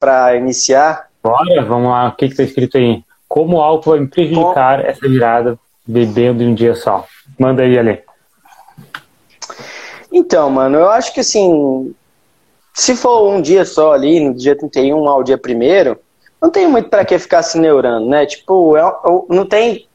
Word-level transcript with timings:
para 0.00 0.34
iniciar? 0.34 1.08
Bora, 1.22 1.62
vamos 1.64 1.90
lá. 1.90 2.08
O 2.08 2.16
que 2.16 2.24
está 2.24 2.42
escrito 2.42 2.78
aí? 2.78 3.04
Como 3.28 3.58
o 3.58 3.60
álcool 3.60 3.90
vai 3.90 4.00
me 4.00 4.08
prejudicar 4.08 4.84
essa 4.84 5.06
virada 5.06 5.58
bebendo 5.86 6.42
em 6.42 6.48
um 6.48 6.54
dia 6.54 6.74
só? 6.74 7.06
Manda 7.38 7.62
aí, 7.62 7.78
Ale. 7.78 8.02
Então, 10.10 10.50
mano, 10.50 10.78
eu 10.78 10.90
acho 10.90 11.14
que 11.14 11.20
assim, 11.20 11.94
se 12.74 12.96
for 12.96 13.28
um 13.28 13.40
dia 13.40 13.64
só 13.64 13.92
ali, 13.92 14.18
no 14.18 14.34
dia 14.34 14.56
31 14.56 15.08
ao 15.08 15.22
dia 15.22 15.36
1 15.36 15.96
não 16.42 16.50
tem 16.50 16.66
muito 16.66 16.88
para 16.88 17.04
que 17.04 17.18
ficar 17.18 17.42
se 17.42 17.58
neurando, 17.58 18.08
né? 18.08 18.24
Tipo, 18.24 18.76
é, 18.76 18.82
não 19.28 19.44
tem 19.44 19.86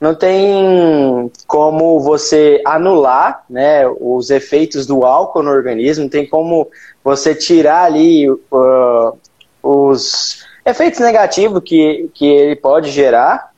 não 0.00 0.14
tem 0.14 1.30
como 1.46 1.98
você 2.00 2.60
anular 2.66 3.44
né, 3.48 3.86
os 3.88 4.28
efeitos 4.28 4.86
do 4.86 5.04
álcool 5.04 5.42
no 5.42 5.50
organismo, 5.50 6.04
não 6.04 6.10
tem 6.10 6.28
como 6.28 6.68
você 7.02 7.34
tirar 7.34 7.84
ali 7.84 8.28
uh, 8.28 9.18
os 9.64 10.44
efeitos 10.64 11.00
negativos 11.00 11.62
que, 11.64 12.10
que 12.14 12.26
ele 12.26 12.56
pode 12.56 12.90
gerar, 12.90 13.50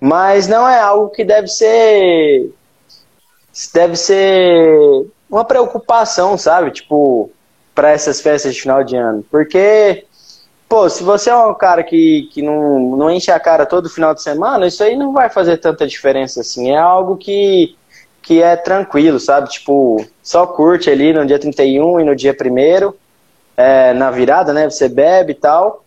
mas 0.00 0.48
não 0.48 0.66
é 0.66 0.80
algo 0.80 1.10
que 1.10 1.24
deve 1.24 1.48
ser 1.48 2.50
deve 3.72 3.96
ser 3.96 5.06
uma 5.30 5.44
preocupação, 5.44 6.36
sabe? 6.38 6.70
Tipo, 6.70 7.30
para 7.74 7.90
essas 7.90 8.20
festas 8.20 8.54
de 8.54 8.60
final 8.62 8.82
de 8.82 8.96
ano. 8.96 9.24
Porque, 9.30 10.04
pô, 10.68 10.88
se 10.88 11.02
você 11.02 11.30
é 11.30 11.36
um 11.36 11.54
cara 11.54 11.82
que, 11.82 12.28
que 12.32 12.42
não, 12.42 12.96
não 12.96 13.10
enche 13.10 13.30
a 13.30 13.40
cara 13.40 13.66
todo 13.66 13.90
final 13.90 14.14
de 14.14 14.22
semana, 14.22 14.66
isso 14.66 14.82
aí 14.82 14.96
não 14.96 15.12
vai 15.12 15.28
fazer 15.30 15.58
tanta 15.58 15.86
diferença 15.86 16.40
assim. 16.40 16.70
É 16.70 16.78
algo 16.78 17.16
que, 17.16 17.76
que 18.22 18.42
é 18.42 18.56
tranquilo, 18.56 19.18
sabe? 19.18 19.48
Tipo, 19.48 20.04
só 20.22 20.46
curte 20.46 20.90
ali 20.90 21.12
no 21.12 21.26
dia 21.26 21.38
31 21.38 22.00
e 22.00 22.04
no 22.04 22.14
dia 22.14 22.36
1 22.38 22.92
é, 23.56 23.92
na 23.94 24.10
virada, 24.10 24.52
né? 24.52 24.68
Você 24.68 24.88
bebe 24.88 25.32
e 25.32 25.36
tal. 25.36 25.84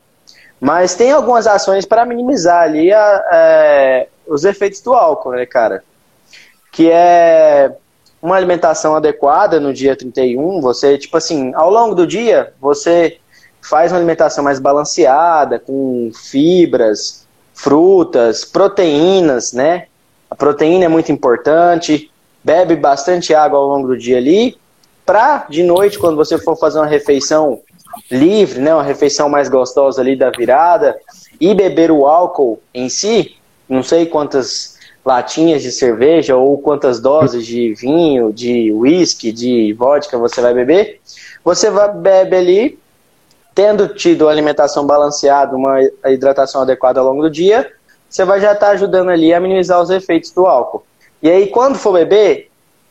Mas 0.59 0.95
tem 0.95 1.11
algumas 1.11 1.47
ações 1.47 1.85
para 1.85 2.05
minimizar 2.05 2.63
ali 2.63 2.91
a, 2.91 3.23
é, 3.31 4.07
os 4.27 4.43
efeitos 4.43 4.81
do 4.81 4.93
álcool, 4.93 5.31
né, 5.31 5.45
cara? 5.45 5.83
Que 6.71 6.91
é 6.91 7.71
uma 8.21 8.35
alimentação 8.35 8.95
adequada 8.95 9.59
no 9.59 9.73
dia 9.73 9.95
31. 9.95 10.59
Você, 10.61 10.97
tipo 10.97 11.15
assim, 11.15 11.53
ao 11.55 11.69
longo 11.69 11.95
do 11.95 12.05
dia, 12.05 12.53
você 12.59 13.17
faz 13.61 13.91
uma 13.91 13.97
alimentação 13.97 14.43
mais 14.43 14.59
balanceada, 14.59 15.59
com 15.59 16.11
fibras, 16.13 17.25
frutas, 17.53 18.43
proteínas, 18.43 19.53
né? 19.53 19.87
A 20.29 20.35
proteína 20.35 20.85
é 20.85 20.89
muito 20.89 21.11
importante. 21.11 22.11
Bebe 22.43 22.75
bastante 22.75 23.33
água 23.33 23.59
ao 23.59 23.67
longo 23.67 23.87
do 23.87 23.97
dia 23.97 24.17
ali. 24.17 24.57
Pra, 25.09 25.47
de 25.49 25.63
noite, 25.63 25.97
quando 25.97 26.15
você 26.15 26.37
for 26.37 26.55
fazer 26.55 26.77
uma 26.77 26.85
refeição 26.85 27.61
livre, 28.11 28.59
né, 28.59 28.71
uma 28.75 28.83
refeição 28.83 29.27
mais 29.27 29.49
gostosa 29.49 29.99
ali 29.99 30.15
da 30.15 30.29
virada, 30.29 30.95
e 31.41 31.51
beber 31.55 31.89
o 31.89 32.05
álcool 32.05 32.61
em 32.71 32.89
si, 32.89 33.35
não 33.67 33.81
sei 33.81 34.05
quantas 34.05 34.77
latinhas 35.03 35.63
de 35.63 35.71
cerveja 35.71 36.35
ou 36.35 36.59
quantas 36.59 36.99
doses 36.99 37.43
de 37.43 37.73
vinho, 37.73 38.31
de 38.31 38.71
whisky, 38.71 39.31
de 39.31 39.73
vodka 39.73 40.15
você 40.15 40.41
vai 40.41 40.53
beber, 40.53 41.01
você 41.43 41.71
vai 41.71 41.91
bebe 41.91 42.35
ali, 42.35 42.79
tendo 43.55 43.87
tido 43.87 44.29
alimentação 44.29 44.85
balanceada, 44.85 45.55
uma 45.55 45.79
hidratação 46.05 46.61
adequada 46.61 46.99
ao 46.99 47.07
longo 47.07 47.23
do 47.23 47.31
dia, 47.31 47.67
você 48.07 48.23
vai 48.23 48.39
já 48.39 48.53
estar 48.53 48.67
tá 48.67 48.71
ajudando 48.73 49.09
ali 49.09 49.33
a 49.33 49.39
minimizar 49.39 49.81
os 49.81 49.89
efeitos 49.89 50.29
do 50.29 50.45
álcool. 50.45 50.83
E 51.19 51.27
aí, 51.27 51.47
quando 51.47 51.79
for 51.79 51.93
beber, 51.93 52.48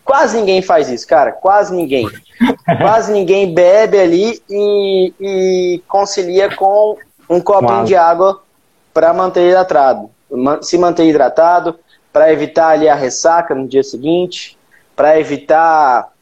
quase 0.09 0.39
ninguém 0.39 0.62
faz 0.62 0.89
isso, 0.89 1.06
cara, 1.06 1.33
quase 1.33 1.75
ninguém. 1.75 2.09
Quase 2.81 3.12
ninguém 3.12 3.53
bebe 3.53 3.98
ali 3.98 4.41
e, 4.48 5.12
e 5.20 5.83
concilia 5.89 6.55
com 6.55 6.97
um 7.28 7.41
copinho 7.41 7.78
Uau. 7.78 7.84
de 7.84 7.97
água 7.97 8.41
para 8.95 9.12
manter 9.12 9.51
hidratado. 9.51 10.09
Se 10.62 10.79
manter 10.79 11.06
hidratado, 11.06 11.79
para 12.12 12.33
evitar 12.33 12.69
ali 12.69 12.89
a 12.89 12.95
ressaca 12.95 13.56
no 13.56 13.67
dia 13.67 13.83
seguinte, 13.83 14.56
para 14.95 15.19
evitar 15.19 16.13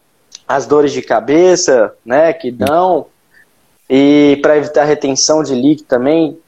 as 0.48 0.66
dores 0.66 0.92
de 0.92 1.02
cabeça, 1.02 1.92
né, 2.04 2.32
que 2.32 2.50
dão, 2.50 3.06
e 3.90 4.38
para 4.40 4.56
evitar 4.56 4.84
retenção 4.84 5.42
de 5.42 5.54
líquido 5.54 5.88
também. 5.88 6.38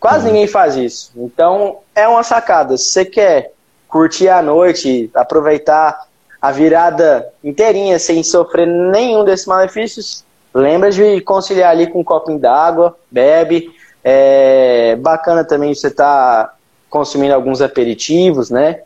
Quase 0.00 0.26
uhum. 0.26 0.32
ninguém 0.32 0.46
faz 0.46 0.74
isso. 0.74 1.12
Então, 1.16 1.80
é 1.94 2.08
uma 2.08 2.22
sacada. 2.22 2.78
Se 2.78 2.84
você 2.86 3.04
quer 3.04 3.52
curtir 3.86 4.30
a 4.30 4.40
noite, 4.40 5.10
aproveitar 5.14 6.07
a 6.40 6.52
virada 6.52 7.28
inteirinha 7.42 7.98
sem 7.98 8.22
sofrer 8.22 8.66
nenhum 8.66 9.24
desses 9.24 9.46
malefícios, 9.46 10.24
lembra 10.54 10.90
de 10.90 11.20
conciliar 11.20 11.70
ali 11.70 11.86
com 11.86 12.00
um 12.00 12.04
copinho 12.04 12.38
d'água, 12.38 12.96
bebe. 13.10 13.70
É 14.04 14.96
bacana 14.96 15.44
também 15.44 15.74
você 15.74 15.90
tá 15.90 16.54
consumindo 16.88 17.34
alguns 17.34 17.60
aperitivos, 17.60 18.50
né? 18.50 18.80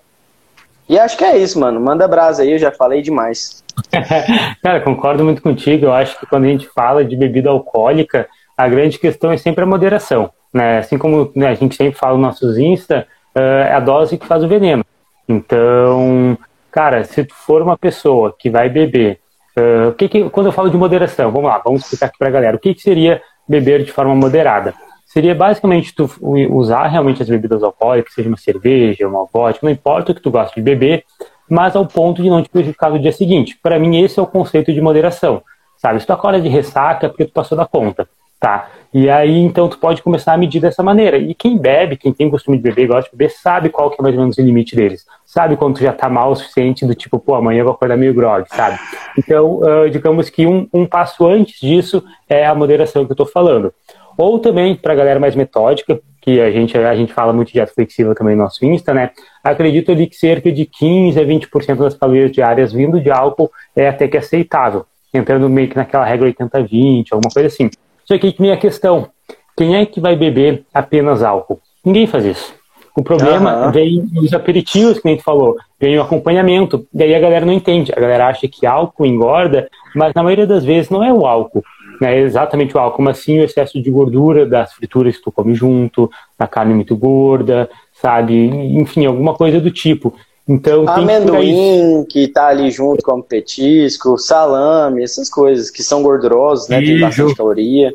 E 0.89 0.99
acho 0.99 1.17
que 1.17 1.25
é 1.25 1.37
isso, 1.37 1.59
mano. 1.61 1.81
Manda 1.81 2.09
brasa 2.09 2.43
aí, 2.43 2.53
eu 2.53 2.59
já 2.59 2.73
falei 2.73 3.03
demais. 3.03 3.63
Cara, 4.63 4.81
concordo 4.81 5.25
muito 5.25 5.41
contigo. 5.41 5.87
Eu 5.87 5.93
acho 5.93 6.19
que 6.19 6.27
quando 6.27 6.45
a 6.45 6.49
gente 6.49 6.67
fala 6.69 7.05
de 7.05 7.17
bebida 7.17 7.51
alcoólica, 7.51 8.29
a 8.57 8.69
grande 8.69 8.99
questão 8.99 9.31
é 9.31 9.37
sempre 9.37 9.65
a 9.65 9.67
moderação. 9.67 10.31
Né? 10.53 10.79
Assim 10.79 10.99
como 10.99 11.31
né, 11.35 11.49
a 11.49 11.55
gente 11.55 11.77
sempre 11.77 11.99
fala 11.99 12.15
nos 12.15 12.23
nossos 12.23 12.59
Insta, 12.59 13.07
uh, 13.37 13.41
é 13.41 13.73
a 13.73 13.81
dose 13.81 14.19
que 14.19 14.27
faz 14.27 14.43
o 14.43 14.49
veneno. 14.49 14.85
Então, 15.29 16.37
cara, 16.73 17.05
se 17.05 17.25
tu 17.25 17.35
for 17.35 17.63
uma 17.63 17.77
pessoa 17.77 18.35
que 18.37 18.51
vai 18.51 18.69
beber, 18.69 19.21
uh, 19.57 19.93
que 19.93 20.09
que, 20.09 20.31
quando 20.31 20.47
eu 20.47 20.53
falo 20.53 20.71
de 20.71 20.77
moderação, 20.77 21.31
vamos 21.31 21.49
lá, 21.49 21.61
vamos 21.65 21.83
explicar 21.83 22.07
aqui 22.07 22.19
pra 22.19 22.31
galera. 22.31 22.57
O 22.57 22.61
que, 22.61 22.75
que 22.75 22.83
seria 22.83 23.23
beber 23.47 23.85
de 23.85 23.93
forma 23.93 24.15
moderada? 24.15 24.75
seria 25.13 25.35
basicamente 25.35 25.95
tu 25.95 26.11
usar 26.23 26.87
realmente 26.87 27.23
as 27.23 27.29
bebidas 27.29 27.63
alcoólicas, 27.63 28.15
seja 28.15 28.29
uma 28.29 28.37
cerveja, 28.39 29.07
uma 29.07 29.27
vodka, 29.27 29.67
não 29.67 29.71
importa 29.71 30.11
o 30.11 30.15
que 30.15 30.23
tu 30.23 30.31
gosta 30.31 30.55
de 30.55 30.63
beber, 30.63 31.05
mas 31.51 31.77
ao 31.77 31.85
ponto 31.85 32.23
de 32.23 32.31
não 32.31 32.43
te 32.43 32.49
prejudicar 32.49 32.91
no 32.91 32.99
dia 32.99 33.13
seguinte. 33.13 33.59
Para 33.63 33.79
mim, 33.79 34.03
esse 34.03 34.19
é 34.19 34.23
o 34.23 34.27
conceito 34.27 34.73
de 34.73 34.81
moderação. 34.81 35.43
Sabe, 35.77 36.01
se 36.01 36.07
tu 36.07 36.15
acorda 36.15 36.41
de 36.41 36.49
ressaca 36.49 37.07
é 37.07 37.09
porque 37.11 37.27
tu 37.27 37.33
passou 37.33 37.59
da 37.59 37.67
conta, 37.67 38.09
tá? 38.41 38.71
E 38.95 39.11
aí, 39.11 39.39
então, 39.39 39.69
tu 39.69 39.79
pode 39.79 40.01
começar 40.01 40.33
a 40.33 40.39
medir 40.39 40.61
dessa 40.63 40.83
maneira. 40.83 41.19
E 41.19 41.35
quem 41.35 41.59
bebe, 41.59 41.99
quem 41.99 42.11
tem 42.11 42.31
costume 42.31 42.57
de 42.57 42.63
beber, 42.63 42.87
gosta 42.87 43.11
de 43.11 43.17
beber, 43.17 43.31
sabe 43.33 43.69
qual 43.69 43.91
que 43.91 44.01
é 44.01 44.03
mais 44.03 44.15
ou 44.15 44.23
menos 44.23 44.39
o 44.39 44.43
limite 44.43 44.75
deles. 44.75 45.05
Sabe 45.33 45.57
quando 45.57 45.77
tu 45.77 45.83
já 45.83 45.95
tá 45.95 46.11
mal 46.11 46.31
o 46.31 46.37
suficiente 46.37 46.85
do 46.85 46.95
tipo, 46.95 47.19
pô, 47.19 47.35
amanhã 47.35 47.61
eu 47.61 47.65
vou 47.65 47.73
acordar 47.73 47.97
meio 47.97 48.13
grog, 48.13 48.45
sabe? 48.51 48.79
Então, 49.17 49.61
uh, 49.61 49.89
digamos 49.89 50.29
que 50.29 50.47
um, 50.47 50.69
um 50.75 50.85
passo 50.85 51.27
antes 51.27 51.59
disso 51.59 52.05
é 52.29 52.45
a 52.45 52.55
moderação 52.55 53.07
que 53.07 53.13
eu 53.13 53.17
tô 53.17 53.25
falando. 53.25 53.73
Ou 54.19 54.39
também, 54.39 54.77
para 54.77 54.93
a 54.93 54.97
galera 54.97 55.19
mais 55.19 55.35
metódica, 55.35 55.99
que 56.21 56.39
a 56.39 56.51
gente, 56.51 56.77
a 56.77 56.95
gente 56.95 57.15
fala 57.15 57.33
muito 57.33 57.49
de 57.49 57.55
dieta 57.55 57.73
flexível 57.73 58.15
também 58.15 58.37
no 58.37 58.43
nosso 58.43 58.63
Insta, 58.63 58.93
né? 58.93 59.09
Acredito 59.43 59.91
ali 59.91 60.07
que 60.07 60.17
cerca 60.17 60.53
de 60.53 60.67
15 60.67 61.19
a 61.19 61.25
20% 61.25 61.77
das 61.77 61.95
calorias 61.95 62.31
diárias 62.31 62.71
vindo 62.71 63.01
de 63.01 63.11
álcool 63.11 63.51
é 63.75 63.89
até 63.89 64.07
que 64.07 64.19
aceitável, 64.19 64.85
entrando 65.15 65.49
meio 65.49 65.67
que 65.67 65.77
naquela 65.77 66.05
regra 66.05 66.31
80-20, 66.31 67.07
alguma 67.11 67.33
coisa 67.33 67.47
assim. 67.47 67.71
Só 68.05 68.19
que 68.19 68.37
minha 68.39 68.59
questão, 68.59 69.09
quem 69.57 69.77
é 69.77 69.87
que 69.87 69.99
vai 69.99 70.15
beber 70.15 70.67
apenas 70.75 71.23
álcool? 71.23 71.59
Ninguém 71.83 72.07
faz 72.07 72.27
isso. 72.27 72.62
O 72.97 73.03
problema 73.03 73.67
uhum. 73.67 73.73
vem 73.73 74.11
os 74.17 74.33
aperitivos, 74.35 74.99
que 74.99 75.09
a 75.09 75.11
gente 75.11 75.23
falou, 75.23 75.57
vem 75.81 75.99
o 75.99 76.03
acompanhamento, 76.03 76.87
daí 76.93 77.15
a 77.15 77.21
galera 77.21 77.47
não 77.47 77.53
entende. 77.53 77.93
A 77.97 78.01
galera 78.01 78.27
acha 78.27 78.47
que 78.47 78.67
álcool 78.67 79.07
engorda, 79.07 79.69
mas 79.95 80.13
na 80.15 80.23
maioria 80.23 80.47
das 80.47 80.65
vezes 80.65 80.91
não 80.91 81.03
é 81.03 81.13
o 81.13 81.25
álcool 81.25 81.65
né, 82.03 82.19
exatamente 82.19 82.77
o 82.77 82.81
álcool, 82.81 83.03
mas 83.03 83.19
sim 83.19 83.39
o 83.39 83.45
excesso 83.45 83.81
de 83.81 83.89
gordura 83.89 84.45
das 84.45 84.73
frituras 84.73 85.17
que 85.17 85.23
tu 85.23 85.31
come 85.31 85.55
junto, 85.55 86.11
da 86.37 86.49
carne 86.49 86.75
muito 86.75 86.97
gorda, 86.97 87.71
sabe? 87.93 88.35
Enfim, 88.35 89.07
alguma 89.07 89.35
coisa 89.35 89.61
do 89.61 89.71
tipo. 89.71 90.13
Então, 90.49 90.89
Amendoim 90.89 92.05
que, 92.09 92.27
tá 92.27 92.49
ali 92.49 92.73
junto 92.73 93.05
com 93.05 93.21
o 93.21 93.23
petisco, 93.23 94.19
salame, 94.19 95.05
essas 95.05 95.31
coisas 95.31 95.71
que 95.71 95.81
são 95.85 96.03
gordurosos, 96.03 96.69
né? 96.69 96.81
Tem 96.81 96.99
bastante 96.99 97.37
caloria. 97.37 97.95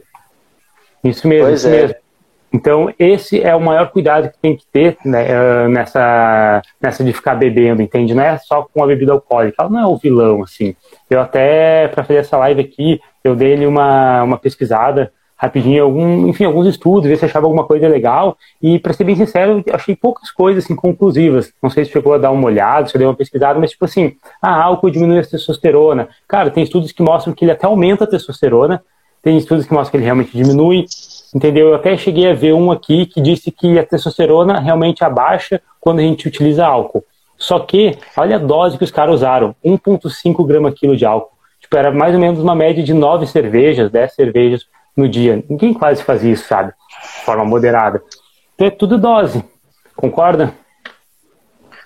Isso 1.03 1.28
mesmo, 1.28 1.47
pois 1.47 1.59
isso 1.59 1.68
é. 1.68 1.81
mesmo. 1.81 1.96
Então, 2.52 2.94
esse 2.97 3.41
é 3.41 3.53
o 3.55 3.61
maior 3.61 3.90
cuidado 3.91 4.29
que 4.29 4.40
tem 4.40 4.55
que 4.55 4.66
ter 4.72 4.97
né, 5.03 5.28
ah, 5.29 5.67
nessa, 5.67 6.61
nessa 6.82 7.03
de 7.03 7.11
ficar 7.11 7.35
bebendo, 7.35 7.82
entende? 7.82 8.14
Não 8.14 8.23
é 8.23 8.38
só 8.38 8.64
com 8.64 8.84
a 8.84 8.88
bebida 8.88 9.11
alcoólica, 9.11 9.55
ela 9.59 9.70
não 9.70 9.79
é 9.79 9.85
o 9.85 9.97
vilão, 9.97 10.44
assim. 10.44 10.76
Eu 11.09 11.20
até, 11.20 11.88
para 11.90 12.03
fazer 12.03 12.20
essa 12.20 12.38
live 12.38 12.61
aqui, 12.61 13.02
eu 13.23 13.35
dei 13.35 13.66
uma, 13.66 14.23
uma 14.23 14.38
pesquisada 14.38 15.11
rapidinho, 15.38 15.84
algum, 15.84 16.28
enfim, 16.28 16.46
alguns 16.46 16.66
estudos, 16.66 17.08
ver 17.08 17.16
se 17.16 17.26
achava 17.26 17.46
alguma 17.46 17.64
coisa 17.64 17.88
legal, 17.88 18.35
e 18.59 18.79
para 18.79 18.91
ser 18.91 19.03
bem 19.03 19.16
sincero, 19.16 19.64
achei 19.72 19.96
poucas 19.96 20.32
coisas 20.32 20.64
assim, 20.64 20.76
conclusivas. 20.76 21.53
Não 21.61 21.70
sei 21.70 21.85
se 21.85 21.91
chegou 21.91 22.16
a 22.16 22.17
dar 22.17 22.32
uma 22.32 22.47
olhada, 22.47 22.88
se 22.88 22.97
deu 22.97 23.08
uma 23.08 23.16
pesquisada, 23.16 23.59
mas 23.59 23.72
tipo 23.72 23.85
assim, 23.85 24.16
ah, 24.41 24.64
álcool 24.64 24.90
diminui 24.90 25.20
a 25.20 25.23
testosterona. 25.23 26.09
Cara, 26.28 26.50
tem 26.50 26.64
estudos 26.64 26.91
que 26.91 27.03
mostram 27.03 27.35
que 27.35 27.46
ele 27.46 27.52
até 27.52 27.67
aumenta 27.67 28.05
a 28.05 28.08
testosterona, 28.08 28.84
tem 29.22 29.38
estudos 29.38 29.67
que 29.67 29.73
mostram 29.73 29.91
que 29.91 29.97
ele 29.97 30.05
realmente 30.05 30.35
diminui, 30.35 30.85
entendeu? 31.34 31.70
Eu 31.70 31.76
até 31.76 31.96
cheguei 31.97 32.29
a 32.29 32.34
ver 32.34 32.53
um 32.53 32.72
aqui 32.72 33.06
que 33.06 33.22
disse 33.22 33.52
que 33.52 33.78
a 33.78 33.85
testosterona 33.85 34.59
realmente 34.59 35.03
abaixa 35.03 35.62
quando 35.79 36.00
a 36.00 36.03
gente 36.03 36.28
utiliza 36.28 36.66
álcool. 36.66 37.03
Só 37.38 37.59
que, 37.59 37.97
olha 38.16 38.38
a 38.38 38.40
dose 38.40 38.78
que 38.78 38.84
os 38.84 38.91
caras 38.91 39.16
usaram, 39.16 39.56
1,5 39.64 40.46
grama 40.46 40.72
quilo 40.72 40.97
de 40.97 41.06
álcool. 41.06 41.38
Tipo, 41.62 41.78
era 41.78 41.91
mais 41.91 42.14
ou 42.14 42.20
menos 42.20 42.40
uma 42.40 42.56
média 42.56 42.84
de 42.84 42.94
9 42.94 43.28
cervejas, 43.28 43.91
10 43.91 44.14
cervejas 44.14 44.66
no 44.96 45.08
dia. 45.08 45.44
Ninguém 45.47 45.74
quase 45.74 46.03
faz 46.03 46.24
isso, 46.24 46.47
sabe? 46.47 46.74
De 47.20 47.26
forma 47.26 47.46
moderada. 47.46 48.02
Então 48.56 48.68
é 48.68 48.72
tudo 48.72 48.97
dose. 48.97 49.44
Concorda? 49.96 50.53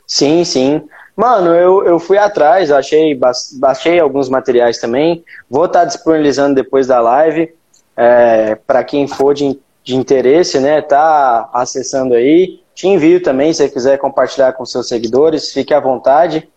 Sim, 0.08 0.44
sim. 0.44 0.82
Mano, 1.16 1.54
eu, 1.54 1.86
eu 1.86 2.00
fui 2.00 2.18
atrás, 2.18 2.72
achei, 2.72 3.18
baixei 3.60 4.00
alguns 4.00 4.30
materiais 4.30 4.80
também. 4.80 5.24
Vou 5.50 5.66
estar 5.66 5.82
tá 5.82 5.86
disponibilizando 5.86 6.56
depois 6.56 6.88
da 6.88 7.00
live. 7.00 7.54
É, 8.04 8.56
para 8.56 8.84
quem 8.84 9.08
for 9.08 9.36
de, 9.36 9.60
de 9.84 9.96
interesse, 9.96 10.60
né? 10.60 10.82
Tá 10.82 11.48
acessando 11.54 12.16
aí. 12.16 12.60
Te 12.74 12.88
envio 12.88 13.22
também, 13.22 13.54
se 13.54 13.62
você 13.62 13.70
quiser 13.70 14.00
compartilhar 14.00 14.54
com 14.54 14.66
seus 14.66 14.88
seguidores, 14.88 15.54
fique 15.54 15.72
à 15.72 15.80
vontade. 15.80 16.50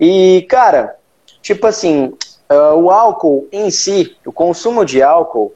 E, 0.00 0.44
cara, 0.48 0.96
tipo 1.40 1.68
assim, 1.68 2.12
uh, 2.50 2.74
o 2.74 2.90
álcool 2.90 3.46
em 3.52 3.70
si, 3.70 4.16
o 4.26 4.32
consumo 4.32 4.84
de 4.84 5.00
álcool, 5.00 5.54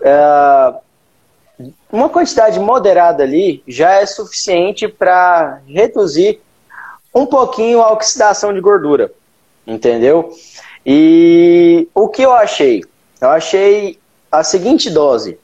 uh, 0.00 0.80
uma 1.92 2.08
quantidade 2.08 2.58
moderada 2.58 3.22
ali 3.22 3.62
já 3.68 3.92
é 3.92 4.06
suficiente 4.06 4.88
para 4.88 5.60
reduzir 5.68 6.40
um 7.14 7.24
pouquinho 7.24 7.80
a 7.82 7.92
oxidação 7.92 8.52
de 8.52 8.60
gordura, 8.60 9.12
entendeu? 9.64 10.28
E 10.84 11.86
o 11.94 12.08
que 12.08 12.22
eu 12.22 12.32
achei? 12.32 12.82
Eu 13.20 13.30
achei 13.30 13.96
a 14.38 14.44
seguinte 14.44 14.90
dose: 14.90 15.38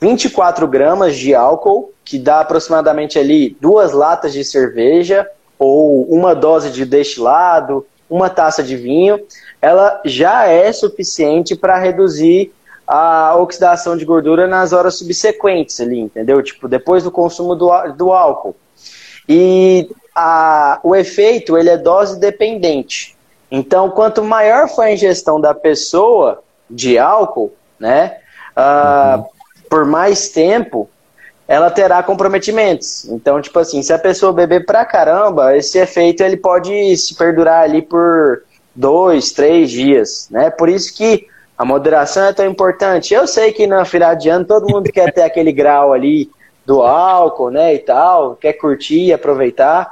24 0.00 0.66
gramas 0.66 1.16
de 1.16 1.34
álcool, 1.34 1.92
que 2.04 2.18
dá 2.18 2.40
aproximadamente 2.40 3.18
ali 3.18 3.56
duas 3.60 3.92
latas 3.92 4.32
de 4.32 4.44
cerveja 4.44 5.28
ou 5.58 6.02
uma 6.04 6.34
dose 6.34 6.70
de 6.70 6.84
destilado, 6.84 7.86
uma 8.08 8.30
taça 8.30 8.62
de 8.62 8.76
vinho, 8.76 9.20
ela 9.60 10.00
já 10.04 10.46
é 10.46 10.70
suficiente 10.72 11.56
para 11.56 11.78
reduzir 11.78 12.52
a 12.86 13.34
oxidação 13.36 13.96
de 13.96 14.04
gordura 14.04 14.46
nas 14.46 14.72
horas 14.72 14.96
subsequentes 14.96 15.80
ali, 15.80 15.98
entendeu? 15.98 16.40
Tipo, 16.42 16.68
depois 16.68 17.02
do 17.02 17.10
consumo 17.10 17.56
do, 17.56 17.68
do 17.94 18.12
álcool. 18.12 18.54
E 19.28 19.90
a, 20.14 20.78
o 20.84 20.94
efeito, 20.94 21.58
ele 21.58 21.68
é 21.68 21.76
dose 21.76 22.20
dependente. 22.20 23.16
Então, 23.50 23.90
quanto 23.90 24.22
maior 24.22 24.68
for 24.68 24.82
a 24.82 24.92
ingestão 24.92 25.40
da 25.40 25.52
pessoa 25.52 26.42
de 26.70 26.98
álcool, 26.98 27.52
né, 27.78 28.18
uh, 28.56 29.18
uhum. 29.18 29.24
por 29.68 29.84
mais 29.84 30.28
tempo, 30.30 30.88
ela 31.46 31.70
terá 31.70 32.02
comprometimentos. 32.02 33.04
Então, 33.06 33.40
tipo 33.40 33.58
assim, 33.58 33.82
se 33.82 33.92
a 33.92 33.98
pessoa 33.98 34.32
beber 34.32 34.66
pra 34.66 34.84
caramba, 34.84 35.56
esse 35.56 35.78
efeito 35.78 36.22
ele 36.22 36.36
pode 36.36 36.96
se 36.96 37.14
perdurar 37.14 37.62
ali 37.62 37.82
por 37.82 38.42
dois, 38.74 39.32
três 39.32 39.70
dias, 39.70 40.28
né? 40.30 40.50
Por 40.50 40.68
isso 40.68 40.94
que 40.94 41.26
a 41.56 41.64
moderação 41.64 42.24
é 42.24 42.32
tão 42.32 42.46
importante. 42.46 43.14
Eu 43.14 43.26
sei 43.26 43.52
que 43.52 43.66
na 43.66 43.84
final 43.84 44.14
de 44.14 44.28
ano 44.28 44.44
todo 44.44 44.70
mundo 44.70 44.90
quer 44.92 45.12
ter 45.12 45.22
aquele 45.22 45.52
grau 45.52 45.92
ali 45.92 46.30
do 46.66 46.82
álcool, 46.82 47.50
né, 47.50 47.74
e 47.74 47.78
tal, 47.78 48.34
quer 48.34 48.54
curtir, 48.54 49.12
aproveitar. 49.12 49.88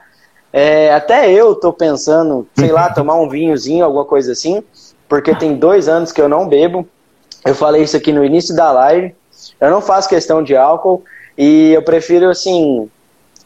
É, 0.53 0.93
até 0.93 1.33
eu 1.33 1.55
tô 1.55 1.73
pensando, 1.73 2.47
sei 2.55 2.73
lá, 2.73 2.91
tomar 2.91 3.15
um 3.15 3.29
vinhozinho, 3.29 3.85
alguma 3.85 4.05
coisa 4.05 4.33
assim, 4.33 4.63
porque 5.09 5.35
tem 5.35 5.55
dois 5.55 5.89
anos 5.89 6.13
que 6.13 6.21
eu 6.21 6.29
não 6.29 6.49
bebo. 6.49 6.87
Eu 7.45 7.55
falei 7.55 7.83
isso 7.83 7.97
aqui 7.97 8.13
no 8.13 8.25
início 8.25 8.55
da 8.55 8.73
live. 8.73 9.15
Eu 9.61 9.71
não 9.71 9.81
faço 9.81 10.09
questão 10.09 10.43
de 10.43 10.57
álcool 10.57 11.05
e 11.37 11.73
eu 11.73 11.83
prefiro, 11.83 12.31
assim, 12.31 12.91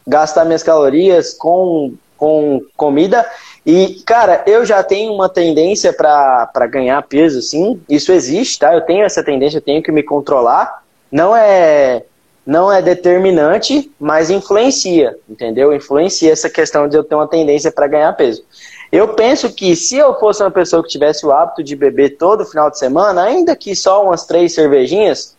gastar 0.07 0.45
minhas 0.45 0.63
calorias 0.63 1.33
com, 1.33 1.93
com 2.17 2.61
comida 2.77 3.25
e, 3.65 4.01
cara, 4.05 4.43
eu 4.47 4.65
já 4.65 4.81
tenho 4.81 5.13
uma 5.13 5.29
tendência 5.29 5.93
para 5.93 6.67
ganhar 6.67 7.01
peso, 7.03 7.41
sim. 7.41 7.79
Isso 7.87 8.11
existe, 8.11 8.59
tá? 8.59 8.73
Eu 8.73 8.81
tenho 8.81 9.05
essa 9.05 9.23
tendência, 9.23 9.57
eu 9.57 9.61
tenho 9.61 9.83
que 9.83 9.91
me 9.91 10.01
controlar. 10.01 10.83
Não 11.11 11.35
é 11.35 12.03
não 12.45 12.73
é 12.73 12.81
determinante, 12.81 13.91
mas 13.99 14.31
influencia, 14.31 15.15
entendeu? 15.29 15.71
Influencia 15.71 16.31
essa 16.31 16.49
questão 16.49 16.87
de 16.87 16.97
eu 16.97 17.03
ter 17.03 17.13
uma 17.13 17.27
tendência 17.27 17.71
para 17.71 17.85
ganhar 17.85 18.11
peso. 18.13 18.43
Eu 18.91 19.09
penso 19.09 19.53
que 19.53 19.75
se 19.75 19.97
eu 19.97 20.19
fosse 20.19 20.41
uma 20.41 20.49
pessoa 20.49 20.81
que 20.81 20.89
tivesse 20.89 21.25
o 21.25 21.31
hábito 21.31 21.63
de 21.63 21.75
beber 21.75 22.17
todo 22.17 22.45
final 22.45 22.71
de 22.71 22.79
semana, 22.79 23.23
ainda 23.23 23.55
que 23.55 23.75
só 23.75 24.03
umas 24.03 24.25
três 24.25 24.53
cervejinhas, 24.53 25.37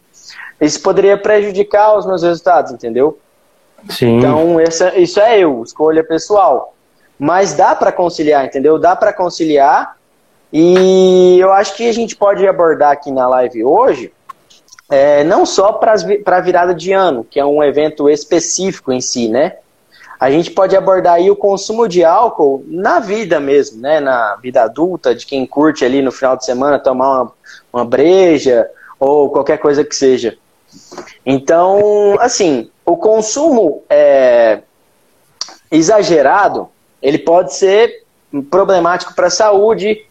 isso 0.61 0.81
poderia 0.81 1.17
prejudicar 1.17 1.97
os 1.97 2.07
meus 2.07 2.23
resultados, 2.23 2.71
entendeu? 2.71 3.19
Sim. 3.89 4.19
Então, 4.19 4.61
essa, 4.61 4.97
isso 4.99 5.19
é 5.19 5.41
eu, 5.41 5.63
escolha 5.65 6.05
pessoal. 6.05 6.75
Mas 7.19 7.55
dá 7.55 7.75
para 7.75 7.91
conciliar, 7.91 8.45
entendeu? 8.45 8.79
Dá 8.79 8.95
para 8.95 9.13
conciliar. 9.13 9.97
E 10.53 11.39
eu 11.41 11.53
acho 11.53 11.75
que 11.77 11.89
a 11.89 11.93
gente 11.93 12.15
pode 12.15 12.47
abordar 12.47 12.93
aqui 12.93 13.11
na 13.11 13.29
live 13.29 13.65
hoje, 13.65 14.13
é, 14.89 15.23
não 15.25 15.47
só 15.47 15.73
para 15.73 15.95
a 15.95 16.41
virada 16.41 16.75
de 16.75 16.93
ano, 16.93 17.25
que 17.29 17.39
é 17.39 17.45
um 17.45 17.63
evento 17.63 18.09
específico 18.09 18.93
em 18.93 19.01
si, 19.01 19.29
né? 19.29 19.57
A 20.21 20.31
gente 20.31 20.51
pode 20.51 20.77
abordar 20.77 21.15
aí 21.15 21.31
o 21.31 21.37
consumo 21.37 21.89
de 21.89 22.05
álcool 22.05 22.63
na 22.67 23.01
vida 23.01 23.41
mesmo, 23.41 23.81
né? 23.81 24.01
Na 24.01 24.37
vida 24.37 24.63
adulta, 24.63 25.15
de 25.15 25.25
quem 25.25 25.47
curte 25.47 25.83
ali 25.83 26.03
no 26.03 26.13
final 26.13 26.37
de 26.37 26.45
semana 26.45 26.79
tomar 26.79 27.23
uma, 27.23 27.33
uma 27.73 27.85
breja 27.87 28.69
ou 28.99 29.31
qualquer 29.31 29.57
coisa 29.57 29.83
que 29.83 29.97
seja. 29.97 30.37
Então, 31.25 32.19
assim, 32.21 32.71
o 32.85 32.99
consumo 32.99 33.83
é, 33.89 34.61
exagerado 35.71 36.69
ele 37.03 37.19
pode 37.19 37.55
ser 37.55 38.05
problemático 38.51 39.15
para 39.15 39.29
a 39.29 39.31
saúde 39.31 40.05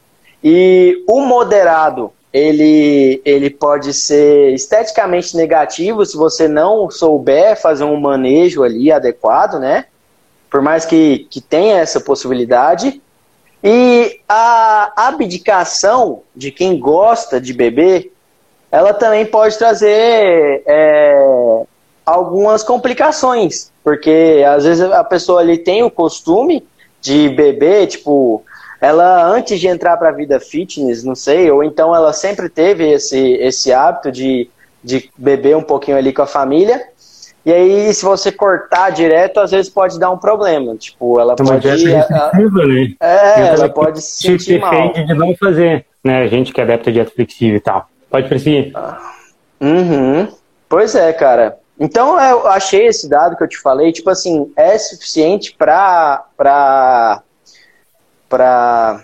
e 0.44 1.04
o 1.08 1.22
moderado 1.22 2.12
ele, 2.34 3.22
ele 3.24 3.50
pode 3.50 3.94
ser 3.94 4.54
esteticamente 4.54 5.38
negativo 5.38 6.04
se 6.04 6.18
você 6.18 6.48
não 6.48 6.90
souber 6.90 7.60
fazer 7.60 7.84
um 7.84 8.00
manejo 8.00 8.64
ali 8.64 8.92
adequado, 8.92 9.60
né? 9.60 9.86
Por 10.50 10.62
mais 10.62 10.86
que, 10.86 11.28
que 11.30 11.40
tenha 11.42 11.78
essa 11.78 12.00
possibilidade. 12.00 13.02
E 13.64 14.22
a 14.28 14.94
abdicação 14.96 16.24
de 16.36 16.50
quem 16.52 16.80
gosta 16.80 17.42
de 17.42 17.54
beber, 17.54 18.12
ela 18.72 18.94
também 18.94 19.26
pode 19.26 19.58
trazer 19.58 20.64
é, 20.66 21.64
algumas 22.06 22.64
complicações, 22.64 23.72
porque 23.84 24.44
às 24.48 24.64
vezes 24.64 24.82
a 24.92 25.04
pessoa 25.04 25.42
ali 25.42 25.58
tem 25.58 25.84
o 25.84 25.92
costume 25.92 26.66
de 27.02 27.30
beber, 27.30 27.88
tipo, 27.88 28.44
ela 28.82 29.26
antes 29.26 29.60
de 29.60 29.68
entrar 29.68 29.98
para 29.98 30.10
a 30.10 30.14
vida 30.14 30.40
fitness, 30.40 31.04
não 31.04 31.16
sei, 31.16 31.52
ou 31.52 31.64
então 31.64 31.96
ela 31.96 32.14
sempre 32.14 32.50
teve 32.50 32.90
esse, 32.92 33.34
esse 33.34 33.74
hábito 33.74 34.12
de, 34.12 34.50
de 34.84 35.10
beber 35.18 35.56
um 35.56 35.64
pouquinho 35.64 35.98
ali 35.98 36.14
com 36.14 36.22
a 36.22 36.28
família. 36.28 36.82
E 37.50 37.52
aí, 37.52 37.92
se 37.96 38.06
você 38.06 38.32
cortar 38.32 38.92
direto, 38.92 39.40
às 39.40 39.50
vezes 39.50 39.72
pode 39.72 39.98
dar 39.98 40.12
um 40.12 40.20
problema. 40.20 40.76
Tipo, 40.76 41.20
ela 41.20 41.36
pode. 41.36 41.68
A, 41.68 41.76
né? 41.76 42.96
É, 43.00 43.48
ela 43.48 43.68
pode 43.68 44.04
se 44.04 44.22
sentir 44.22 44.60
mal. 44.60 44.94
de 44.94 45.16
não 45.16 45.36
fazer, 45.36 45.84
né? 46.04 46.22
A 46.22 46.28
gente 46.28 46.54
que 46.54 46.62
é 46.62 46.64
adepto 46.64 46.92
de 46.92 46.94
dieta 46.94 47.10
flexível 47.10 47.58
e 47.58 47.60
tal. 47.60 47.90
Pode 48.08 48.28
prosseguir. 48.28 48.72
Uhum. 49.60 50.28
Pois 50.70 50.94
é, 50.94 51.12
cara. 51.12 51.58
Então 51.80 52.22
eu 52.22 52.46
achei 52.46 52.86
esse 52.86 53.10
dado 53.10 53.36
que 53.36 53.44
eu 53.44 53.48
te 53.48 53.58
falei, 53.58 53.92
tipo 53.92 54.12
assim, 54.12 54.54
é 54.56 54.78
suficiente 54.78 55.56
para 55.58 56.24
para 56.38 57.24
para 58.30 59.02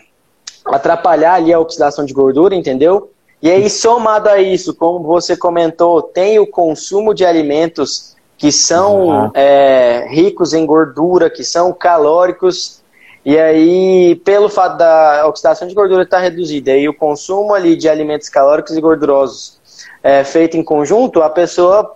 atrapalhar 0.65 1.33
ali 1.33 1.51
a 1.51 1.59
oxidação 1.59 2.05
de 2.05 2.13
gordura, 2.13 2.53
entendeu? 2.53 3.11
E 3.41 3.49
aí 3.49 3.67
somado 3.71 4.29
a 4.29 4.39
isso, 4.39 4.75
como 4.75 5.03
você 5.03 5.35
comentou, 5.35 6.03
tem 6.03 6.37
o 6.37 6.45
consumo 6.45 7.11
de 7.11 7.25
alimentos 7.25 8.14
que 8.37 8.51
são 8.51 9.07
uhum. 9.07 9.31
é, 9.33 10.07
ricos 10.09 10.53
em 10.53 10.65
gordura, 10.65 11.29
que 11.29 11.43
são 11.43 11.71
calóricos, 11.71 12.83
e 13.25 13.39
aí, 13.39 14.15
pelo 14.23 14.47
fato 14.47 14.77
da 14.77 15.25
oxidação 15.27 15.67
de 15.67 15.73
gordura 15.73 16.03
estar 16.03 16.19
reduzida 16.19 16.77
e 16.77 16.87
o 16.87 16.93
consumo 16.93 17.55
ali 17.55 17.75
de 17.75 17.89
alimentos 17.89 18.29
calóricos 18.29 18.77
e 18.77 18.81
gordurosos 18.81 19.59
é, 20.03 20.23
feito 20.23 20.55
em 20.55 20.63
conjunto, 20.63 21.23
a 21.23 21.29
pessoa 21.31 21.95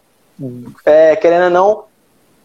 é, 0.83 1.15
querendo 1.15 1.43
ou 1.43 1.49
não, 1.51 1.83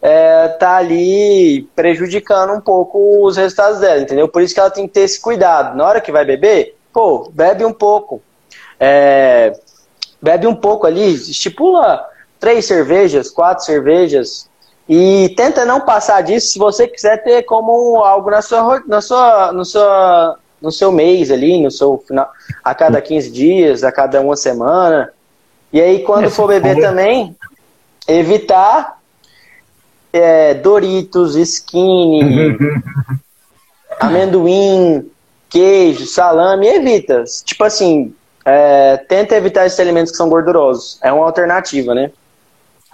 é, 0.03 0.49
tá 0.49 0.77
ali 0.77 1.63
prejudicando 1.75 2.53
um 2.53 2.61
pouco 2.61 3.25
os 3.25 3.39
resultados 3.39 3.81
dela, 3.81 4.03
entendeu? 4.03 4.29
Por 4.29 4.43
isso 4.43 4.53
que 4.53 4.61
ela 4.61 4.71
tem 4.71 4.87
que 4.87 4.93
ter 4.93 5.01
esse 5.01 5.19
cuidado. 5.19 5.75
Na 5.75 5.87
hora 5.87 6.01
que 6.03 6.13
vai 6.13 6.27
beber, 6.27 6.77
pô, 6.93 7.31
bebe 7.33 7.65
um 7.65 7.73
pouco. 7.73 8.21
É, 8.79 9.59
bebe 10.21 10.47
um 10.47 10.55
pouco 10.55 10.87
ali, 10.87 11.15
estipula 11.15 12.05
três 12.45 12.67
cervejas, 12.67 13.31
quatro 13.31 13.65
cervejas, 13.65 14.51
e 14.87 15.33
tenta 15.35 15.65
não 15.65 15.81
passar 15.81 16.21
disso 16.21 16.49
se 16.49 16.59
você 16.59 16.87
quiser 16.87 17.25
ter 17.25 17.43
como 17.45 18.05
algo 18.05 18.31
na 18.31 18.43
sua, 18.43 18.83
na 18.87 19.01
sua, 19.01 19.51
no, 19.51 19.65
seu, 19.65 19.83
no 20.61 20.71
seu 20.71 20.93
mês 20.93 21.31
ali, 21.31 21.63
no 21.63 21.71
seu 21.71 21.97
final, 22.07 22.31
a 22.63 22.75
cada 22.75 23.01
15 23.01 23.31
dias, 23.31 23.83
a 23.83 23.91
cada 23.91 24.21
uma 24.21 24.37
semana. 24.37 25.11
E 25.73 25.81
aí, 25.81 26.01
quando 26.01 26.31
for 26.31 26.47
beber 26.47 26.79
também, 26.83 27.35
evitar 28.07 28.99
é, 30.13 30.53
Doritos, 30.53 31.37
skinny, 31.37 32.59
amendoim, 33.99 35.11
queijo, 35.49 36.05
salame, 36.05 36.67
evita. 36.67 37.25
Tipo 37.43 37.65
assim, 37.65 38.15
é, 38.45 38.99
tenta 38.99 39.35
evitar 39.35 39.65
esses 39.65 39.81
alimentos 39.81 40.11
que 40.11 40.19
são 40.19 40.29
gordurosos. 40.29 40.99
É 41.03 41.11
uma 41.11 41.25
alternativa, 41.25 41.95
né? 41.95 42.11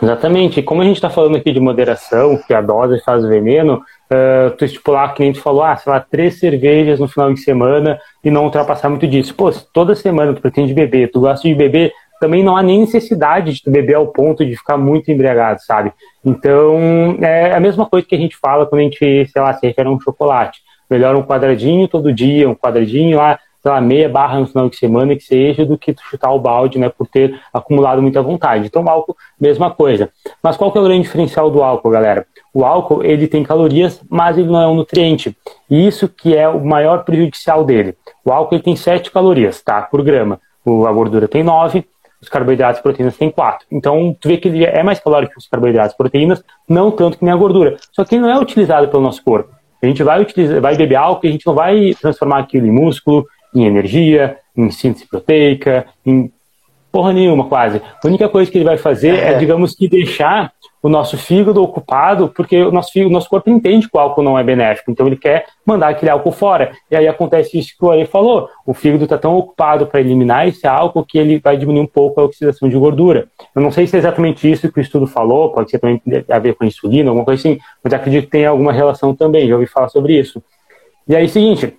Exatamente. 0.02 0.62
Como 0.62 0.80
a 0.80 0.84
gente 0.84 0.96
está 0.96 1.10
falando 1.10 1.36
aqui 1.36 1.52
de 1.52 1.60
moderação, 1.60 2.38
que 2.46 2.54
a 2.54 2.60
dose 2.60 3.00
faz 3.04 3.24
veneno, 3.24 3.82
uh, 4.10 4.50
tu 4.56 4.64
estipular, 4.64 5.12
que 5.14 5.22
nem 5.22 5.32
tu 5.32 5.40
falou, 5.40 5.62
ah, 5.62 5.76
sei 5.76 5.92
lá, 5.92 6.00
três 6.00 6.38
cervejas 6.38 6.98
no 6.98 7.08
final 7.08 7.32
de 7.32 7.40
semana 7.40 7.98
e 8.24 8.30
não 8.30 8.44
ultrapassar 8.44 8.88
muito 8.88 9.06
disso. 9.06 9.34
Pô, 9.34 9.52
se 9.52 9.66
toda 9.72 9.94
semana 9.94 10.32
tu 10.32 10.40
pretende 10.40 10.72
beber, 10.72 11.10
tu 11.10 11.20
gosta 11.20 11.46
de 11.46 11.54
beber, 11.54 11.92
também 12.20 12.42
não 12.42 12.56
há 12.56 12.62
nem 12.62 12.80
necessidade 12.80 13.52
de 13.54 13.62
tu 13.62 13.70
beber 13.70 13.94
ao 13.94 14.06
ponto 14.06 14.44
de 14.44 14.56
ficar 14.56 14.76
muito 14.76 15.10
embriagado, 15.10 15.60
sabe? 15.62 15.92
Então, 16.24 17.16
é 17.20 17.54
a 17.54 17.60
mesma 17.60 17.86
coisa 17.86 18.06
que 18.06 18.14
a 18.14 18.18
gente 18.18 18.36
fala 18.36 18.66
quando 18.66 18.80
a 18.80 18.84
gente, 18.84 18.98
sei 18.98 19.42
lá, 19.42 19.52
se 19.54 19.66
refere 19.66 19.88
a 19.88 19.92
um 19.92 20.00
chocolate. 20.00 20.60
Melhor 20.88 21.14
um 21.14 21.22
quadradinho 21.22 21.88
todo 21.88 22.12
dia, 22.12 22.48
um 22.48 22.54
quadradinho 22.54 23.16
lá, 23.16 23.38
sei 23.62 23.70
lá, 23.70 23.80
meia 23.80 24.08
barra 24.08 24.40
no 24.40 24.46
final 24.46 24.68
de 24.68 24.76
semana 24.76 25.14
que 25.14 25.22
seja, 25.22 25.64
do 25.64 25.76
que 25.76 25.92
tu 25.92 26.02
chutar 26.02 26.32
o 26.32 26.38
balde, 26.38 26.78
né, 26.78 26.88
por 26.88 27.06
ter 27.06 27.38
acumulado 27.52 28.00
muita 28.00 28.22
vontade. 28.22 28.66
Então, 28.66 28.88
álcool, 28.88 29.16
mesma 29.38 29.70
coisa. 29.70 30.10
Mas 30.42 30.56
qual 30.56 30.72
que 30.72 30.78
é 30.78 30.80
o 30.80 30.84
grande 30.84 31.02
diferencial 31.02 31.50
do 31.50 31.62
álcool, 31.62 31.90
galera? 31.90 32.26
O 32.52 32.64
álcool, 32.64 33.04
ele 33.04 33.28
tem 33.28 33.44
calorias, 33.44 34.00
mas 34.08 34.38
ele 34.38 34.48
não 34.48 34.60
é 34.60 34.66
um 34.66 34.74
nutriente. 34.74 35.36
E 35.68 35.86
isso 35.86 36.08
que 36.08 36.36
é 36.36 36.48
o 36.48 36.64
maior 36.64 37.04
prejudicial 37.04 37.64
dele. 37.64 37.94
O 38.24 38.32
álcool, 38.32 38.54
ele 38.54 38.62
tem 38.62 38.74
7 38.74 39.10
calorias, 39.10 39.60
tá, 39.62 39.82
por 39.82 40.02
grama. 40.02 40.40
A 40.66 40.92
gordura 40.92 41.28
tem 41.28 41.42
9, 41.42 41.84
os 42.20 42.28
carboidratos 42.28 42.80
e 42.80 42.82
proteínas 42.82 43.16
têm 43.16 43.30
4. 43.30 43.66
Então, 43.70 44.14
tu 44.20 44.28
vê 44.28 44.36
que 44.36 44.48
ele 44.48 44.64
é 44.64 44.82
mais 44.82 45.00
calórico 45.00 45.32
que 45.32 45.38
os 45.38 45.48
carboidratos 45.48 45.94
e 45.94 45.96
proteínas, 45.96 46.42
não 46.68 46.90
tanto 46.90 47.18
que 47.18 47.24
nem 47.24 47.32
a 47.32 47.36
gordura. 47.36 47.76
Só 47.92 48.04
que 48.04 48.14
ele 48.14 48.22
não 48.22 48.30
é 48.30 48.38
utilizado 48.38 48.88
pelo 48.88 49.02
nosso 49.02 49.22
corpo. 49.22 49.54
A 49.82 49.86
gente 49.86 50.02
vai, 50.02 50.20
utilizar, 50.20 50.60
vai 50.60 50.76
beber 50.76 50.96
álcool 50.96 51.26
e 51.26 51.28
a 51.28 51.32
gente 51.32 51.46
não 51.46 51.54
vai 51.54 51.94
transformar 51.94 52.40
aquilo 52.40 52.66
em 52.66 52.70
músculo, 52.70 53.24
em 53.54 53.64
energia, 53.64 54.36
em 54.56 54.70
síntese 54.70 55.06
proteica, 55.06 55.86
em 56.04 56.30
porra 56.90 57.12
nenhuma 57.12 57.44
quase. 57.48 57.80
A 58.02 58.06
única 58.06 58.28
coisa 58.28 58.50
que 58.50 58.58
ele 58.58 58.64
vai 58.64 58.76
fazer 58.76 59.14
é, 59.14 59.32
é 59.32 59.38
digamos 59.38 59.74
que 59.74 59.88
deixar 59.88 60.52
o 60.82 60.88
nosso 60.88 61.18
fígado 61.18 61.62
ocupado, 61.62 62.28
porque 62.28 62.62
o 62.62 62.72
nosso, 62.72 62.90
fígado, 62.90 63.10
o 63.10 63.12
nosso 63.12 63.28
corpo 63.28 63.50
entende 63.50 63.88
que 63.88 63.96
o 63.96 64.00
álcool 64.00 64.22
não 64.22 64.38
é 64.38 64.42
benéfico, 64.42 64.90
então 64.90 65.06
ele 65.06 65.16
quer 65.16 65.44
mandar 65.64 65.88
aquele 65.88 66.10
álcool 66.10 66.32
fora. 66.32 66.72
E 66.90 66.96
aí 66.96 67.06
acontece 67.06 67.58
isso 67.58 67.74
que 67.78 67.84
o 67.84 67.90
Ale 67.90 68.06
falou: 68.06 68.48
o 68.66 68.72
fígado 68.72 69.04
está 69.04 69.18
tão 69.18 69.36
ocupado 69.36 69.86
para 69.86 70.00
eliminar 70.00 70.48
esse 70.48 70.66
álcool 70.66 71.04
que 71.04 71.18
ele 71.18 71.38
vai 71.38 71.56
diminuir 71.56 71.82
um 71.82 71.86
pouco 71.86 72.20
a 72.20 72.24
oxidação 72.24 72.68
de 72.68 72.76
gordura. 72.76 73.28
Eu 73.54 73.60
não 73.60 73.70
sei 73.70 73.86
se 73.86 73.96
é 73.96 73.98
exatamente 73.98 74.50
isso 74.50 74.72
que 74.72 74.80
o 74.80 74.82
estudo 74.82 75.06
falou, 75.06 75.52
pode 75.52 75.70
ser 75.70 75.78
também 75.78 76.00
a 76.28 76.38
ver 76.38 76.54
com 76.54 76.64
insulina, 76.64 77.10
alguma 77.10 77.26
coisa 77.26 77.40
assim, 77.40 77.58
mas 77.84 77.92
acredito 77.92 78.24
que 78.24 78.30
tem 78.30 78.46
alguma 78.46 78.72
relação 78.72 79.14
também, 79.14 79.48
já 79.48 79.54
ouvi 79.54 79.66
falar 79.66 79.88
sobre 79.90 80.18
isso. 80.18 80.42
E 81.06 81.14
aí, 81.14 81.28
seguinte, 81.28 81.74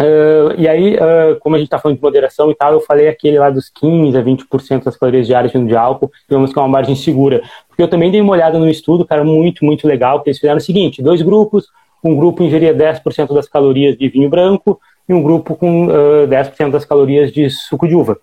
Uh, 0.00 0.54
e 0.56 0.66
aí, 0.66 0.94
uh, 0.94 1.38
como 1.40 1.54
a 1.54 1.58
gente 1.58 1.66
está 1.66 1.78
falando 1.78 1.98
de 1.98 2.02
moderação 2.02 2.50
e 2.50 2.54
tal, 2.54 2.72
eu 2.72 2.80
falei 2.80 3.08
aquele 3.08 3.38
lá 3.38 3.50
dos 3.50 3.70
15% 3.70 4.16
a 4.16 4.22
20% 4.22 4.84
das 4.84 4.96
calorias 4.96 5.26
diárias 5.26 5.52
vindo 5.52 5.68
de 5.68 5.76
álcool, 5.76 6.10
digamos 6.28 6.52
que 6.52 6.58
é 6.58 6.62
uma 6.62 6.68
margem 6.68 6.96
segura. 6.96 7.42
Porque 7.68 7.82
eu 7.82 7.88
também 7.88 8.10
dei 8.10 8.20
uma 8.20 8.32
olhada 8.32 8.58
no 8.58 8.68
estudo, 8.68 9.04
cara, 9.04 9.22
muito, 9.22 9.64
muito 9.64 9.86
legal, 9.86 10.22
que 10.22 10.30
eles 10.30 10.38
fizeram 10.38 10.56
o 10.56 10.60
seguinte, 10.60 11.02
dois 11.02 11.20
grupos, 11.20 11.66
um 12.02 12.16
grupo 12.16 12.42
ingeria 12.42 12.74
10% 12.74 13.34
das 13.34 13.48
calorias 13.48 13.96
de 13.96 14.08
vinho 14.08 14.28
branco 14.28 14.80
e 15.08 15.12
um 15.12 15.22
grupo 15.22 15.54
com 15.54 15.86
uh, 15.86 16.26
10% 16.26 16.70
das 16.70 16.84
calorias 16.84 17.30
de 17.30 17.50
suco 17.50 17.86
de 17.86 17.94
uva. 17.94 18.16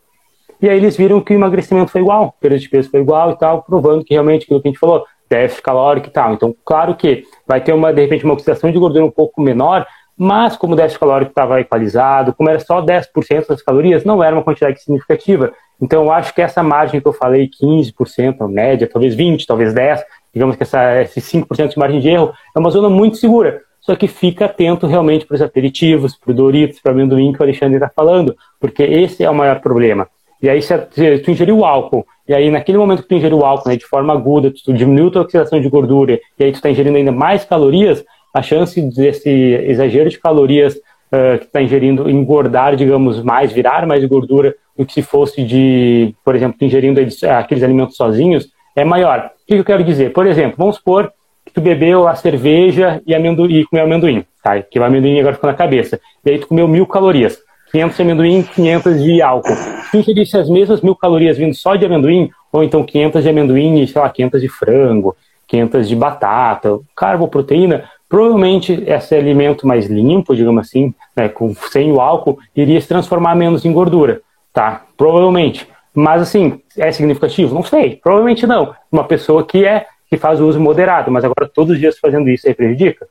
E 0.62 0.68
aí 0.68 0.78
eles 0.78 0.98
viram 0.98 1.22
que 1.22 1.34
o 1.34 1.36
emagrecimento 1.36 1.92
foi 1.92 2.02
igual, 2.02 2.36
perda 2.40 2.58
de 2.58 2.68
peso 2.68 2.90
foi 2.90 3.00
igual 3.00 3.32
e 3.32 3.38
tal, 3.38 3.64
provando 3.64 4.04
que 4.04 4.14
realmente 4.14 4.44
aquilo 4.44 4.62
que 4.62 4.68
a 4.68 4.72
gente 4.72 4.80
falou, 4.80 5.06
déficit 5.30 5.62
calórico 5.62 6.08
e 6.08 6.12
tal. 6.12 6.34
Então, 6.34 6.54
claro 6.66 6.96
que 6.96 7.24
vai 7.48 7.62
ter 7.62 7.72
uma, 7.72 7.94
de 7.94 8.02
repente, 8.02 8.26
uma 8.26 8.34
oxidação 8.34 8.72
de 8.72 8.80
gordura 8.80 9.06
um 9.06 9.12
pouco 9.12 9.42
menor, 9.42 9.86
mas 10.22 10.58
como 10.58 10.74
o 10.74 10.76
déficit 10.76 11.00
calórico 11.00 11.32
estava 11.32 11.62
equalizado, 11.62 12.34
como 12.34 12.50
era 12.50 12.60
só 12.60 12.82
10% 12.82 13.48
das 13.48 13.62
calorias, 13.62 14.04
não 14.04 14.22
era 14.22 14.36
uma 14.36 14.44
quantidade 14.44 14.82
significativa. 14.82 15.54
Então, 15.82 16.04
eu 16.04 16.12
acho 16.12 16.36
que 16.36 16.42
essa 16.42 16.62
margem 16.62 17.00
que 17.00 17.08
eu 17.08 17.14
falei, 17.14 17.50
15%, 17.50 18.46
média, 18.50 18.90
talvez 18.92 19.16
20%, 19.16 19.46
talvez 19.48 19.74
10%, 19.74 20.02
digamos 20.34 20.58
que 20.58 20.64
essa, 20.64 21.02
esse 21.02 21.22
5% 21.22 21.70
de 21.70 21.80
margem 21.80 22.02
de 22.02 22.10
erro, 22.10 22.34
é 22.54 22.60
uma 22.60 22.70
zona 22.70 22.90
muito 22.90 23.16
segura. 23.16 23.62
Só 23.80 23.96
que 23.96 24.10
fica 24.10 24.44
atento 24.44 24.86
realmente 24.88 25.26
para 25.26 25.36
os 25.36 25.42
aperitivos, 25.42 26.18
para 26.18 26.32
o 26.32 26.34
Doritos, 26.34 26.82
para 26.82 26.92
o 26.92 26.96
amendoim 26.96 27.32
que 27.32 27.40
o 27.40 27.44
Alexandre 27.44 27.76
está 27.78 27.90
falando, 27.90 28.36
porque 28.60 28.84
esse 28.84 29.24
é 29.24 29.30
o 29.30 29.34
maior 29.34 29.62
problema. 29.62 30.06
E 30.42 30.50
aí, 30.50 30.62
se 30.62 30.78
tu 31.24 31.32
ingeriu 31.32 31.64
álcool, 31.64 32.06
e 32.28 32.34
aí 32.34 32.52
naquele 32.52 32.78
momento 32.78 33.04
que 33.04 33.08
tu 33.08 33.16
ingeriu 33.16 33.40
o 33.40 33.46
álcool 33.46 33.70
né, 33.70 33.78
de 33.78 33.86
forma 33.86 34.14
aguda, 34.14 34.52
tu 34.52 34.74
diminuiu 34.74 35.08
a 35.08 35.12
tua 35.12 35.22
oxidação 35.22 35.62
de 35.62 35.70
gordura, 35.70 36.20
e 36.38 36.44
aí 36.44 36.52
tu 36.52 36.56
está 36.56 36.70
ingerindo 36.70 36.98
ainda 36.98 37.12
mais 37.12 37.46
calorias, 37.46 38.04
a 38.34 38.42
chance 38.42 38.82
desse 38.82 39.30
exagero 39.30 40.10
de 40.10 40.20
calorias 40.20 40.76
uh, 40.76 41.40
que 41.40 41.46
está 41.46 41.62
ingerindo 41.62 42.10
engordar, 42.10 42.76
digamos, 42.76 43.22
mais, 43.24 43.52
virar 43.52 43.86
mais 43.86 44.04
gordura 44.06 44.56
do 44.78 44.86
que 44.86 44.94
se 44.94 45.02
fosse 45.02 45.44
de, 45.44 46.14
por 46.24 46.36
exemplo, 46.36 46.58
ingerindo 46.62 47.02
aqueles 47.28 47.64
alimentos 47.64 47.96
sozinhos, 47.96 48.48
é 48.76 48.84
maior. 48.84 49.32
O 49.44 49.46
que 49.46 49.56
eu 49.56 49.66
quero 49.66 49.84
dizer? 49.84 50.14
Por 50.14 50.26
exemplo, 50.26 50.56
vamos 50.58 50.78
supor 50.78 51.12
que 51.46 51.52
tu 51.52 51.62
bebeu 51.62 52.08
a 52.08 52.16
cerveja 52.16 53.02
e, 53.06 53.14
e 53.14 53.66
comeu 53.66 53.86
amendoim, 53.86 54.24
tá? 54.44 54.62
Que 54.62 54.80
o 54.80 54.84
amendoim 54.84 55.20
agora 55.20 55.36
ficou 55.36 55.50
na 55.50 55.56
cabeça. 55.56 56.00
E 56.24 56.30
aí 56.30 56.40
tu 56.40 56.48
comeu 56.48 56.68
mil 56.68 56.86
calorias. 56.86 57.40
500 57.72 57.96
de 57.96 58.02
amendoim, 58.02 58.44
500 58.44 59.04
de 59.04 59.22
álcool. 59.22 59.56
Se 59.92 59.98
ingerisse 59.98 60.38
as 60.38 60.50
mesmas 60.50 60.82
mil 60.82 60.96
calorias 60.96 61.38
vindo 61.38 61.54
só 61.54 61.76
de 61.76 61.86
amendoim, 61.86 62.30
ou 62.52 62.64
então 62.64 62.84
500 62.84 63.22
de 63.22 63.30
amendoim 63.30 63.82
e, 63.82 63.88
sei 63.88 64.02
lá, 64.02 64.10
500 64.10 64.42
de 64.42 64.50
frango, 64.50 65.16
500 65.48 65.88
de 65.88 65.96
batata, 65.96 66.80
carboproteína, 66.96 67.84
Provavelmente 68.10 68.84
esse 68.88 69.14
alimento 69.14 69.68
mais 69.68 69.86
limpo, 69.86 70.36
digamos 70.36 70.66
assim, 70.66 70.94
né, 71.16 71.30
com, 71.30 71.54
sem 71.72 71.92
o 71.92 72.02
álcool, 72.02 72.40
iria 72.56 72.82
se 72.82 72.88
transformar 72.88 73.36
menos 73.36 73.64
em 73.64 73.72
gordura, 73.72 74.22
tá? 74.52 74.84
Provavelmente. 74.98 75.68
Mas 75.94 76.22
assim, 76.22 76.60
é 76.76 76.92
significativo? 76.92 77.54
Não 77.54 77.64
sei. 77.64 77.98
Provavelmente 77.98 78.48
não. 78.48 78.74
Uma 78.92 79.04
pessoa 79.04 79.46
que 79.46 79.64
é 79.64 79.86
que 80.10 80.18
faz 80.18 80.42
o 80.42 80.48
uso 80.48 80.60
moderado, 80.60 81.12
mas 81.12 81.24
agora 81.24 81.48
todos 81.48 81.74
os 81.74 81.80
dias 81.80 82.00
fazendo 82.00 82.30
isso 82.30 82.48
aí 82.48 82.54
prejudica? 82.56 83.08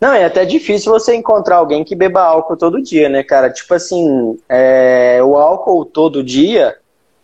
Não, 0.00 0.12
é 0.12 0.24
até 0.24 0.44
difícil 0.44 0.90
você 0.90 1.14
encontrar 1.14 1.56
alguém 1.56 1.84
que 1.84 1.94
beba 1.94 2.22
álcool 2.22 2.56
todo 2.56 2.82
dia, 2.82 3.08
né, 3.08 3.22
cara? 3.22 3.50
Tipo 3.50 3.74
assim, 3.74 4.36
é, 4.48 5.20
o 5.22 5.36
álcool 5.36 5.84
todo 5.84 6.24
dia 6.24 6.76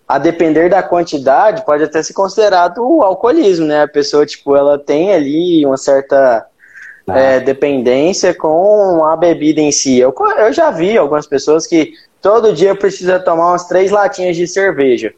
a 0.08 0.18
depender 0.18 0.68
da 0.68 0.82
quantidade, 0.82 1.64
pode 1.64 1.82
até 1.82 2.02
ser 2.02 2.12
considerado 2.12 2.78
o 2.78 3.02
alcoolismo, 3.02 3.66
né? 3.66 3.82
A 3.82 3.88
pessoa, 3.88 4.24
tipo, 4.24 4.54
ela 4.54 4.78
tem 4.78 5.12
ali 5.12 5.66
uma 5.66 5.76
certa 5.76 6.46
ah. 7.08 7.18
é, 7.18 7.40
dependência 7.40 8.32
com 8.32 9.04
a 9.04 9.16
bebida 9.16 9.60
em 9.60 9.72
si. 9.72 9.98
Eu, 9.98 10.14
eu 10.38 10.52
já 10.52 10.70
vi 10.70 10.96
algumas 10.96 11.26
pessoas 11.26 11.66
que 11.66 11.92
todo 12.22 12.52
dia 12.52 12.74
precisa 12.74 13.18
tomar 13.18 13.50
umas 13.50 13.66
três 13.66 13.90
latinhas 13.90 14.36
de 14.36 14.46
cerveja. 14.46 15.12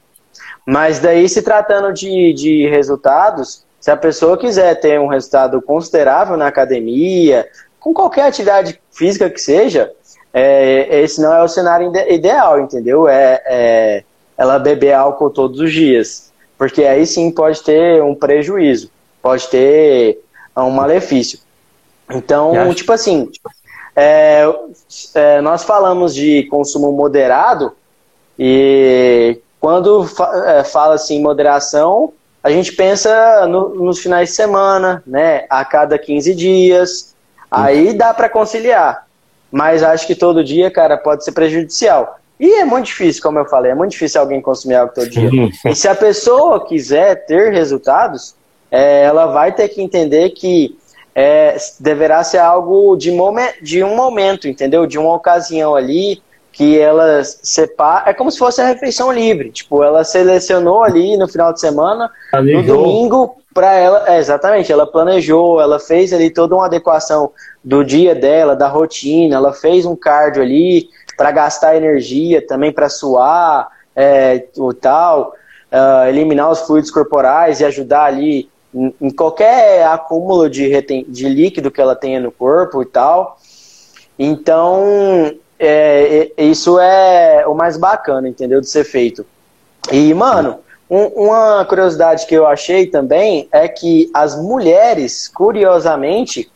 Mas 0.67 0.99
daí, 0.99 1.29
se 1.29 1.43
tratando 1.43 1.93
de, 1.93 2.33
de 2.33 2.69
resultados, 2.69 3.65
se 3.81 3.91
a 3.91 3.97
pessoa 3.97 4.39
quiser 4.39 4.75
ter 4.81 4.99
um 4.99 5.07
resultado 5.07 5.61
considerável 5.61 6.37
na 6.37 6.47
academia, 6.47 7.47
com 7.79 7.93
qualquer 7.93 8.27
atividade 8.27 8.81
física 8.91 9.31
que 9.31 9.41
seja, 9.41 9.93
é, 10.33 11.01
esse 11.03 11.21
não 11.21 11.33
é 11.33 11.43
o 11.43 11.49
cenário 11.49 11.93
ideal, 12.09 12.61
entendeu? 12.61 13.09
É, 13.09 13.43
é 13.47 14.05
ela 14.39 14.59
beber 14.59 14.95
álcool 14.95 15.31
todos 15.31 15.59
os 15.61 15.73
dias. 15.73 16.33
Porque 16.57 16.85
aí 16.85 17.05
sim 17.07 17.31
pode 17.31 17.63
ter 17.63 18.03
um 18.03 18.15
prejuízo, 18.15 18.91
pode 19.21 19.49
ter 19.49 20.19
um 20.57 20.71
malefício. 20.71 21.41
Então, 22.11 22.73
tipo 22.75 22.93
assim, 22.93 23.29
é, 23.95 24.45
é, 25.15 25.41
nós 25.41 25.65
falamos 25.65 26.15
de 26.15 26.45
consumo 26.45 26.93
moderado 26.93 27.73
e 28.39 29.41
quando 29.61 30.05
fa 30.05 30.45
é, 30.47 30.65
fala 30.65 30.95
assim 30.95 31.21
moderação, 31.21 32.13
a 32.43 32.51
gente 32.51 32.73
pensa 32.73 33.47
no, 33.47 33.75
nos 33.75 33.99
finais 33.99 34.31
de 34.31 34.37
semana, 34.37 35.03
né? 35.07 35.45
A 35.51 35.65
cada 35.65 35.99
15 35.99 36.35
dias. 36.35 37.15
Aí 37.51 37.93
dá 37.93 38.15
para 38.15 38.29
conciliar. 38.29 39.07
Mas 39.51 39.83
acho 39.83 40.07
que 40.07 40.15
todo 40.15 40.45
dia, 40.45 40.71
cara, 40.71 40.97
pode 40.97 41.25
ser 41.25 41.33
prejudicial. 41.33 42.19
E 42.39 42.55
é 42.55 42.65
muito 42.65 42.87
difícil, 42.87 43.23
como 43.23 43.39
eu 43.39 43.45
falei, 43.45 43.73
é 43.73 43.75
muito 43.75 43.93
difícil 43.93 44.21
alguém 44.21 44.41
consumir 44.41 44.77
algo 44.77 44.93
todo 44.95 45.09
dia. 45.09 45.29
E 45.65 45.75
se 45.75 45.89
a 45.89 45.95
pessoa 45.95 46.65
quiser 46.67 47.27
ter 47.27 47.53
resultados, 47.53 48.35
é, 48.71 49.03
ela 49.03 49.27
vai 49.27 49.53
ter 49.53 49.69
que 49.69 49.83
entender 49.83 50.31
que 50.31 50.77
é, 51.15 51.57
deverá 51.81 52.23
ser 52.23 52.39
algo 52.39 52.97
de, 52.97 53.11
momen 53.11 53.49
de 53.61 53.83
um 53.83 53.97
momento, 53.97 54.47
entendeu? 54.47 54.87
De 54.87 54.99
uma 54.99 55.15
ocasião 55.15 55.75
ali 55.75 56.23
que 56.53 56.79
ela 56.79 57.23
separa. 57.25 58.11
É 58.11 58.15
como 58.15 58.31
se 58.31 58.39
fosse 58.39 58.61
a 58.61 58.67
refeição 58.67 59.13
livre. 59.13 59.51
Tipo, 59.51 59.83
ela 59.83 60.05
selecionou 60.05 60.83
ali 60.83 61.17
no 61.17 61.27
final 61.27 61.53
de 61.53 61.61
semana, 61.61 62.11
Planejou. 62.31 62.63
no 62.63 62.67
domingo, 62.67 63.37
para 63.53 63.75
ela. 63.75 64.05
É, 64.09 64.19
exatamente, 64.19 64.71
ela 64.71 64.87
planejou, 64.87 65.61
ela 65.61 65.81
fez 65.81 66.13
ali 66.13 66.31
toda 66.31 66.55
uma 66.55 66.67
adequação 66.67 67.33
do 67.65 67.83
dia 67.83 68.15
dela, 68.15 68.55
da 68.55 68.69
rotina, 68.69 69.37
ela 69.37 69.53
fez 69.53 69.85
um 69.85 69.97
cardio 69.97 70.43
ali 70.43 70.89
para 71.19 71.33
gastar 71.33 71.75
energia, 71.75 72.41
também 72.47 72.73
para 72.73 72.89
suar, 72.89 73.69
é, 73.95 74.45
o 74.57 74.73
tal, 74.73 75.35
uh, 75.73 76.09
eliminar 76.09 76.49
os 76.49 76.61
fluidos 76.61 76.93
corporais 76.93 77.61
e 77.61 77.65
ajudar 77.65 78.05
ali 78.05 78.49
em, 78.73 78.95
em 79.01 79.11
qualquer 79.11 79.85
acúmulo 79.85 80.49
de, 80.49 80.71
de 81.09 81.29
líquido 81.29 81.73
que 81.73 81.81
ela 81.81 81.97
tenha 81.97 82.21
no 82.21 82.31
corpo 82.31 82.81
e 82.83 82.87
tal. 82.87 83.37
Então, 84.17 85.35
é, 85.59 86.31
isso 86.39 86.79
é 86.79 87.45
o 87.49 87.55
mais 87.55 87.77
bacana, 87.77 88.29
entendeu? 88.29 88.61
De 88.61 88.69
ser 88.69 88.85
feito. 88.85 89.27
E, 89.91 90.15
mano, 90.15 90.61
um, 90.89 91.07
uma 91.27 91.65
curiosidade 91.65 92.27
que 92.27 92.35
eu 92.37 92.47
achei 92.47 92.87
também 92.87 93.49
é 93.51 93.67
que 93.67 94.09
as 94.15 94.41
mulheres, 94.41 95.27
curiosamente, 95.27 96.49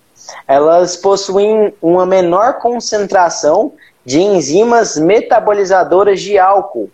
elas 0.47 0.97
possuem 0.97 1.75
uma 1.83 2.07
menor 2.07 2.61
concentração 2.61 3.73
de 4.05 4.21
enzimas 4.21 4.97
metabolizadoras 4.97 6.21
de 6.21 6.39
álcool. 6.39 6.91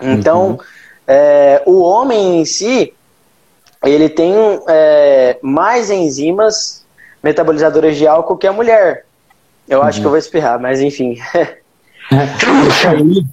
Então, 0.00 0.50
uhum. 0.50 0.58
é, 1.06 1.62
o 1.66 1.82
homem 1.82 2.40
em 2.40 2.44
si, 2.44 2.92
ele 3.84 4.08
tem 4.08 4.34
é, 4.68 5.38
mais 5.42 5.90
enzimas 5.90 6.84
metabolizadoras 7.22 7.96
de 7.96 8.06
álcool 8.06 8.36
que 8.36 8.46
a 8.46 8.52
mulher. 8.52 9.04
Eu 9.68 9.80
uhum. 9.80 9.84
acho 9.84 10.00
que 10.00 10.06
eu 10.06 10.10
vou 10.10 10.18
espirrar, 10.18 10.60
mas 10.60 10.80
enfim. 10.80 11.16
isso 12.68 12.88
aí, 12.88 13.24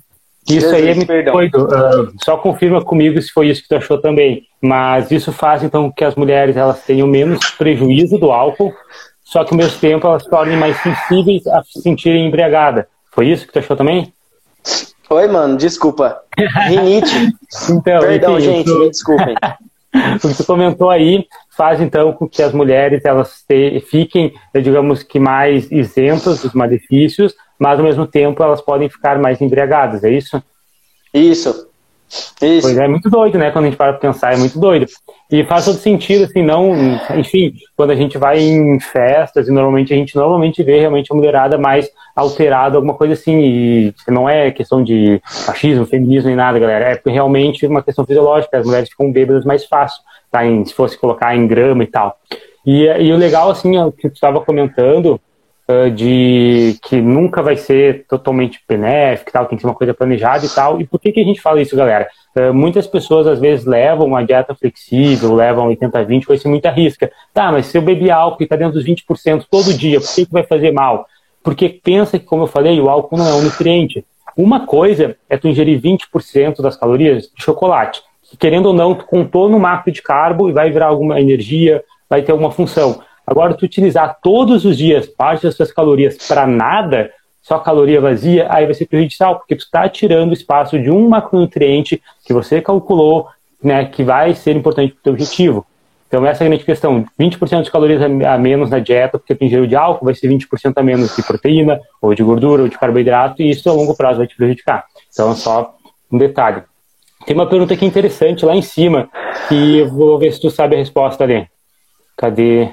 isso 0.48 0.76
aí 0.76 0.90
é 0.90 0.96
muito 0.96 1.08
perdão. 1.08 1.34
doido. 1.34 1.66
Uh, 1.66 2.14
só 2.24 2.38
confirma 2.38 2.84
comigo 2.84 3.22
se 3.22 3.32
foi 3.32 3.50
isso 3.50 3.64
que 3.64 3.70
tu 3.70 3.76
achou 3.76 4.00
também. 4.00 4.48
Mas 4.62 5.10
isso 5.12 5.32
faz 5.32 5.64
então 5.64 5.92
que 5.92 6.04
as 6.04 6.16
mulheres 6.16 6.56
elas 6.56 6.84
tenham 6.84 7.08
menos 7.08 7.50
prejuízo 7.52 8.18
do 8.18 8.32
álcool, 8.32 8.74
só 9.30 9.44
que 9.44 9.54
ao 9.54 9.58
mesmo 9.58 9.80
tempo 9.80 10.08
elas 10.08 10.24
se 10.24 10.30
tornem 10.30 10.58
mais 10.58 10.76
sensíveis 10.82 11.46
a 11.46 11.62
se 11.64 11.80
sentirem 11.82 12.26
embriagada. 12.26 12.88
Foi 13.12 13.28
isso 13.28 13.46
que 13.46 13.54
tu 13.54 13.60
achou 13.60 13.78
também? 13.78 14.12
Oi, 15.08 15.28
mano, 15.28 15.56
desculpa. 15.56 16.20
Rinite. 16.36 17.36
então, 17.70 18.02
Perdão, 18.02 18.40
enfim, 18.40 18.46
gente, 18.46 18.66
tu... 18.66 18.80
me 18.80 18.90
desculpem. 18.90 19.36
o 20.24 20.28
que 20.28 20.34
tu 20.36 20.44
comentou 20.44 20.90
aí 20.90 21.28
faz 21.56 21.80
então 21.80 22.12
com 22.14 22.28
que 22.28 22.42
as 22.42 22.54
mulheres 22.54 23.06
elas 23.06 23.44
te, 23.48 23.80
fiquem, 23.82 24.34
digamos 24.64 25.04
que 25.04 25.20
mais 25.20 25.72
isentas 25.72 26.42
dos 26.42 26.54
malefícios, 26.54 27.36
mas 27.60 27.78
ao 27.78 27.86
mesmo 27.86 28.08
tempo 28.08 28.42
elas 28.42 28.62
podem 28.62 28.90
ficar 28.90 29.20
mais 29.20 29.40
embriagadas, 29.42 30.04
é 30.04 30.10
isso? 30.10 30.42
Isso. 31.14 31.69
Isso. 32.42 32.62
Pois 32.62 32.78
é, 32.78 32.86
é 32.86 32.88
muito 32.88 33.10
doido, 33.10 33.38
né? 33.38 33.52
Quando 33.52 33.66
a 33.66 33.68
gente 33.68 33.78
para 33.78 33.94
pensar, 33.94 34.34
é 34.34 34.38
muito 34.38 34.60
doido. 34.60 34.88
E 35.32 35.44
faz 35.44 35.66
todo 35.66 35.78
sentido, 35.78 36.26
assim, 36.26 36.42
não. 36.42 36.74
Enfim, 37.16 37.54
quando 37.78 37.92
a 37.92 37.96
gente 37.96 38.18
vai 38.18 38.40
em 38.40 38.80
festas, 38.80 39.48
e 39.48 39.52
normalmente 39.52 39.94
a 39.94 39.98
gente 39.98 40.16
normalmente 40.16 40.64
vê 40.64 40.80
realmente 40.80 41.12
a 41.12 41.16
mulherada 41.16 41.58
mais 41.58 41.90
alterada, 42.16 42.78
alguma 42.78 42.96
coisa 42.96 43.14
assim. 43.14 43.40
E 43.40 43.94
não 44.08 44.28
é 44.28 44.50
questão 44.52 44.84
de 44.84 45.22
machismo, 45.48 45.86
feminismo 45.86 46.28
nem 46.28 46.36
nada, 46.36 46.58
galera. 46.58 47.00
É 47.06 47.10
realmente 47.10 47.66
uma 47.68 47.84
questão 47.84 48.06
fisiológica. 48.06 48.58
As 48.58 48.66
mulheres 48.66 48.90
ficam 48.90 49.12
bêbadas 49.12 49.46
mais 49.46 49.66
fácil, 49.66 50.02
tá? 50.32 50.46
Em, 50.46 50.66
se 50.66 50.74
fosse 50.74 50.98
colocar 50.98 51.36
em 51.36 51.46
grama 51.46 51.84
e 51.84 51.88
tal. 51.88 52.18
E, 52.66 52.86
e 52.86 53.12
o 53.14 53.18
legal, 53.18 53.52
assim, 53.52 53.78
é 53.78 53.86
o 53.86 53.92
que 53.92 54.10
tu 54.10 54.14
estava 54.14 54.42
comentando, 54.42 55.20
de 55.94 56.78
que 56.82 57.00
nunca 57.00 57.44
vai 57.44 57.56
ser 57.56 58.06
totalmente 58.08 58.60
benéfico, 58.68 59.32
tal, 59.32 59.46
tem 59.46 59.56
que 59.56 59.62
ser 59.62 59.68
uma 59.68 59.76
coisa 59.76 59.94
planejada 59.94 60.46
e 60.46 60.50
tal. 60.50 60.82
E 60.82 60.88
por 60.88 61.00
que, 61.00 61.12
que 61.12 61.20
a 61.20 61.24
gente 61.24 61.40
fala 61.40 61.62
isso, 61.62 61.76
galera? 61.76 62.08
Uh, 62.36 62.54
muitas 62.54 62.88
pessoas 62.88 63.28
às 63.28 63.40
vezes 63.40 63.66
levam 63.66 64.08
uma 64.08 64.24
dieta 64.24 64.56
flexível, 64.56 65.36
levam 65.36 65.70
80-20 65.70 66.26
com 66.26 66.34
esse 66.34 66.48
muita 66.48 66.72
risca. 66.72 67.12
Tá, 67.34 67.52
mas 67.52 67.68
se 67.68 67.78
eu 67.78 67.82
beber 67.84 68.10
álcool 68.10 68.42
e 68.42 68.46
está 68.46 68.56
dentro 68.56 68.74
dos 68.74 68.86
20% 68.86 69.46
todo 69.50 69.74
dia, 69.74 70.00
por 70.02 70.14
que, 70.16 70.26
que 70.26 70.32
vai 70.32 70.44
fazer 70.44 70.72
mal? 70.72 71.06
Porque 71.44 71.70
pensa 71.70 72.18
que, 72.18 72.26
como 72.26 72.44
eu 72.44 72.48
falei, 72.48 72.80
o 72.80 72.90
álcool 72.90 73.18
não 73.18 73.28
é 73.28 73.34
um 73.34 73.42
nutriente. 73.44 74.04
Uma 74.36 74.66
coisa 74.66 75.18
é 75.30 75.38
tu 75.38 75.48
ingerir 75.48 75.80
20% 75.80 76.62
das 76.62 76.76
calorias 76.76 77.24
de 77.36 77.44
chocolate, 77.44 78.02
que 78.24 78.38
querendo 78.38 78.68
ou 78.68 78.74
não, 78.74 78.96
tu 78.96 79.06
contou 79.06 79.50
no 79.50 79.60
macro 79.60 79.92
de 79.92 80.02
carbo 80.02 80.50
e 80.50 80.54
vai 80.54 80.72
virar 80.72 80.88
alguma 80.88 81.20
energia, 81.20 81.84
vai 82.10 82.22
ter 82.22 82.32
alguma 82.32 82.52
função. 82.52 83.02
Agora, 83.30 83.54
tu 83.54 83.64
utilizar 83.64 84.18
todos 84.24 84.66
os 84.66 84.76
dias 84.76 85.06
parte 85.06 85.44
das 85.44 85.56
suas 85.56 85.72
calorias 85.72 86.18
para 86.28 86.48
nada, 86.48 87.12
só 87.44 87.60
caloria 87.60 88.02
vazia, 88.02 88.48
aí 88.50 88.66
vai 88.66 88.74
ser 88.74 88.88
prejudicial, 88.88 89.38
porque 89.38 89.56
tu 89.56 89.60
está 89.60 89.88
tirando 89.88 90.34
espaço 90.34 90.82
de 90.82 90.90
um 90.90 91.08
macronutriente 91.08 92.02
que 92.26 92.34
você 92.34 92.60
calculou, 92.60 93.28
né, 93.64 93.86
que 93.86 94.04
vai 94.04 94.34
ser 94.34 94.56
importante 94.56 94.94
para 94.94 95.00
o 95.00 95.04
teu 95.04 95.14
objetivo. 95.14 95.64
Então, 96.08 96.26
essa 96.26 96.44
é 96.44 96.48
a 96.48 96.50
grande 96.50 96.66
questão. 96.66 97.06
20% 97.20 97.62
de 97.62 97.70
calorias 97.70 98.02
a 98.02 98.38
menos 98.40 98.72
na 98.72 98.80
dieta, 98.80 99.20
porque 99.20 99.36
tu 99.36 99.46
ingeriu 99.46 99.68
de 99.68 99.76
álcool, 99.76 100.06
vai 100.06 100.16
ser 100.16 100.28
20% 100.28 100.74
a 100.76 100.82
menos 100.82 101.16
de 101.16 101.22
proteína, 101.22 101.80
ou 102.02 102.16
de 102.16 102.24
gordura, 102.24 102.64
ou 102.64 102.68
de 102.68 102.80
carboidrato, 102.80 103.44
e 103.44 103.52
isso 103.52 103.70
a 103.70 103.74
longo 103.74 103.96
prazo 103.96 104.18
vai 104.18 104.26
te 104.26 104.36
prejudicar. 104.36 104.86
Então, 105.14 105.36
só 105.36 105.76
um 106.12 106.18
detalhe. 106.18 106.64
Tem 107.28 107.36
uma 107.36 107.46
pergunta 107.46 107.76
aqui 107.76 107.86
interessante 107.86 108.44
lá 108.44 108.56
em 108.56 108.64
cima, 108.64 109.08
que 109.48 109.78
eu 109.78 109.88
vou 109.88 110.18
ver 110.18 110.34
se 110.34 110.42
tu 110.42 110.50
sabe 110.50 110.76
a 110.76 110.80
resposta 110.80 111.24
ali. 111.24 111.48
Cadê? 112.18 112.70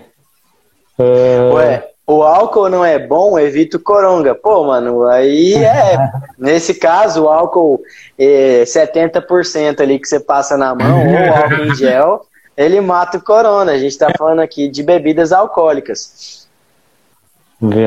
Uh... 0.98 1.54
Ué, 1.54 1.88
o 2.06 2.22
álcool 2.22 2.68
não 2.68 2.85
é 2.85 2.98
bom, 2.98 3.38
evita 3.38 3.76
o 3.76 3.80
coronga. 3.80 4.35
Pô, 4.35 4.64
mano, 4.64 5.06
aí 5.06 5.54
é. 5.54 5.98
nesse 6.38 6.74
caso, 6.74 7.24
o 7.24 7.28
álcool 7.28 7.82
é 8.18 8.62
70% 8.62 9.80
ali 9.80 9.98
que 9.98 10.09
você 10.09 10.20
passa 10.20 10.56
na 10.56 10.74
mão, 10.74 11.04
ou 11.04 11.35
álcool 11.35 11.64
em 11.64 11.74
gel, 11.74 12.26
ele 12.56 12.80
mata 12.80 13.18
o 13.18 13.22
corona. 13.22 13.72
A 13.72 13.78
gente 13.78 13.98
tá 13.98 14.12
falando 14.16 14.40
aqui 14.40 14.68
de 14.68 14.82
bebidas 14.82 15.32
alcoólicas. 15.32 16.46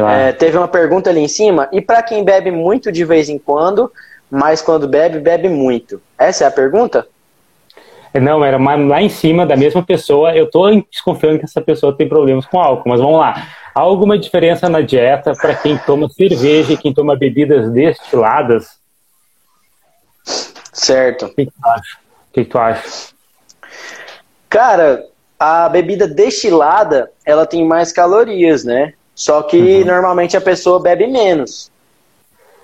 É, 0.10 0.32
teve 0.34 0.58
uma 0.58 0.68
pergunta 0.68 1.10
ali 1.10 1.22
em 1.22 1.28
cima. 1.28 1.70
E 1.72 1.80
para 1.80 2.04
quem 2.04 2.24
bebe 2.24 2.52
muito 2.52 2.92
de 2.92 3.06
vez 3.06 3.30
em 3.30 3.38
quando, 3.38 3.92
mas 4.30 4.62
quando 4.62 4.88
bebe, 4.88 5.20
bebe 5.20 5.48
muito? 5.48 6.02
Essa 6.18 6.44
é 6.44 6.48
a 6.48 6.52
pergunta? 6.52 7.08
Não, 8.14 8.44
era 8.44 8.58
lá 8.58 9.02
em 9.02 9.10
cima 9.10 9.46
da 9.46 9.56
mesma 9.56 9.84
pessoa. 9.84 10.36
Eu 10.36 10.46
estou 10.46 10.70
desconfiando 10.90 11.40
que 11.40 11.46
essa 11.46 11.62
pessoa 11.62 11.96
tem 11.96 12.08
problemas 12.08 12.46
com 12.46 12.60
álcool, 12.60 12.90
mas 12.90 13.00
vamos 13.00 13.20
lá. 13.20 13.48
Há 13.74 13.82
alguma 13.82 14.18
diferença 14.18 14.68
na 14.68 14.82
dieta 14.82 15.34
para 15.34 15.56
quem 15.56 15.78
toma 15.78 16.10
cerveja 16.10 16.74
e 16.74 16.78
quem 16.78 16.94
toma 16.94 17.16
bebidas 17.16 17.72
destiladas? 17.72 18.80
Certo. 20.74 21.26
O 21.26 21.36
que, 21.36 21.46
tu 21.46 21.52
acha? 21.64 21.98
O 21.98 22.34
que 22.34 22.46
tu 22.46 22.58
acha? 22.58 23.10
Cara, 24.50 25.06
a 25.38 25.70
bebida 25.70 26.08
destilada, 26.08 27.12
ela 27.24 27.46
tem 27.46 27.66
mais 27.66 27.92
calorias, 27.92 28.64
né? 28.64 28.94
Só 29.14 29.44
que 29.44 29.58
uhum. 29.58 29.86
normalmente 29.86 30.36
a 30.36 30.42
pessoa 30.42 30.80
bebe 30.80 31.06
menos. 31.06 31.72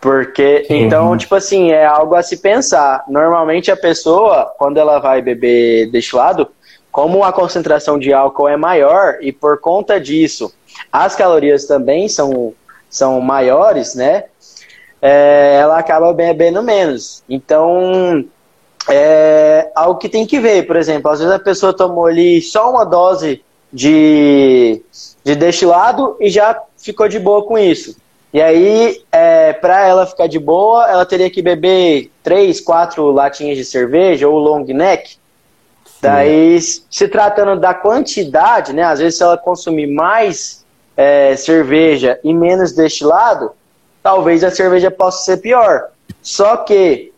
Porque, 0.06 0.66
Sim. 0.68 0.84
então, 0.84 1.18
tipo 1.18 1.34
assim, 1.34 1.72
é 1.72 1.84
algo 1.84 2.14
a 2.14 2.22
se 2.22 2.38
pensar. 2.38 3.04
Normalmente 3.08 3.72
a 3.72 3.76
pessoa, 3.76 4.54
quando 4.56 4.78
ela 4.78 5.00
vai 5.00 5.20
beber 5.20 5.90
destilado, 5.90 6.48
como 6.92 7.24
a 7.24 7.34
concentração 7.34 7.98
de 7.98 8.14
álcool 8.14 8.48
é 8.48 8.56
maior 8.56 9.18
e 9.20 9.32
por 9.32 9.60
conta 9.60 10.00
disso 10.00 10.54
as 10.92 11.16
calorias 11.16 11.66
também 11.66 12.08
são, 12.08 12.54
são 12.88 13.20
maiores, 13.20 13.96
né? 13.96 14.26
É, 15.02 15.58
ela 15.60 15.80
acaba 15.80 16.14
bebendo 16.14 16.62
menos. 16.62 17.24
Então, 17.28 18.24
é 18.88 19.72
algo 19.74 20.00
que 20.00 20.08
tem 20.08 20.28
que 20.28 20.40
ver, 20.40 20.68
por 20.68 20.76
exemplo, 20.76 21.10
às 21.10 21.18
vezes 21.18 21.34
a 21.34 21.40
pessoa 21.40 21.76
tomou 21.76 22.06
ali 22.06 22.44
só 22.44 22.70
uma 22.70 22.86
dose 22.86 23.44
de, 23.74 24.84
de 25.24 25.36
destilado 25.36 26.16
e 26.20 26.30
já 26.30 26.62
ficou 26.78 27.08
de 27.08 27.18
boa 27.18 27.44
com 27.44 27.58
isso. 27.58 28.05
E 28.36 28.42
aí, 28.42 29.02
é, 29.14 29.54
para 29.54 29.88
ela 29.88 30.06
ficar 30.06 30.28
de 30.28 30.38
boa, 30.38 30.92
ela 30.92 31.06
teria 31.06 31.30
que 31.30 31.42
beber 31.42 32.12
três, 32.22 32.60
quatro 32.60 33.10
latinhas 33.10 33.58
de 33.58 33.64
cerveja 33.64 34.28
ou 34.28 34.38
long 34.38 34.66
neck. 34.66 35.12
Sim. 35.12 35.20
Daí, 36.02 36.60
se 36.60 37.08
tratando 37.08 37.58
da 37.58 37.74
quantidade, 37.74 38.74
né? 38.74 38.84
Às 38.84 39.00
vezes, 39.00 39.18
se 39.18 39.24
ela 39.24 39.38
consumir 39.38 39.88
mais 39.88 40.66
é, 40.98 41.34
cerveja 41.38 42.20
e 42.26 42.34
menos 42.34 42.74
destilado, 42.74 43.54
talvez 44.04 44.44
a 44.44 44.52
cerveja 44.52 44.92
possa 44.92 45.24
ser 45.24 45.38
pior. 45.38 45.92
Só 46.22 46.58
que, 46.58 47.14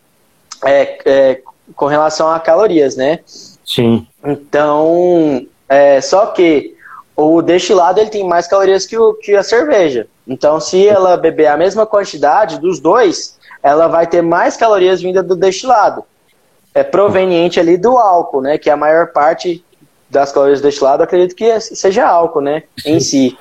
é, 0.63 0.99
é, 1.03 1.41
com 1.75 1.87
relação 1.87 2.29
a 2.29 2.39
calorias, 2.39 2.95
né? 2.95 3.21
Sim. 3.65 4.05
Então, 4.23 5.47
é, 5.67 5.99
só 5.99 6.27
que 6.27 6.76
o 7.17 7.41
destilado 7.41 7.99
ele 7.99 8.11
tem 8.11 8.23
mais 8.23 8.47
calorias 8.47 8.85
que, 8.85 8.95
o, 8.95 9.15
que 9.15 9.35
a 9.35 9.41
cerveja. 9.41 10.07
Então, 10.27 10.59
se 10.59 10.87
ela 10.87 11.17
beber 11.17 11.47
a 11.47 11.57
mesma 11.57 11.83
quantidade 11.83 12.59
dos 12.59 12.79
dois, 12.79 13.39
ela 13.63 13.87
vai 13.87 14.05
ter 14.05 14.21
mais 14.21 14.55
calorias 14.55 15.01
vindas 15.01 15.25
do 15.25 15.35
destilado. 15.35 16.03
É 16.75 16.83
proveniente 16.83 17.59
ali 17.59 17.75
do 17.75 17.97
álcool, 17.97 18.41
né? 18.41 18.59
Que 18.59 18.69
a 18.69 18.77
maior 18.77 19.07
parte 19.07 19.65
das 20.07 20.31
calorias 20.31 20.61
do 20.61 20.65
destilado, 20.65 21.01
acredito 21.01 21.35
que 21.35 21.59
seja 21.59 22.07
álcool, 22.07 22.41
né? 22.41 22.63
Em 22.85 22.99
si. 22.99 23.35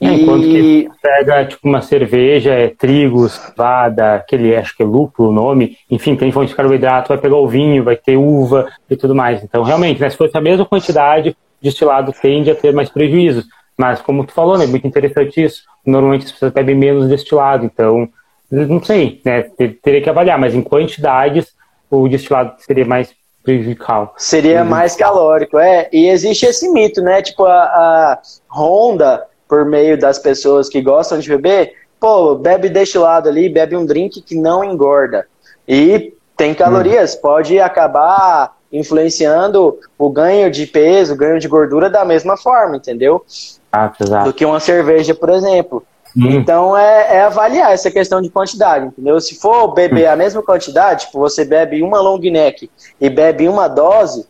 É, 0.00 0.06
enquanto 0.06 0.46
e... 0.46 0.52
que 0.52 0.90
pega 1.02 1.44
tipo 1.44 1.68
uma 1.68 1.82
cerveja, 1.82 2.54
é 2.54 2.68
trigo, 2.68 3.28
cevada, 3.28 4.14
aquele 4.14 4.56
acho 4.56 4.74
que 4.74 4.82
é 4.82 4.86
lúpulo 4.86 5.28
o 5.28 5.32
nome, 5.32 5.76
enfim, 5.90 6.16
tem 6.16 6.32
fonte 6.32 6.48
de 6.48 6.54
carboidrato, 6.54 7.10
vai 7.10 7.18
pegar 7.18 7.36
o 7.36 7.46
vinho, 7.46 7.84
vai 7.84 7.96
ter 7.96 8.16
uva 8.16 8.66
e 8.88 8.96
tudo 8.96 9.14
mais. 9.14 9.44
Então, 9.44 9.62
realmente, 9.62 10.00
né, 10.00 10.08
se 10.08 10.16
fosse 10.16 10.34
a 10.34 10.40
mesma 10.40 10.64
quantidade, 10.64 11.36
destilado 11.62 12.12
tende 12.12 12.50
a 12.50 12.54
ter 12.54 12.72
mais 12.72 12.88
prejuízos. 12.88 13.46
Mas, 13.76 14.00
como 14.02 14.24
tu 14.26 14.32
falou, 14.32 14.58
né, 14.58 14.66
muito 14.66 14.86
interessante 14.86 15.42
isso. 15.42 15.62
Normalmente 15.84 16.26
as 16.26 16.32
pessoas 16.32 16.52
bebem 16.52 16.76
menos 16.76 17.08
destilado, 17.08 17.64
então, 17.64 18.08
não 18.50 18.82
sei, 18.82 19.20
né, 19.24 19.42
teria 19.82 20.02
que 20.02 20.10
avaliar, 20.10 20.38
mas 20.38 20.54
em 20.54 20.62
quantidades, 20.62 21.54
o 21.90 22.06
destilado 22.08 22.54
seria 22.58 22.84
mais 22.84 23.14
prejudicial. 23.42 24.14
Seria 24.18 24.64
mais 24.64 24.94
calórico, 24.94 25.58
é. 25.58 25.88
E 25.92 26.08
existe 26.08 26.44
esse 26.44 26.70
mito, 26.70 27.00
né? 27.00 27.22
Tipo, 27.22 27.44
a, 27.44 27.62
a 27.62 28.20
Honda, 28.54 29.26
por 29.48 29.64
meio 29.64 29.98
das 29.98 30.18
pessoas 30.18 30.68
que 30.68 30.82
gostam 30.82 31.18
de 31.18 31.28
beber, 31.28 31.72
pô, 31.98 32.34
bebe 32.34 32.68
destilado 32.68 33.28
ali, 33.28 33.48
bebe 33.48 33.76
um 33.76 33.86
drink 33.86 34.20
que 34.20 34.34
não 34.34 34.62
engorda. 34.62 35.26
E 35.66 36.12
tem 36.36 36.54
calorias, 36.54 37.14
hum. 37.14 37.18
pode 37.22 37.58
acabar 37.58 38.56
influenciando 38.72 39.78
o 39.98 40.10
ganho 40.10 40.50
de 40.50 40.66
peso, 40.66 41.14
o 41.14 41.16
ganho 41.16 41.40
de 41.40 41.48
gordura 41.48 41.90
da 41.90 42.04
mesma 42.04 42.36
forma, 42.36 42.76
entendeu? 42.76 43.24
Ah, 43.72 43.92
exato. 44.00 44.24
Do 44.26 44.32
que 44.32 44.44
uma 44.44 44.60
cerveja, 44.60 45.14
por 45.14 45.30
exemplo. 45.30 45.82
Hum. 46.16 46.30
Então 46.30 46.76
é, 46.76 47.16
é, 47.16 47.22
avaliar 47.22 47.72
essa 47.72 47.90
questão 47.90 48.20
de 48.20 48.28
quantidade, 48.28 48.86
entendeu? 48.86 49.20
Se 49.20 49.36
for 49.36 49.68
beber 49.68 50.08
hum. 50.08 50.12
a 50.12 50.16
mesma 50.16 50.42
quantidade, 50.42 51.06
tipo, 51.06 51.18
você 51.18 51.44
bebe 51.44 51.82
uma 51.82 52.00
long 52.00 52.18
neck 52.18 52.70
e 53.00 53.10
bebe 53.10 53.48
uma 53.48 53.68
dose, 53.68 54.26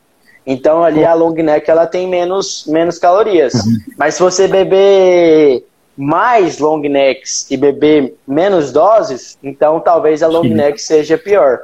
então 0.47 0.83
ali 0.83 1.05
a 1.05 1.15
long 1.15 1.33
neck 1.35 1.71
ela 1.71 1.87
tem 1.87 2.09
menos, 2.09 2.67
menos 2.67 2.99
calorias. 2.99 3.55
Uhum. 3.55 3.79
Mas 3.97 4.15
se 4.15 4.23
você 4.23 4.49
beber 4.49 5.65
mais 6.01 6.59
long 6.59 6.81
necks 6.81 7.51
e 7.51 7.59
beber 7.59 8.15
menos 8.27 8.73
doses, 8.73 9.39
então 9.43 9.79
talvez 9.81 10.23
a 10.23 10.29
long 10.29 10.45
Sim. 10.45 10.55
neck 10.55 10.81
seja 10.81 11.19
pior. 11.19 11.61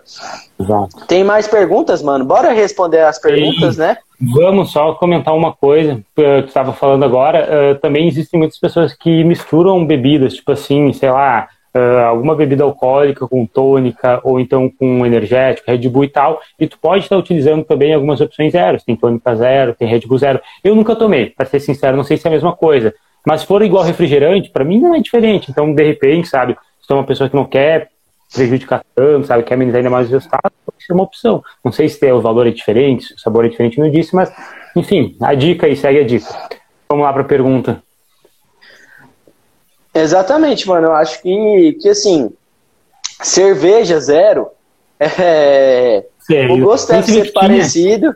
Exato. 0.61 1.07
Tem 1.07 1.25
mais 1.25 1.49
perguntas, 1.49 2.03
mano? 2.03 2.23
Bora 2.23 2.53
responder 2.53 3.01
as 3.01 3.19
perguntas, 3.19 3.79
né? 3.79 3.97
Vamos 4.21 4.73
só 4.73 4.93
comentar 4.95 5.35
uma 5.35 5.55
coisa 5.55 6.03
que 6.15 6.21
eu 6.21 6.41
estava 6.41 6.75
falando 6.75 7.05
agora. 7.05 7.49
Uh, 7.49 7.81
também 7.81 8.07
existem 8.07 8.39
muitas 8.39 8.59
pessoas 8.59 8.93
que 8.93 9.25
misturam 9.25 9.87
bebidas, 9.87 10.35
tipo 10.35 10.53
assim, 10.53 10.93
sei 10.93 11.11
lá, 11.11 11.49
uh, 11.75 12.07
alguma 12.07 12.35
bebida 12.35 12.63
alcoólica 12.63 13.27
com 13.27 13.47
tônica 13.47 14.21
ou 14.23 14.39
então 14.39 14.71
com 14.71 15.07
energético, 15.07 15.71
Red 15.71 15.89
Bull 15.89 16.05
e 16.05 16.09
tal. 16.09 16.41
E 16.59 16.67
tu 16.67 16.79
pode 16.79 17.05
estar 17.05 17.17
utilizando 17.17 17.65
também 17.65 17.95
algumas 17.95 18.21
opções 18.21 18.53
zero. 18.53 18.79
Tem 18.85 18.97
tônica 18.97 19.35
zero, 19.35 19.75
tem 19.75 19.89
Red 19.89 20.01
Bull 20.01 20.19
zero. 20.19 20.41
Eu 20.63 20.75
nunca 20.75 20.95
tomei, 20.95 21.31
para 21.31 21.47
ser 21.47 21.61
sincero, 21.61 21.97
não 21.97 22.05
sei 22.05 22.19
se 22.19 22.27
é 22.27 22.31
a 22.31 22.33
mesma 22.35 22.55
coisa. 22.55 22.95
Mas 23.27 23.41
se 23.41 23.47
for 23.49 23.61
igual 23.61 23.83
refrigerante, 23.83 24.51
para 24.51 24.65
mim 24.65 24.81
não 24.81 24.95
é 24.95 25.01
diferente. 25.01 25.51
Então, 25.51 25.75
de 25.75 25.83
repente, 25.83 26.29
sabe, 26.29 26.57
se 26.81 26.93
é 26.93 26.95
uma 26.95 27.05
pessoa 27.05 27.29
que 27.29 27.35
não 27.35 27.45
quer 27.45 27.91
prejudicar 28.33 28.85
tanto, 28.95 29.27
sabe, 29.27 29.43
quer 29.43 29.55
amenizar 29.55 29.79
ainda 29.79 29.91
mais 29.91 30.09
o 30.09 30.13
resultado, 30.13 30.53
pode 30.65 30.85
ser 30.85 30.93
uma 30.93 31.03
opção. 31.03 31.43
Não 31.65 31.73
sei 31.73 31.89
se 31.89 32.13
o 32.13 32.21
valor 32.21 32.47
é 32.47 32.53
diferente, 32.53 33.07
se 33.07 33.15
o 33.15 33.19
sabor 33.19 33.45
é 33.45 33.49
diferente, 33.49 33.81
não 33.81 33.91
disse, 33.91 34.15
mas, 34.15 34.33
enfim, 34.77 35.17
a 35.21 35.35
dica 35.35 35.67
aí, 35.67 35.77
segue 35.77 35.99
a 35.99 36.07
dica. 36.07 36.29
Vamos 36.89 37.05
lá 37.05 37.13
para 37.13 37.23
a 37.23 37.27
pergunta. 37.27 37.83
Exatamente, 39.93 40.69
mano. 40.69 40.87
Eu 40.87 40.93
acho 40.93 41.21
que, 41.21 41.79
que 41.81 41.89
assim, 41.89 42.31
cerveja 43.23 43.99
zero, 43.99 44.51
é, 45.01 46.05
o 46.49 46.59
gosto 46.59 46.93
deve 46.93 47.11
ser 47.11 47.33
parecido. 47.33 48.15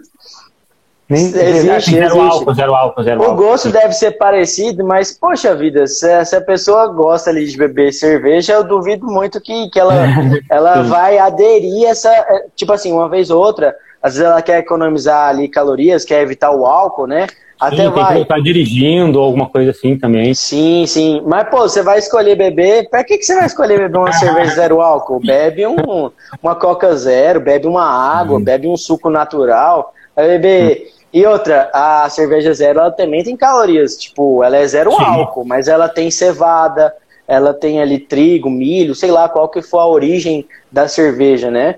Nem, 1.11 1.25
existe, 1.25 1.91
zero, 1.91 2.07
existe. 2.07 2.19
Álcool, 2.21 2.55
zero 2.55 2.75
álcool, 2.75 3.03
zero 3.03 3.21
o 3.21 3.25
álcool. 3.25 3.37
gosto 3.37 3.69
deve 3.69 3.93
ser 3.95 4.13
parecido, 4.13 4.85
mas, 4.85 5.11
poxa 5.11 5.57
vida, 5.57 5.85
se, 5.89 6.25
se, 6.25 6.37
a 6.37 6.41
pessoa 6.41 6.87
gosta 6.87 7.31
ali 7.31 7.47
de 7.47 7.57
beber 7.57 7.93
cerveja, 7.93 8.53
eu 8.53 8.63
duvido 8.63 9.05
muito 9.07 9.41
que, 9.41 9.69
que 9.71 9.81
ela, 9.81 9.95
ela 10.49 10.83
vai 10.83 11.19
aderir 11.19 11.89
essa. 11.89 12.09
É, 12.09 12.47
tipo 12.55 12.73
assim, 12.73 12.93
uma 12.93 13.09
vez 13.09 13.29
ou 13.29 13.43
outra, 13.43 13.75
às 14.01 14.15
vezes 14.15 14.29
ela 14.29 14.41
quer 14.41 14.61
economizar 14.61 15.29
ali 15.29 15.49
calorias, 15.49 16.05
quer 16.05 16.23
evitar 16.23 16.53
o 16.53 16.65
álcool, 16.65 17.09
né? 17.09 17.27
Até 17.61 17.77
sim, 17.77 17.91
vai. 17.91 18.07
Tem 18.07 18.17
que 18.17 18.23
estar 18.23 18.41
dirigindo 18.41 19.19
ou 19.19 19.27
alguma 19.27 19.49
coisa 19.49 19.73
assim 19.73 19.99
também. 19.99 20.33
Sim, 20.33 20.87
sim. 20.87 21.23
Mas, 21.27 21.49
pô, 21.51 21.59
você 21.59 21.83
vai 21.83 21.99
escolher 21.99 22.37
beber. 22.37 22.89
Pra 22.89 23.03
que, 23.03 23.19
que 23.19 23.25
você 23.25 23.35
vai 23.35 23.47
escolher 23.47 23.79
beber 23.79 23.99
uma 23.99 24.13
cerveja 24.13 24.55
zero 24.55 24.81
álcool? 24.81 25.21
Bebe 25.21 25.67
um, 25.67 26.11
uma 26.41 26.55
Coca 26.55 26.95
Zero, 26.95 27.41
bebe 27.41 27.67
uma 27.67 27.85
água, 27.85 28.39
hum. 28.39 28.43
bebe 28.43 28.67
um 28.67 28.77
suco 28.77 29.11
natural. 29.11 29.93
Vai 30.17 30.39
beber. 30.39 31.00
E 31.13 31.27
outra, 31.27 31.69
a 31.73 32.09
cerveja 32.09 32.55
zero 32.55 32.79
ela 32.79 32.91
também 32.91 33.25
tem 33.25 33.37
calorias, 33.37 33.97
tipo, 33.97 34.45
ela 34.45 34.57
é 34.57 34.67
zero 34.67 34.93
Sim. 34.93 35.03
álcool, 35.03 35.45
mas 35.45 35.67
ela 35.67 35.89
tem 35.89 36.11
cevada, 36.11 36.95
ela 37.27 37.53
tem 37.53 37.81
ali 37.81 37.99
trigo, 37.99 38.49
milho, 38.49 38.95
sei 38.95 39.11
lá 39.11 39.29
qual 39.29 39.49
que 39.49 39.61
for 39.61 39.81
a 39.81 39.87
origem 39.87 40.47
da 40.71 40.87
cerveja, 40.87 41.51
né? 41.51 41.77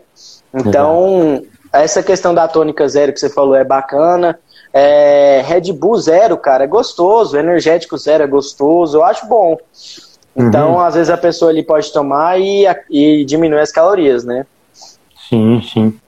Então, 0.54 1.42
Exato. 1.42 1.48
essa 1.72 2.02
questão 2.02 2.34
da 2.34 2.46
tônica 2.46 2.86
zero 2.88 3.12
que 3.12 3.20
você 3.20 3.30
falou 3.30 3.54
é 3.54 3.64
bacana. 3.64 4.38
É, 4.72 5.42
Red 5.44 5.72
Bull 5.72 5.96
zero, 5.98 6.36
cara, 6.36 6.64
é 6.64 6.66
gostoso. 6.66 7.36
Energético 7.36 7.96
zero 7.96 8.24
é 8.24 8.26
gostoso, 8.26 8.98
eu 8.98 9.04
acho 9.04 9.26
bom. 9.26 9.56
Então, 10.34 10.72
uhum. 10.72 10.80
às 10.80 10.94
vezes 10.94 11.10
a 11.10 11.16
pessoa 11.16 11.50
ali 11.50 11.62
pode 11.62 11.92
tomar 11.92 12.40
e, 12.40 12.64
e 12.90 13.24
diminuir 13.24 13.60
as 13.60 13.72
calorias, 13.72 14.24
né? 14.24 14.46
Sim, 15.28 15.62
sim. 15.62 15.98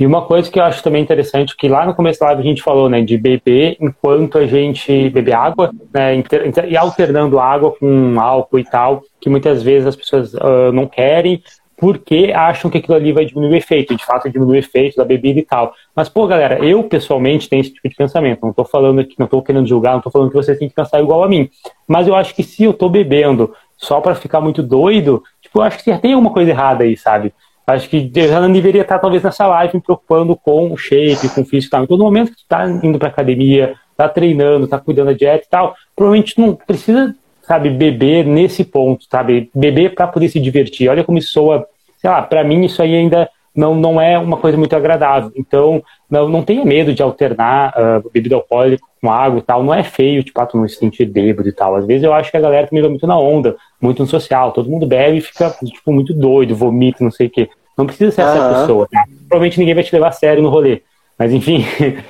E 0.00 0.06
uma 0.06 0.22
coisa 0.22 0.50
que 0.50 0.58
eu 0.58 0.64
acho 0.64 0.82
também 0.82 1.02
interessante, 1.02 1.54
que 1.54 1.68
lá 1.68 1.84
no 1.84 1.94
começo 1.94 2.18
da 2.18 2.28
live 2.28 2.40
a 2.40 2.44
gente 2.44 2.62
falou, 2.62 2.88
né, 2.88 3.02
de 3.02 3.18
beber 3.18 3.76
enquanto 3.78 4.38
a 4.38 4.46
gente 4.46 5.10
bebe 5.10 5.30
água, 5.30 5.70
né, 5.92 6.24
e 6.66 6.74
alternando 6.74 7.38
água 7.38 7.72
com 7.78 8.18
álcool 8.18 8.58
e 8.58 8.64
tal, 8.64 9.02
que 9.20 9.28
muitas 9.28 9.62
vezes 9.62 9.86
as 9.86 9.94
pessoas 9.94 10.32
uh, 10.32 10.72
não 10.72 10.86
querem, 10.86 11.42
porque 11.76 12.32
acham 12.34 12.70
que 12.70 12.78
aquilo 12.78 12.96
ali 12.96 13.12
vai 13.12 13.26
diminuir 13.26 13.52
o 13.52 13.56
efeito, 13.56 13.94
de 13.94 14.02
fato 14.02 14.30
diminui 14.30 14.56
o 14.56 14.58
efeito 14.58 14.96
da 14.96 15.04
bebida 15.04 15.38
e 15.38 15.44
tal. 15.44 15.74
Mas, 15.94 16.08
pô, 16.08 16.26
galera, 16.26 16.64
eu 16.64 16.82
pessoalmente 16.84 17.46
tenho 17.46 17.60
esse 17.60 17.74
tipo 17.74 17.86
de 17.86 17.94
pensamento, 17.94 18.40
não 18.40 18.54
tô 18.54 18.64
falando 18.64 19.00
aqui, 19.00 19.16
não 19.18 19.26
tô 19.26 19.42
querendo 19.42 19.68
julgar, 19.68 19.92
não 19.92 20.00
tô 20.00 20.10
falando 20.10 20.30
que 20.30 20.36
vocês 20.36 20.58
têm 20.58 20.70
que 20.70 20.74
pensar 20.74 21.02
igual 21.02 21.22
a 21.22 21.28
mim, 21.28 21.50
mas 21.86 22.08
eu 22.08 22.14
acho 22.14 22.34
que 22.34 22.42
se 22.42 22.64
eu 22.64 22.72
tô 22.72 22.88
bebendo 22.88 23.54
só 23.76 24.00
para 24.00 24.14
ficar 24.14 24.40
muito 24.40 24.62
doido, 24.62 25.22
tipo, 25.42 25.58
eu 25.58 25.62
acho 25.62 25.84
que 25.84 25.94
tem 25.98 26.14
alguma 26.14 26.32
coisa 26.32 26.50
errada 26.50 26.84
aí, 26.84 26.96
sabe? 26.96 27.34
Acho 27.74 27.88
que 27.88 28.10
já 28.14 28.40
não 28.40 28.52
deveria 28.52 28.82
estar, 28.82 28.98
talvez, 28.98 29.22
nessa 29.22 29.46
live 29.46 29.74
me 29.76 29.82
preocupando 29.82 30.36
com 30.36 30.72
o 30.72 30.76
shape, 30.76 31.28
com 31.28 31.42
o 31.42 31.44
físico 31.44 31.68
e 31.68 31.70
tal. 31.70 31.84
Então, 31.84 31.96
no 31.96 32.04
momento 32.04 32.30
que 32.30 32.38
tu 32.38 32.44
tá 32.48 32.68
indo 32.68 32.98
pra 32.98 33.08
academia, 33.08 33.74
tá 33.96 34.08
treinando, 34.08 34.66
tá 34.66 34.78
cuidando 34.78 35.08
da 35.08 35.12
dieta 35.12 35.44
e 35.44 35.48
tal, 35.48 35.74
provavelmente 35.94 36.38
não 36.38 36.54
precisa, 36.54 37.14
sabe, 37.42 37.70
beber 37.70 38.24
nesse 38.24 38.64
ponto, 38.64 39.04
sabe? 39.10 39.50
Beber 39.54 39.94
para 39.94 40.06
poder 40.06 40.28
se 40.28 40.40
divertir. 40.40 40.88
Olha 40.88 41.04
como 41.04 41.18
isso 41.18 41.32
soa, 41.32 41.66
sei 41.98 42.10
lá, 42.10 42.22
pra 42.22 42.42
mim 42.42 42.64
isso 42.64 42.80
aí 42.80 42.94
ainda 42.96 43.28
não, 43.54 43.74
não 43.74 44.00
é 44.00 44.18
uma 44.18 44.36
coisa 44.36 44.56
muito 44.56 44.74
agradável. 44.74 45.32
Então, 45.36 45.82
não, 46.08 46.28
não 46.28 46.42
tenha 46.42 46.64
medo 46.64 46.94
de 46.94 47.02
alternar 47.02 47.74
uh, 47.76 48.10
bebida 48.10 48.36
alcoólica 48.36 48.82
com 49.00 49.10
água 49.10 49.38
e 49.38 49.42
tal. 49.42 49.62
Não 49.62 49.74
é 49.74 49.82
feio, 49.82 50.22
tipo, 50.22 50.40
ah, 50.40 50.46
tu 50.46 50.56
não 50.56 50.68
se 50.68 50.76
sentir 50.76 51.06
bêbado 51.06 51.48
e 51.48 51.52
tal. 51.52 51.76
Às 51.76 51.86
vezes 51.86 52.04
eu 52.04 52.12
acho 52.12 52.30
que 52.30 52.36
a 52.36 52.40
galera 52.40 52.66
também 52.66 52.82
vai 52.82 52.90
muito 52.90 53.06
na 53.06 53.18
onda, 53.18 53.56
muito 53.80 54.02
no 54.02 54.08
social. 54.08 54.52
Todo 54.52 54.70
mundo 54.70 54.86
bebe 54.86 55.18
e 55.18 55.20
fica, 55.20 55.50
tipo, 55.64 55.92
muito 55.92 56.14
doido, 56.14 56.54
vomita, 56.54 57.02
não 57.02 57.10
sei 57.10 57.26
o 57.26 57.30
quê. 57.30 57.48
Não 57.80 57.86
precisa 57.86 58.10
ser 58.10 58.20
essa 58.22 58.40
uhum. 58.40 58.60
pessoa, 58.60 58.88
tá? 58.90 59.04
Provavelmente 59.28 59.58
ninguém 59.58 59.74
vai 59.74 59.84
te 59.84 59.94
levar 59.94 60.08
a 60.08 60.12
sério 60.12 60.42
no 60.42 60.48
rolê. 60.48 60.82
Mas 61.18 61.32
enfim. 61.32 61.64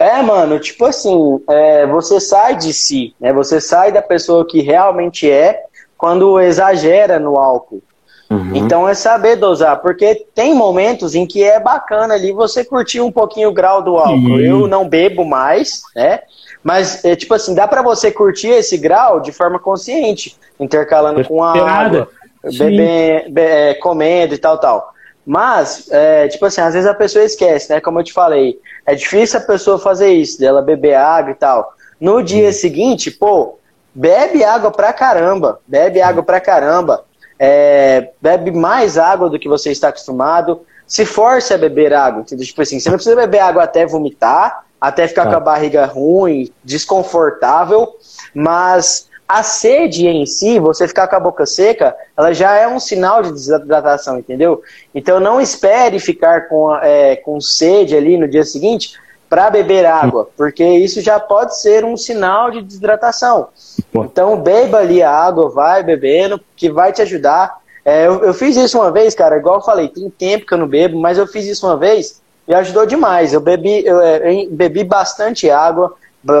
É, 0.00 0.22
mano, 0.22 0.60
tipo 0.60 0.84
assim, 0.84 1.42
é, 1.50 1.84
você 1.84 2.20
sai 2.20 2.54
de 2.54 2.72
si, 2.72 3.16
né? 3.18 3.32
Você 3.32 3.60
sai 3.60 3.90
da 3.90 4.00
pessoa 4.00 4.46
que 4.46 4.60
realmente 4.60 5.28
é 5.28 5.64
quando 5.96 6.40
exagera 6.40 7.18
no 7.18 7.36
álcool. 7.36 7.82
Uhum. 8.30 8.52
Então 8.54 8.88
é 8.88 8.94
saber 8.94 9.34
dosar, 9.34 9.80
porque 9.80 10.26
tem 10.36 10.54
momentos 10.54 11.16
em 11.16 11.26
que 11.26 11.42
é 11.42 11.58
bacana 11.58 12.14
ali 12.14 12.30
você 12.30 12.64
curtir 12.64 13.00
um 13.00 13.10
pouquinho 13.10 13.48
o 13.48 13.52
grau 13.52 13.82
do 13.82 13.96
álcool. 13.96 14.12
Uhum. 14.12 14.38
Eu 14.38 14.68
não 14.68 14.88
bebo 14.88 15.24
mais, 15.24 15.82
né? 15.96 16.20
Mas, 16.62 17.04
é, 17.04 17.16
tipo 17.16 17.34
assim, 17.34 17.54
dá 17.54 17.66
para 17.66 17.82
você 17.82 18.10
curtir 18.10 18.48
esse 18.48 18.76
grau 18.76 19.20
de 19.20 19.32
forma 19.32 19.58
consciente, 19.58 20.36
intercalando 20.60 21.24
com 21.24 21.42
a 21.42 21.52
água, 21.68 22.08
bebendo, 22.56 23.38
é, 23.38 23.74
comendo 23.74 24.34
e 24.34 24.38
tal, 24.38 24.58
tal. 24.58 24.94
Mas, 25.26 25.88
é, 25.90 26.26
tipo 26.28 26.46
assim, 26.46 26.60
às 26.60 26.72
vezes 26.72 26.88
a 26.88 26.94
pessoa 26.94 27.24
esquece, 27.24 27.70
né? 27.70 27.80
Como 27.80 28.00
eu 28.00 28.04
te 28.04 28.12
falei, 28.12 28.58
é 28.86 28.94
difícil 28.94 29.38
a 29.38 29.42
pessoa 29.42 29.78
fazer 29.78 30.08
isso, 30.10 30.38
dela 30.38 30.62
beber 30.62 30.94
água 30.94 31.32
e 31.32 31.34
tal. 31.34 31.74
No 32.00 32.22
dia 32.22 32.46
uhum. 32.46 32.52
seguinte, 32.52 33.10
pô, 33.10 33.58
bebe 33.94 34.42
água 34.42 34.70
pra 34.70 34.92
caramba, 34.92 35.60
bebe 35.66 36.00
água 36.00 36.22
pra 36.22 36.40
caramba, 36.40 37.04
é, 37.38 38.10
bebe 38.22 38.50
mais 38.52 38.96
água 38.96 39.28
do 39.28 39.38
que 39.38 39.48
você 39.48 39.70
está 39.70 39.88
acostumado, 39.88 40.62
se 40.86 41.04
force 41.04 41.52
a 41.52 41.58
beber 41.58 41.92
água, 41.92 42.22
entendeu? 42.22 42.46
Tipo 42.46 42.62
assim, 42.62 42.80
você 42.80 42.88
não 42.88 42.96
precisa 42.96 43.14
beber 43.16 43.40
água 43.40 43.64
até 43.64 43.84
vomitar, 43.84 44.64
até 44.80 45.06
ficar 45.06 45.24
tá. 45.24 45.30
com 45.30 45.36
a 45.36 45.40
barriga 45.40 45.84
ruim, 45.84 46.50
desconfortável, 46.64 47.96
mas 48.34 49.07
a 49.28 49.42
sede 49.42 50.06
em 50.06 50.24
si, 50.24 50.58
você 50.58 50.88
ficar 50.88 51.06
com 51.06 51.16
a 51.16 51.20
boca 51.20 51.44
seca, 51.44 51.94
ela 52.16 52.32
já 52.32 52.56
é 52.56 52.66
um 52.66 52.80
sinal 52.80 53.22
de 53.22 53.30
desidratação, 53.30 54.18
entendeu? 54.18 54.62
Então 54.94 55.20
não 55.20 55.38
espere 55.38 56.00
ficar 56.00 56.48
com, 56.48 56.74
é, 56.76 57.16
com 57.16 57.38
sede 57.38 57.94
ali 57.94 58.16
no 58.16 58.26
dia 58.26 58.42
seguinte 58.42 58.98
para 59.28 59.50
beber 59.50 59.84
água, 59.84 60.30
porque 60.34 60.64
isso 60.64 61.02
já 61.02 61.20
pode 61.20 61.60
ser 61.60 61.84
um 61.84 61.94
sinal 61.94 62.50
de 62.50 62.62
desidratação. 62.62 63.48
Então 63.94 64.40
beba 64.40 64.78
ali 64.78 65.02
a 65.02 65.10
água, 65.10 65.50
vai 65.50 65.82
bebendo, 65.82 66.40
que 66.56 66.70
vai 66.70 66.90
te 66.90 67.02
ajudar. 67.02 67.58
É, 67.84 68.06
eu, 68.06 68.24
eu, 68.24 68.32
fiz 68.32 68.56
isso 68.56 68.78
uma 68.78 68.90
vez, 68.90 69.14
cara, 69.14 69.36
igual 69.36 69.56
eu 69.56 69.62
falei, 69.62 69.88
tem 69.88 70.08
tempo 70.08 70.46
que 70.46 70.54
eu 70.54 70.58
não 70.58 70.66
bebo, 70.66 70.98
mas 70.98 71.18
eu 71.18 71.26
fiz 71.26 71.44
isso 71.44 71.66
uma 71.66 71.76
vez 71.76 72.22
e 72.46 72.54
ajudou 72.54 72.86
demais. 72.86 73.34
Eu 73.34 73.40
bebi, 73.42 73.84
eu, 73.84 74.00
eu 74.00 74.50
bebi 74.50 74.84
bastante 74.84 75.50
água, 75.50 75.94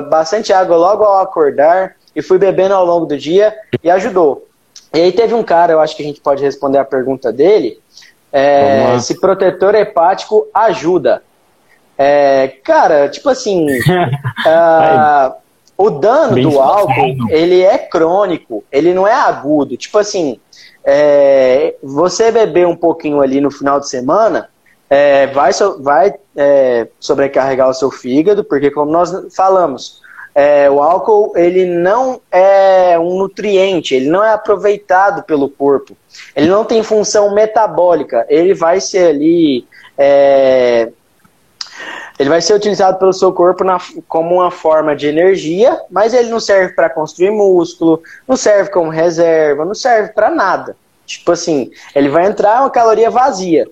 bastante 0.08 0.54
água 0.54 0.74
logo 0.74 1.04
ao 1.04 1.20
acordar 1.20 1.97
e 2.18 2.22
fui 2.22 2.36
bebendo 2.36 2.74
ao 2.74 2.84
longo 2.84 3.06
do 3.06 3.16
dia 3.16 3.54
e 3.82 3.88
ajudou. 3.88 4.44
E 4.92 5.00
aí 5.00 5.12
teve 5.12 5.34
um 5.34 5.42
cara, 5.44 5.72
eu 5.72 5.80
acho 5.80 5.96
que 5.96 6.02
a 6.02 6.06
gente 6.06 6.20
pode 6.20 6.42
responder 6.42 6.78
a 6.78 6.84
pergunta 6.84 7.32
dele, 7.32 7.78
é, 8.32 8.98
se 8.98 9.20
protetor 9.20 9.76
hepático 9.76 10.48
ajuda. 10.52 11.22
É, 11.96 12.48
cara, 12.64 13.08
tipo 13.08 13.28
assim, 13.28 13.66
uh, 13.78 15.32
O 15.76 15.90
dano 15.90 16.34
Bem 16.34 16.42
do 16.42 16.58
álcool, 16.58 17.30
ele 17.30 17.62
é 17.62 17.78
crônico, 17.78 18.64
ele 18.70 18.92
não 18.92 19.06
é 19.06 19.14
agudo. 19.14 19.76
Tipo 19.76 19.98
assim, 19.98 20.40
é, 20.84 21.76
você 21.80 22.32
beber 22.32 22.66
um 22.66 22.74
pouquinho 22.74 23.20
ali 23.20 23.40
no 23.40 23.50
final 23.50 23.78
de 23.78 23.88
semana, 23.88 24.48
é, 24.90 25.28
vai, 25.28 25.52
so, 25.52 25.80
vai 25.80 26.12
é, 26.36 26.88
sobrecarregar 26.98 27.68
o 27.68 27.74
seu 27.74 27.92
fígado, 27.92 28.42
porque 28.42 28.72
como 28.72 28.90
nós 28.90 29.12
falamos, 29.36 30.00
é, 30.34 30.70
o 30.70 30.82
álcool 30.82 31.32
ele 31.36 31.66
não 31.66 32.20
é 32.30 32.98
um 32.98 33.18
nutriente, 33.18 33.94
ele 33.94 34.08
não 34.08 34.22
é 34.22 34.32
aproveitado 34.32 35.22
pelo 35.22 35.48
corpo, 35.48 35.96
ele 36.34 36.46
não 36.46 36.64
tem 36.64 36.82
função 36.82 37.34
metabólica, 37.34 38.26
ele 38.28 38.54
vai 38.54 38.80
ser 38.80 39.08
ali 39.08 39.66
é, 39.96 40.90
ele 42.18 42.28
vai 42.28 42.40
ser 42.40 42.54
utilizado 42.54 42.98
pelo 42.98 43.12
seu 43.12 43.32
corpo 43.32 43.62
na, 43.62 43.78
como 44.08 44.36
uma 44.36 44.50
forma 44.50 44.96
de 44.96 45.06
energia, 45.06 45.80
mas 45.88 46.12
ele 46.12 46.28
não 46.28 46.40
serve 46.40 46.74
para 46.74 46.90
construir 46.90 47.30
músculo, 47.30 48.02
não 48.26 48.36
serve 48.36 48.70
como 48.70 48.90
reserva, 48.90 49.64
não 49.64 49.74
serve 49.74 50.12
para 50.12 50.28
nada. 50.28 50.76
Tipo 51.06 51.32
assim, 51.32 51.70
ele 51.94 52.08
vai 52.08 52.26
entrar 52.26 52.60
uma 52.60 52.70
caloria 52.70 53.08
vazia, 53.08 53.68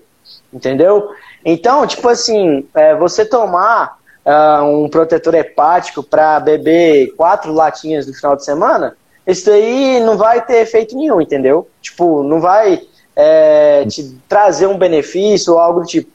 entendeu? 0.51 1.09
Então, 1.43 1.85
tipo 1.85 2.07
assim, 2.07 2.67
é, 2.73 2.95
você 2.95 3.25
tomar 3.25 3.96
uh, 4.27 4.63
um 4.63 4.89
protetor 4.89 5.33
hepático 5.35 6.03
para 6.03 6.39
beber 6.39 7.13
quatro 7.15 7.53
latinhas 7.53 8.05
no 8.05 8.13
final 8.13 8.35
de 8.35 8.43
semana, 8.43 8.95
isso 9.25 9.49
aí 9.49 9.99
não 10.01 10.17
vai 10.17 10.45
ter 10.45 10.61
efeito 10.61 10.95
nenhum, 10.95 11.21
entendeu? 11.21 11.67
Tipo, 11.81 12.23
não 12.23 12.39
vai 12.39 12.81
é, 13.15 13.85
te 13.85 14.15
trazer 14.27 14.67
um 14.67 14.77
benefício 14.77 15.53
ou 15.53 15.59
algo 15.59 15.81
do 15.81 15.85
tipo. 15.85 16.11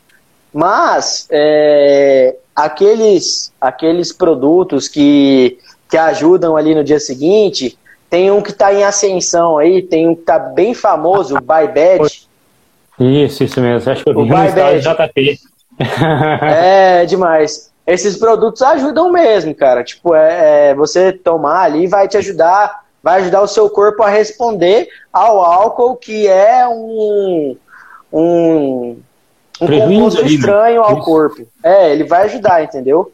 Mas 0.53 1.27
é, 1.31 2.37
aqueles, 2.55 3.53
aqueles 3.61 4.13
produtos 4.13 4.89
que, 4.89 5.59
que 5.91 5.97
ajudam 5.97 6.57
ali 6.57 6.75
no 6.75 6.85
dia 6.85 7.01
seguinte, 7.01 7.79
tem 8.09 8.31
um 8.31 8.43
que 8.43 8.51
está 8.51 8.73
em 8.73 8.85
ascensão 8.85 9.57
aí, 9.57 9.83
tem 9.83 10.09
um 10.09 10.15
que 10.15 10.21
está 10.21 10.39
bem 10.39 10.75
famoso, 10.75 11.37
o 11.37 11.41
Buy 11.41 11.69
Bad. 11.69 12.29
Isso, 13.01 13.45
isso 13.45 13.61
mesmo. 13.61 13.91
Acho 13.91 14.05
que 14.05 14.11
eu 14.11 14.15
vi 14.15 14.21
o 14.21 14.25
no 14.25 14.81
JP. 14.81 15.39
é 16.43 17.07
demais. 17.07 17.72
Esses 17.87 18.17
produtos 18.17 18.63
ajudam 18.63 19.11
mesmo, 19.11 19.55
cara. 19.55 19.83
Tipo, 19.83 20.15
é, 20.15 20.71
é, 20.71 20.75
você 20.75 21.13
tomar 21.13 21.63
ali 21.63 21.87
vai 21.87 22.07
te 22.07 22.17
ajudar, 22.17 22.85
vai 23.03 23.21
ajudar 23.21 23.43
o 23.43 23.49
seu 23.49 23.69
corpo 23.69 24.03
a 24.03 24.09
responder 24.09 24.89
ao 25.13 25.41
álcool, 25.41 25.97
que 25.97 26.29
é 26.29 26.67
um, 26.69 27.57
um 28.13 28.97
um 29.61 29.67
composto 29.67 30.25
estranho 30.27 30.83
ao 30.83 31.01
corpo. 31.03 31.47
É, 31.63 31.93
ele 31.93 32.05
vai 32.05 32.25
ajudar, 32.25 32.65
entendeu? 32.65 33.13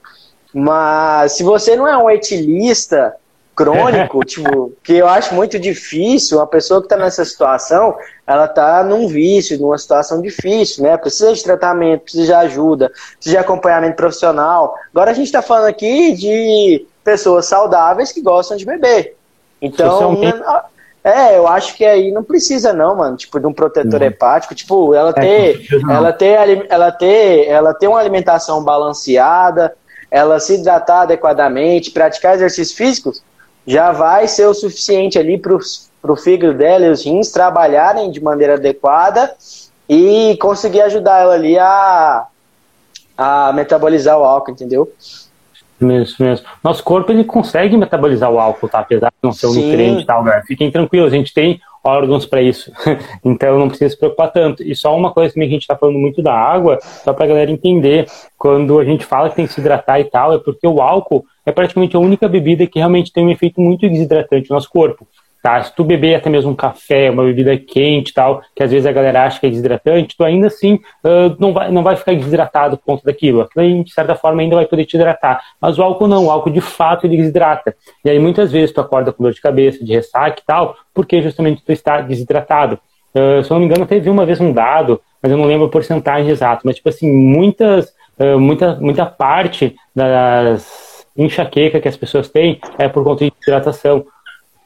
Mas 0.53 1.33
se 1.33 1.43
você 1.43 1.77
não 1.77 1.87
é 1.87 1.97
um 1.97 2.09
etilista 2.09 3.15
crônico, 3.59 4.21
tipo, 4.25 4.73
que 4.85 4.95
eu 4.95 5.09
acho 5.09 5.35
muito 5.35 5.59
difícil, 5.59 6.39
uma 6.39 6.47
pessoa 6.47 6.81
que 6.81 6.87
está 6.87 6.97
nessa 6.97 7.25
situação, 7.25 7.97
ela 8.25 8.45
está 8.45 8.85
num 8.85 9.09
vício, 9.09 9.59
numa 9.59 9.77
situação 9.77 10.23
difícil, 10.23 10.85
né? 10.85 10.97
Precisa 10.97 11.33
de 11.33 11.43
tratamento, 11.43 12.03
precisa 12.03 12.25
de 12.25 12.33
ajuda, 12.33 12.93
precisa 13.17 13.37
de 13.37 13.39
acompanhamento 13.39 13.97
profissional. 13.97 14.77
Agora 14.95 15.11
a 15.11 15.15
gente 15.15 15.27
está 15.27 15.43
falando 15.43 15.67
aqui 15.67 16.13
de 16.13 16.87
pessoas 17.03 17.47
saudáveis 17.47 18.13
que 18.13 18.23
gostam 18.23 18.57
de 18.57 18.65
beber. 18.65 19.17
Então, 19.61 20.21
é, 21.03 21.37
eu 21.37 21.49
acho 21.49 21.75
que 21.75 21.85
aí 21.85 22.13
não 22.13 22.23
precisa 22.23 22.73
não, 22.73 22.95
mano, 22.95 23.17
tipo 23.17 23.41
de 23.41 23.47
um 23.47 23.53
protetor 23.53 24.01
uhum. 24.01 24.07
hepático, 24.07 24.55
tipo, 24.55 24.95
ela 24.95 25.11
é, 25.11 25.13
ter, 25.15 25.67
ela 25.91 26.13
ter, 26.13 26.67
ela 26.69 26.93
ter, 26.93 27.49
ela 27.49 27.75
ter 27.75 27.89
uma 27.89 27.99
alimentação 27.99 28.63
balanceada, 28.63 29.75
ela 30.11 30.39
se 30.39 30.55
hidratar 30.55 31.03
adequadamente, 31.03 31.91
praticar 31.91 32.35
exercícios 32.35 32.77
físicos, 32.77 33.23
já 33.69 33.93
vai 33.93 34.27
ser 34.27 34.47
o 34.47 34.55
suficiente 34.55 35.19
ali 35.19 35.37
para 35.37 35.55
o 36.11 36.17
fígado 36.17 36.57
dela 36.57 36.87
e 36.87 36.91
os 36.91 37.05
rins 37.05 37.31
trabalharem 37.31 38.11
de 38.11 38.19
maneira 38.19 38.55
adequada 38.55 39.35
e 39.87 40.39
conseguir 40.41 40.81
ajudar 40.81 41.21
ela 41.21 41.35
ali 41.35 41.59
a, 41.59 42.27
a 43.17 43.53
metabolizar 43.53 44.19
o 44.19 44.25
álcool, 44.25 44.53
entendeu? 44.53 44.91
Mesmo, 45.79 46.25
mesmo. 46.25 46.47
Nosso 46.65 46.83
corpo 46.83 47.13
ele 47.13 47.25
consegue 47.25 47.77
metabolizar 47.77 48.31
o 48.31 48.41
álcool, 48.41 48.71
tá? 48.71 48.79
Apesar 48.79 49.09
de 49.11 49.17
não 49.23 49.33
ser 49.33 49.49
um 49.49 49.53
Sim. 49.53 49.67
nutriente 49.67 50.03
e 50.03 50.07
tal, 50.07 50.25
galera. 50.25 50.45
Fiquem 50.47 50.71
tranquilos, 50.71 51.13
a 51.13 51.17
gente 51.17 51.35
tem 51.35 51.61
órgãos 51.85 52.25
para 52.25 52.41
isso. 52.41 52.73
então 53.23 53.59
não 53.59 53.69
precisa 53.69 53.91
se 53.91 53.99
preocupar 53.99 54.33
tanto. 54.33 54.63
E 54.63 54.75
só 54.75 54.97
uma 54.97 55.13
coisa 55.13 55.35
também 55.35 55.47
que 55.47 55.55
a 55.55 55.57
gente 55.57 55.63
está 55.63 55.77
falando 55.77 55.99
muito 55.99 56.23
da 56.23 56.33
água, 56.33 56.79
só 57.05 57.13
para 57.13 57.27
a 57.27 57.29
galera 57.29 57.51
entender, 57.51 58.09
quando 58.39 58.79
a 58.79 58.85
gente 58.85 59.05
fala 59.05 59.29
que 59.29 59.37
tem 59.37 59.47
que 59.47 59.53
se 59.53 59.61
hidratar 59.61 60.01
e 60.01 60.05
tal, 60.05 60.33
é 60.33 60.39
porque 60.39 60.67
o 60.67 60.81
álcool 60.81 61.25
é 61.49 61.53
praticamente 61.53 61.97
a 61.97 61.99
única 61.99 62.29
bebida 62.29 62.67
que 62.67 62.79
realmente 62.79 63.11
tem 63.11 63.25
um 63.25 63.31
efeito 63.31 63.59
muito 63.59 63.89
desidratante 63.89 64.51
no 64.51 64.55
nosso 64.55 64.69
corpo. 64.69 65.07
Tá? 65.43 65.63
Se 65.63 65.75
tu 65.75 65.83
beber 65.83 66.17
até 66.17 66.29
mesmo 66.29 66.51
um 66.51 66.55
café, 66.55 67.11
uma 67.11 67.25
bebida 67.25 67.57
quente 67.57 68.13
tal, 68.13 68.43
que 68.55 68.63
às 68.63 68.71
vezes 68.71 68.85
a 68.87 68.93
galera 68.93 69.25
acha 69.25 69.41
que 69.41 69.47
é 69.47 69.51
desidratante, 69.51 70.15
tu 70.17 70.25
ainda 70.25 70.49
assim 70.49 70.75
uh, 70.75 71.35
não, 71.39 71.53
vai, 71.53 71.71
não 71.71 71.83
vai 71.83 71.97
ficar 71.97 72.13
desidratado 72.13 72.77
por 72.77 72.85
conta 72.85 73.05
daquilo. 73.05 73.41
Aquilo 73.41 73.65
aí, 73.65 73.83
de 73.83 73.93
certa 73.93 74.15
forma, 74.15 74.43
ainda 74.43 74.57
vai 74.57 74.67
poder 74.67 74.85
te 74.85 74.97
hidratar. 74.97 75.41
Mas 75.59 75.79
o 75.79 75.83
álcool 75.83 76.09
não, 76.09 76.27
o 76.27 76.31
álcool 76.31 76.51
de 76.51 76.61
fato 76.61 77.07
ele 77.07 77.17
desidrata. 77.17 77.75
E 78.05 78.11
aí 78.11 78.19
muitas 78.19 78.53
vezes 78.53 78.73
tu 78.73 78.81
acorda 78.81 79.11
com 79.11 79.23
dor 79.23 79.33
de 79.33 79.41
cabeça, 79.41 79.83
de 79.83 79.95
ressaca 79.95 80.41
e 80.43 80.45
tal, 80.45 80.77
porque 80.93 81.23
justamente 81.23 81.63
tu 81.65 81.73
está 81.73 82.03
desidratado. 82.03 82.79
Uh, 83.15 83.43
se 83.43 83.51
eu 83.51 83.55
não 83.55 83.61
me 83.61 83.67
engano, 83.67 83.87
teve 83.87 84.11
uma 84.11 84.27
vez 84.27 84.41
um 84.41 84.53
dado, 84.53 85.01
mas 85.23 85.33
eu 85.33 85.39
não 85.39 85.47
lembro 85.47 85.67
a 85.67 85.71
porcentagem 85.71 86.31
exata, 86.31 86.63
mas 86.65 86.77
tipo 86.77 86.89
assim, 86.89 87.11
muitas, 87.11 87.95
uh, 88.19 88.39
muita, 88.39 88.75
muita 88.75 89.07
parte 89.07 89.77
das 89.95 90.88
enxaqueca 91.19 91.81
que 91.81 91.89
as 91.89 91.97
pessoas 91.97 92.29
têm 92.29 92.61
é 92.79 92.89
por 92.89 93.03
conta 93.03 93.25
de 93.25 93.33
hidratação. 93.43 94.07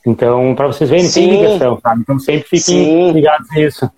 Então, 0.06 0.54
para 0.54 0.66
vocês 0.66 0.90
verem, 0.90 1.06
Sim. 1.06 1.28
tem 1.28 1.42
ligação, 1.42 1.80
sabe? 1.80 2.00
Então 2.02 2.18
sempre 2.18 2.42
fiquem 2.42 2.60
Sim. 2.60 3.12
ligados 3.12 3.48
nisso. 3.52 3.90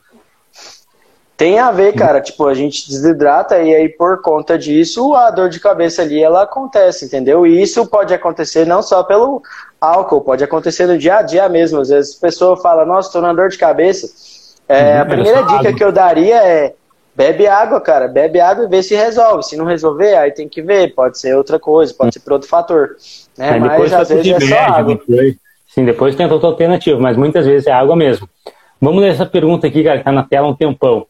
Tem 1.36 1.58
a 1.58 1.72
ver, 1.72 1.94
cara. 1.94 2.20
Tipo, 2.20 2.46
a 2.46 2.54
gente 2.54 2.88
desidrata 2.88 3.60
e 3.60 3.74
aí 3.74 3.88
por 3.88 4.22
conta 4.22 4.56
disso 4.56 5.14
a 5.14 5.30
dor 5.30 5.48
de 5.48 5.58
cabeça 5.58 6.02
ali 6.02 6.22
ela 6.22 6.42
acontece, 6.42 7.06
entendeu? 7.06 7.46
E 7.46 7.60
isso 7.60 7.84
pode 7.86 8.14
acontecer 8.14 8.64
não 8.64 8.82
só 8.82 9.02
pelo 9.02 9.42
álcool, 9.80 10.20
pode 10.20 10.44
acontecer 10.44 10.86
no 10.86 10.96
dia 10.96 11.16
a 11.16 11.22
dia 11.22 11.48
mesmo. 11.48 11.80
Às 11.80 11.88
vezes 11.88 12.16
a 12.16 12.20
pessoa 12.20 12.56
fala, 12.56 12.84
nossa, 12.84 13.10
tô 13.10 13.20
na 13.20 13.32
dor 13.32 13.48
de 13.48 13.58
cabeça. 13.58 14.08
É, 14.68 14.98
a 14.98 15.04
primeira 15.04 15.42
dica 15.42 15.72
que 15.72 15.84
eu 15.84 15.90
daria 15.90 16.36
é 16.36 16.74
bebe 17.16 17.46
água, 17.46 17.80
cara. 17.80 18.08
Bebe 18.08 18.40
água 18.40 18.64
e 18.64 18.68
vê 18.68 18.82
se 18.82 18.94
resolve. 18.94 19.44
Se 19.44 19.56
não 19.56 19.64
resolver, 19.64 20.16
aí 20.16 20.30
tem 20.30 20.48
que 20.48 20.62
ver. 20.62 20.94
Pode 20.94 21.18
ser 21.18 21.36
outra 21.36 21.58
coisa, 21.58 21.94
pode 21.94 22.14
ser 22.14 22.20
por 22.20 22.34
outro 22.34 22.48
fator. 22.48 22.96
Né? 23.36 23.58
Mas 23.58 23.92
às 23.92 24.08
vezes 24.08 24.32
é 24.32 24.40
só 24.40 24.58
água. 24.58 24.94
Depois. 24.94 25.36
Sim, 25.68 25.84
depois 25.84 26.14
tem 26.14 26.30
outra 26.30 26.48
alternativa, 26.48 27.00
mas 27.00 27.16
muitas 27.16 27.44
vezes 27.44 27.66
é 27.66 27.72
água 27.72 27.96
mesmo. 27.96 28.28
Vamos 28.80 29.02
ler 29.02 29.10
essa 29.10 29.26
pergunta 29.26 29.66
aqui, 29.66 29.82
cara, 29.82 29.98
que 29.98 30.04
tá 30.04 30.12
na 30.12 30.22
tela 30.22 30.46
há 30.46 30.50
um 30.50 30.54
tempão. 30.54 31.06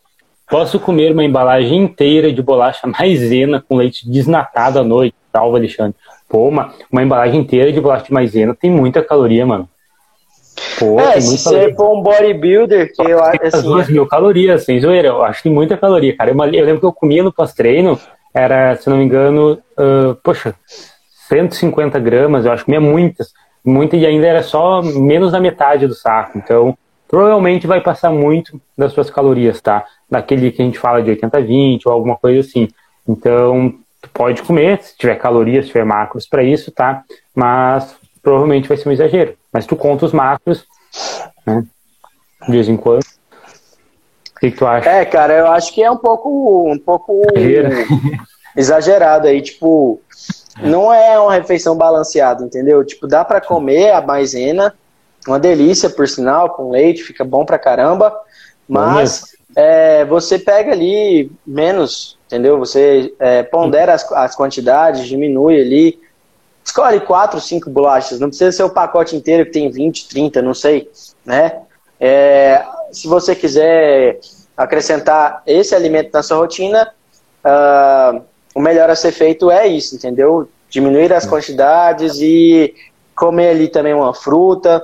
Posso 0.48 0.80
comer 0.80 1.12
uma 1.12 1.24
embalagem 1.24 1.82
inteira 1.82 2.32
de 2.32 2.42
bolacha 2.42 2.86
maisena 2.98 3.62
com 3.66 3.76
leite 3.76 4.08
desnatado 4.08 4.78
à 4.78 4.84
noite? 4.84 5.14
Salve, 5.30 5.58
Alexandre. 5.58 5.96
Pô, 6.28 6.48
uma, 6.48 6.72
uma 6.90 7.02
embalagem 7.02 7.40
inteira 7.40 7.72
de 7.72 7.80
bolacha 7.80 8.06
de 8.06 8.12
maisena 8.12 8.54
tem 8.54 8.70
muita 8.70 9.02
caloria, 9.02 9.44
mano. 9.44 9.68
Pô, 10.78 11.00
é, 11.00 11.20
se 11.20 11.38
você 11.38 11.74
for 11.74 11.98
um 11.98 12.02
bodybuilder, 12.02 12.92
que 12.92 13.02
eu 13.02 13.22
acho 13.22 13.38
assim. 13.44 13.62
duas 13.62 13.88
mil 13.88 14.06
calorias, 14.06 14.64
sem 14.64 14.80
zoeira. 14.80 15.08
Eu 15.08 15.24
acho 15.24 15.38
que 15.38 15.48
tem 15.48 15.52
muita 15.52 15.76
caloria, 15.76 16.16
cara. 16.16 16.30
Eu, 16.30 16.36
eu 16.36 16.64
lembro 16.64 16.80
que 16.80 16.86
eu 16.86 16.92
comia 16.92 17.22
no 17.22 17.32
pós-treino, 17.32 17.98
era, 18.32 18.76
se 18.76 18.88
não 18.88 18.96
me 18.96 19.04
engano, 19.04 19.58
uh, 19.78 20.14
poxa, 20.22 20.54
150 21.28 21.98
gramas, 21.98 22.44
eu 22.44 22.52
acho 22.52 22.64
que 22.64 22.72
comia 22.72 22.80
muitas 22.80 23.32
muito 23.64 23.96
e 23.96 24.04
ainda 24.04 24.26
era 24.26 24.42
só 24.42 24.82
menos 24.82 25.32
da 25.32 25.40
metade 25.40 25.86
do 25.86 25.94
saco. 25.94 26.36
Então, 26.36 26.76
provavelmente 27.08 27.66
vai 27.66 27.80
passar 27.80 28.10
muito 28.10 28.60
das 28.76 28.92
suas 28.92 29.08
calorias, 29.08 29.60
tá? 29.60 29.84
Daquele 30.10 30.52
que 30.52 30.60
a 30.60 30.64
gente 30.64 30.78
fala 30.78 31.02
de 31.02 31.10
80-20 31.10 31.82
ou 31.86 31.92
alguma 31.92 32.16
coisa 32.16 32.40
assim. 32.40 32.68
Então, 33.08 33.74
tu 34.02 34.10
pode 34.10 34.42
comer, 34.42 34.82
se 34.82 34.96
tiver 34.96 35.16
calorias, 35.16 35.64
se 35.64 35.72
tiver 35.72 35.84
macros 35.84 36.26
para 36.26 36.42
isso, 36.42 36.70
tá? 36.70 37.02
Mas 37.34 37.96
provavelmente 38.24 38.66
vai 38.66 38.76
ser 38.76 38.88
um 38.88 38.92
exagero. 38.92 39.36
Mas 39.52 39.66
tu 39.66 39.76
conta 39.76 40.06
os 40.06 40.12
macros, 40.12 40.64
né? 41.46 41.64
De 42.46 42.52
vez 42.52 42.68
em 42.68 42.76
quando. 42.76 43.02
O 43.02 44.40
que, 44.40 44.50
que 44.50 44.56
tu 44.56 44.66
acha? 44.66 44.90
É, 44.90 45.04
cara, 45.04 45.34
eu 45.34 45.46
acho 45.48 45.72
que 45.72 45.82
é 45.82 45.90
um 45.90 45.96
pouco, 45.96 46.68
um 46.68 46.78
pouco 46.78 47.22
exagerado 48.56 49.28
aí, 49.28 49.40
tipo, 49.40 50.00
não 50.60 50.92
é 50.92 51.18
uma 51.18 51.32
refeição 51.34 51.76
balanceada, 51.76 52.44
entendeu? 52.44 52.84
Tipo, 52.84 53.06
dá 53.06 53.24
para 53.24 53.40
comer 53.40 53.92
a 53.92 54.00
maisena, 54.00 54.74
uma 55.26 55.38
delícia, 55.38 55.88
por 55.88 56.08
sinal, 56.08 56.50
com 56.50 56.70
leite, 56.70 57.02
fica 57.02 57.24
bom 57.24 57.44
pra 57.44 57.58
caramba, 57.58 58.14
mas 58.68 59.34
é, 59.56 60.04
você 60.04 60.38
pega 60.38 60.72
ali 60.72 61.30
menos, 61.46 62.18
entendeu? 62.26 62.58
Você 62.58 63.14
é, 63.18 63.42
pondera 63.42 63.94
as, 63.94 64.10
as 64.12 64.36
quantidades, 64.36 65.06
diminui 65.06 65.60
ali, 65.60 65.98
escolhe 66.64 67.00
quatro, 67.00 67.40
cinco 67.40 67.68
bolachas, 67.68 68.18
não 68.18 68.28
precisa 68.28 68.50
ser 68.50 68.62
o 68.62 68.70
pacote 68.70 69.14
inteiro 69.14 69.44
que 69.44 69.52
tem 69.52 69.70
20, 69.70 70.08
30, 70.08 70.42
não 70.42 70.54
sei, 70.54 70.90
né? 71.24 71.60
É, 72.00 72.64
se 72.90 73.06
você 73.06 73.34
quiser 73.34 74.18
acrescentar 74.56 75.42
esse 75.46 75.74
alimento 75.74 76.10
na 76.12 76.22
sua 76.22 76.38
rotina, 76.38 76.90
uh, 77.44 78.22
o 78.54 78.60
melhor 78.60 78.88
a 78.88 78.96
ser 78.96 79.12
feito 79.12 79.50
é 79.50 79.66
isso, 79.66 79.96
entendeu? 79.96 80.48
Diminuir 80.70 81.12
as 81.12 81.26
quantidades 81.26 82.18
e 82.20 82.74
comer 83.14 83.50
ali 83.50 83.68
também 83.68 83.94
uma 83.94 84.14
fruta 84.14 84.82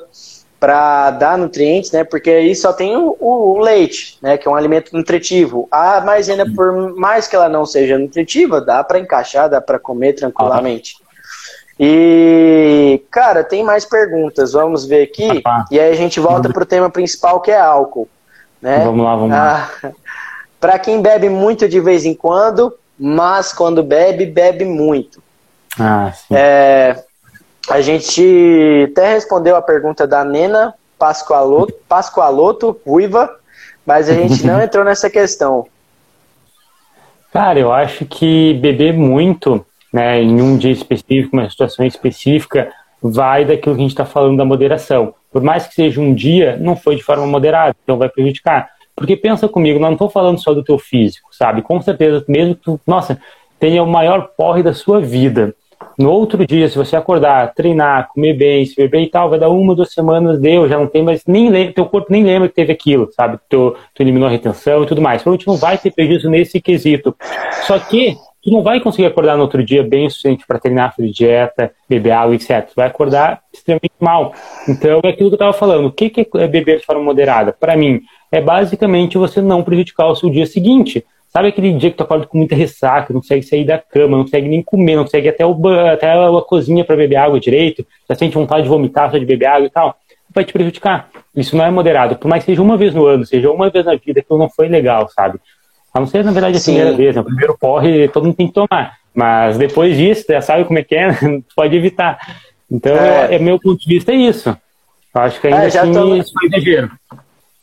para 0.59 1.11
dar 1.13 1.39
nutrientes, 1.39 1.91
né? 1.91 2.05
Porque 2.05 2.31
aí 2.31 2.55
só 2.55 2.73
tem 2.73 2.95
o, 2.97 3.17
o, 3.19 3.59
leite, 3.59 4.19
né? 4.21 4.37
Que 4.37 4.47
é 4.47 4.51
um 4.51 4.55
alimento 4.55 4.95
nutritivo. 4.95 5.67
A 5.71 6.03
maisena, 6.03 6.45
por 6.55 6.95
mais 6.97 7.27
que 7.27 7.35
ela 7.35 7.49
não 7.49 7.65
seja 7.65 7.99
nutritiva, 7.99 8.61
dá 8.61 8.85
para 8.85 8.99
encaixar, 8.99 9.49
dá 9.49 9.61
para 9.61 9.79
comer 9.79 10.13
tranquilamente. 10.13 10.97
E, 11.83 13.03
cara, 13.11 13.43
tem 13.43 13.65
mais 13.65 13.87
perguntas. 13.87 14.53
Vamos 14.53 14.85
ver 14.85 15.05
aqui. 15.05 15.43
E 15.71 15.81
aí 15.81 15.91
a 15.91 15.97
gente 15.97 16.21
volta 16.21 16.53
para 16.53 16.63
o 16.63 16.67
tema 16.67 16.91
principal, 16.91 17.41
que 17.41 17.51
é 17.51 17.59
álcool. 17.59 18.07
Né? 18.61 18.85
Vamos 18.85 19.03
lá, 19.03 19.17
vamos 19.17 19.31
lá. 19.31 19.71
Ah, 19.83 19.91
para 20.61 20.79
quem 20.79 21.01
bebe 21.01 21.31
muito 21.31 21.67
de 21.67 21.81
vez 21.81 22.05
em 22.05 22.13
quando, 22.13 22.77
mas 22.99 23.55
quando 23.55 23.83
bebe, 23.83 24.27
bebe 24.27 24.67
muito. 24.67 25.23
Ah, 25.79 26.13
sim. 26.13 26.35
É, 26.35 27.03
a 27.71 27.81
gente 27.81 28.91
até 28.93 29.15
respondeu 29.15 29.57
a 29.57 29.63
pergunta 29.63 30.07
da 30.07 30.23
Nena 30.23 30.75
Pascoaloto, 30.99 31.73
Pascoaloto 31.89 32.79
Ruiva, 32.87 33.35
mas 33.87 34.07
a 34.11 34.13
gente 34.13 34.47
não 34.47 34.61
entrou 34.61 34.85
nessa 34.85 35.09
questão. 35.09 35.67
Cara, 37.33 37.59
eu 37.59 37.73
acho 37.73 38.05
que 38.05 38.53
beber 38.61 38.93
muito 38.93 39.65
né, 39.93 40.23
em 40.23 40.41
um 40.41 40.57
dia 40.57 40.73
específico, 40.73 41.37
uma 41.37 41.49
situação 41.49 41.85
específica, 41.85 42.73
vai 43.03 43.45
daquilo 43.45 43.75
que 43.75 43.81
a 43.81 43.85
gente 43.85 43.93
está 43.93 44.05
falando 44.05 44.37
da 44.37 44.45
moderação. 44.45 45.15
Por 45.33 45.43
mais 45.43 45.67
que 45.67 45.75
seja 45.75 46.01
um 46.01 46.13
dia, 46.13 46.57
não 46.61 46.77
foi 46.77 46.97
de 46.97 47.03
forma 47.03 47.27
moderada, 47.27 47.75
então 47.83 47.97
vai 47.97 48.09
prejudicar. 48.09 48.69
Porque 48.95 49.17
pensa 49.17 49.49
comigo, 49.49 49.79
não 49.79 49.93
estou 49.93 50.11
falando 50.11 50.43
só 50.43 50.53
do 50.53 50.63
teu 50.63 50.79
físico, 50.79 51.29
sabe? 51.33 51.63
Com 51.63 51.81
certeza, 51.81 52.25
mesmo 52.29 52.55
que 52.55 52.63
tu, 52.63 52.81
nossa, 52.87 53.19
tenha 53.59 53.83
o 53.83 53.87
maior 53.87 54.31
porre 54.37 54.63
da 54.63 54.75
sua 54.75 55.01
vida. 55.01 55.55
No 55.99 56.11
outro 56.11 56.47
dia, 56.47 56.69
se 56.69 56.77
você 56.77 56.97
acordar, 56.97 57.55
treinar, 57.55 58.09
comer 58.09 58.35
bem, 58.35 58.67
se 58.67 58.77
beber 58.77 59.03
e 59.03 59.07
tal, 59.09 59.31
vai 59.31 59.39
dar 59.39 59.49
uma, 59.49 59.75
duas 59.75 59.93
semanas, 59.93 60.39
deu, 60.39 60.69
já 60.69 60.79
não 60.79 60.87
tem 60.87 61.03
mais, 61.03 61.25
nem 61.27 61.49
lembra, 61.49 61.73
teu 61.73 61.87
corpo 61.87 62.09
nem 62.11 62.25
lembra 62.25 62.49
que 62.49 62.55
teve 62.55 62.73
aquilo, 62.73 63.11
sabe? 63.13 63.39
Tu, 63.49 63.77
tu 63.95 64.03
eliminou 64.03 64.29
a 64.29 64.31
retenção 64.31 64.83
e 64.83 64.87
tudo 64.87 65.01
mais. 65.01 65.23
Provavelmente 65.23 65.47
não 65.47 65.57
vai 65.57 65.79
ter 65.79 65.91
prejuízo 65.91 66.29
nesse 66.29 66.61
quesito. 66.61 67.17
Só 67.67 67.79
que 67.79 68.17
tu 68.43 68.51
não 68.51 68.63
vai 68.63 68.81
conseguir 68.81 69.07
acordar 69.07 69.37
no 69.37 69.43
outro 69.43 69.63
dia 69.63 69.83
bem 69.83 70.07
o 70.07 70.11
suficiente 70.11 70.47
para 70.47 70.59
treinar, 70.59 70.95
fazer 70.95 71.11
dieta, 71.11 71.73
beber 71.89 72.13
água, 72.13 72.35
etc. 72.35 72.67
Tu 72.69 72.75
vai 72.77 72.87
acordar 72.87 73.43
extremamente 73.53 73.95
mal. 74.01 74.33
Então, 74.69 75.01
é 75.05 75.09
aquilo 75.09 75.29
que 75.29 75.35
eu 75.35 75.37
estava 75.37 75.53
falando. 75.53 75.87
O 75.87 75.93
que 75.93 76.13
é 76.37 76.47
beber 76.47 76.79
de 76.79 76.87
forma 76.87 77.03
moderada? 77.03 77.53
Para 77.53 77.77
mim, 77.77 78.01
é 78.33 78.41
basicamente 78.41 79.19
você 79.19 79.41
não 79.41 79.63
prejudicar 79.63 80.07
o 80.07 80.17
seu 80.17 80.31
dia 80.31 80.47
seguinte. 80.47 81.05
Sabe 81.29 81.49
aquele 81.49 81.73
dia 81.75 81.91
que 81.91 81.97
tu 81.97 82.03
acorda 82.03 82.27
com 82.27 82.39
muita 82.39 82.57
ressaca, 82.57 83.13
não 83.13 83.21
consegue 83.21 83.45
sair 83.45 83.65
da 83.65 83.79
cama, 83.79 84.17
não 84.17 84.25
consegue 84.25 84.49
nem 84.49 84.63
comer, 84.63 84.97
não 84.97 85.05
consegue 85.05 85.29
até, 85.29 85.47
o, 85.47 85.57
até 85.93 86.13
a 86.13 86.43
cozinha 86.43 86.85
para 86.85 86.97
beber 86.97 87.17
água 87.17 87.39
direito, 87.39 87.87
já 88.09 88.17
sente 88.17 88.35
vontade 88.35 88.65
de 88.65 88.69
vomitar 88.69 89.13
só 89.13 89.17
de 89.17 89.25
beber 89.25 89.47
água 89.47 89.67
e 89.67 89.71
tal, 89.71 89.97
vai 90.35 90.45
te 90.45 90.53
prejudicar. 90.53 91.09
Isso 91.35 91.57
não 91.57 91.65
é 91.65 91.71
moderado. 91.71 92.17
Por 92.17 92.27
mais 92.27 92.43
que 92.43 92.51
seja 92.51 92.61
uma 92.61 92.77
vez 92.77 92.93
no 92.93 93.07
ano, 93.07 93.25
seja 93.25 93.49
uma 93.49 93.71
vez 93.71 93.85
na 93.85 93.95
vida, 93.95 94.19
aquilo 94.19 94.41
não 94.41 94.51
foi 94.51 94.69
legal, 94.69 95.09
sabe? 95.09 95.39
A 95.93 96.01
não 96.01 96.07
ser, 96.07 96.25
na 96.25 96.33
verdade, 96.33 96.59
a 96.59 96.61
primeira 96.61 96.93
vez. 96.93 97.15
Né? 97.15 97.21
O 97.21 97.25
primeiro 97.25 97.59
porre 97.59 98.09
todo 98.09 98.25
mundo 98.25 98.37
tem 98.37 98.49
que 98.49 98.55
tomar. 98.55 98.99
Mas 99.15 99.59
depois 99.59 99.97
disso, 99.97 100.25
já 100.29 100.41
sabe 100.41 100.65
como 100.65 100.79
é 100.79 100.85
que 100.85 100.95
é, 100.95 101.09
né? 101.09 101.43
pode 101.55 101.77
evitar. 101.77 102.19
Então, 102.71 102.95
é. 102.95 103.35
é, 103.35 103.39
meu 103.39 103.59
ponto 103.59 103.79
de 103.79 103.87
vista 103.87 104.13
é 104.13 104.17
isso. 104.17 104.57
Eu 105.15 105.21
acho 105.21 105.41
que 105.41 105.49
ainda 105.49 105.65
é, 105.65 105.67
assim 105.67 105.93
tô... 105.93 106.15
isso 106.15 106.33
foi 106.33 106.47
exagero. 106.47 106.91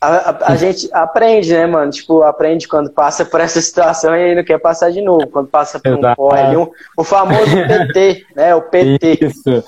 A, 0.00 0.08
a, 0.08 0.52
a, 0.52 0.56
gente 0.56 0.88
aprende, 0.92 1.52
né, 1.52 1.66
mano? 1.66 1.90
Tipo, 1.90 2.22
aprende 2.22 2.68
quando 2.68 2.90
passa 2.90 3.24
por 3.24 3.40
essa 3.40 3.60
situação 3.62 4.14
e 4.14 4.22
aí 4.22 4.34
não 4.34 4.44
quer 4.44 4.58
passar 4.58 4.90
de 4.90 5.00
novo. 5.00 5.26
Quando 5.28 5.48
passa 5.48 5.80
por 5.80 5.92
um 5.94 6.14
porre 6.14 6.40
ali, 6.40 6.56
um, 6.56 6.68
o 6.96 7.02
famoso 7.02 7.50
PT, 7.66 8.26
né? 8.36 8.54
O 8.54 8.62
PT. 8.62 9.18
Isso. 9.22 9.64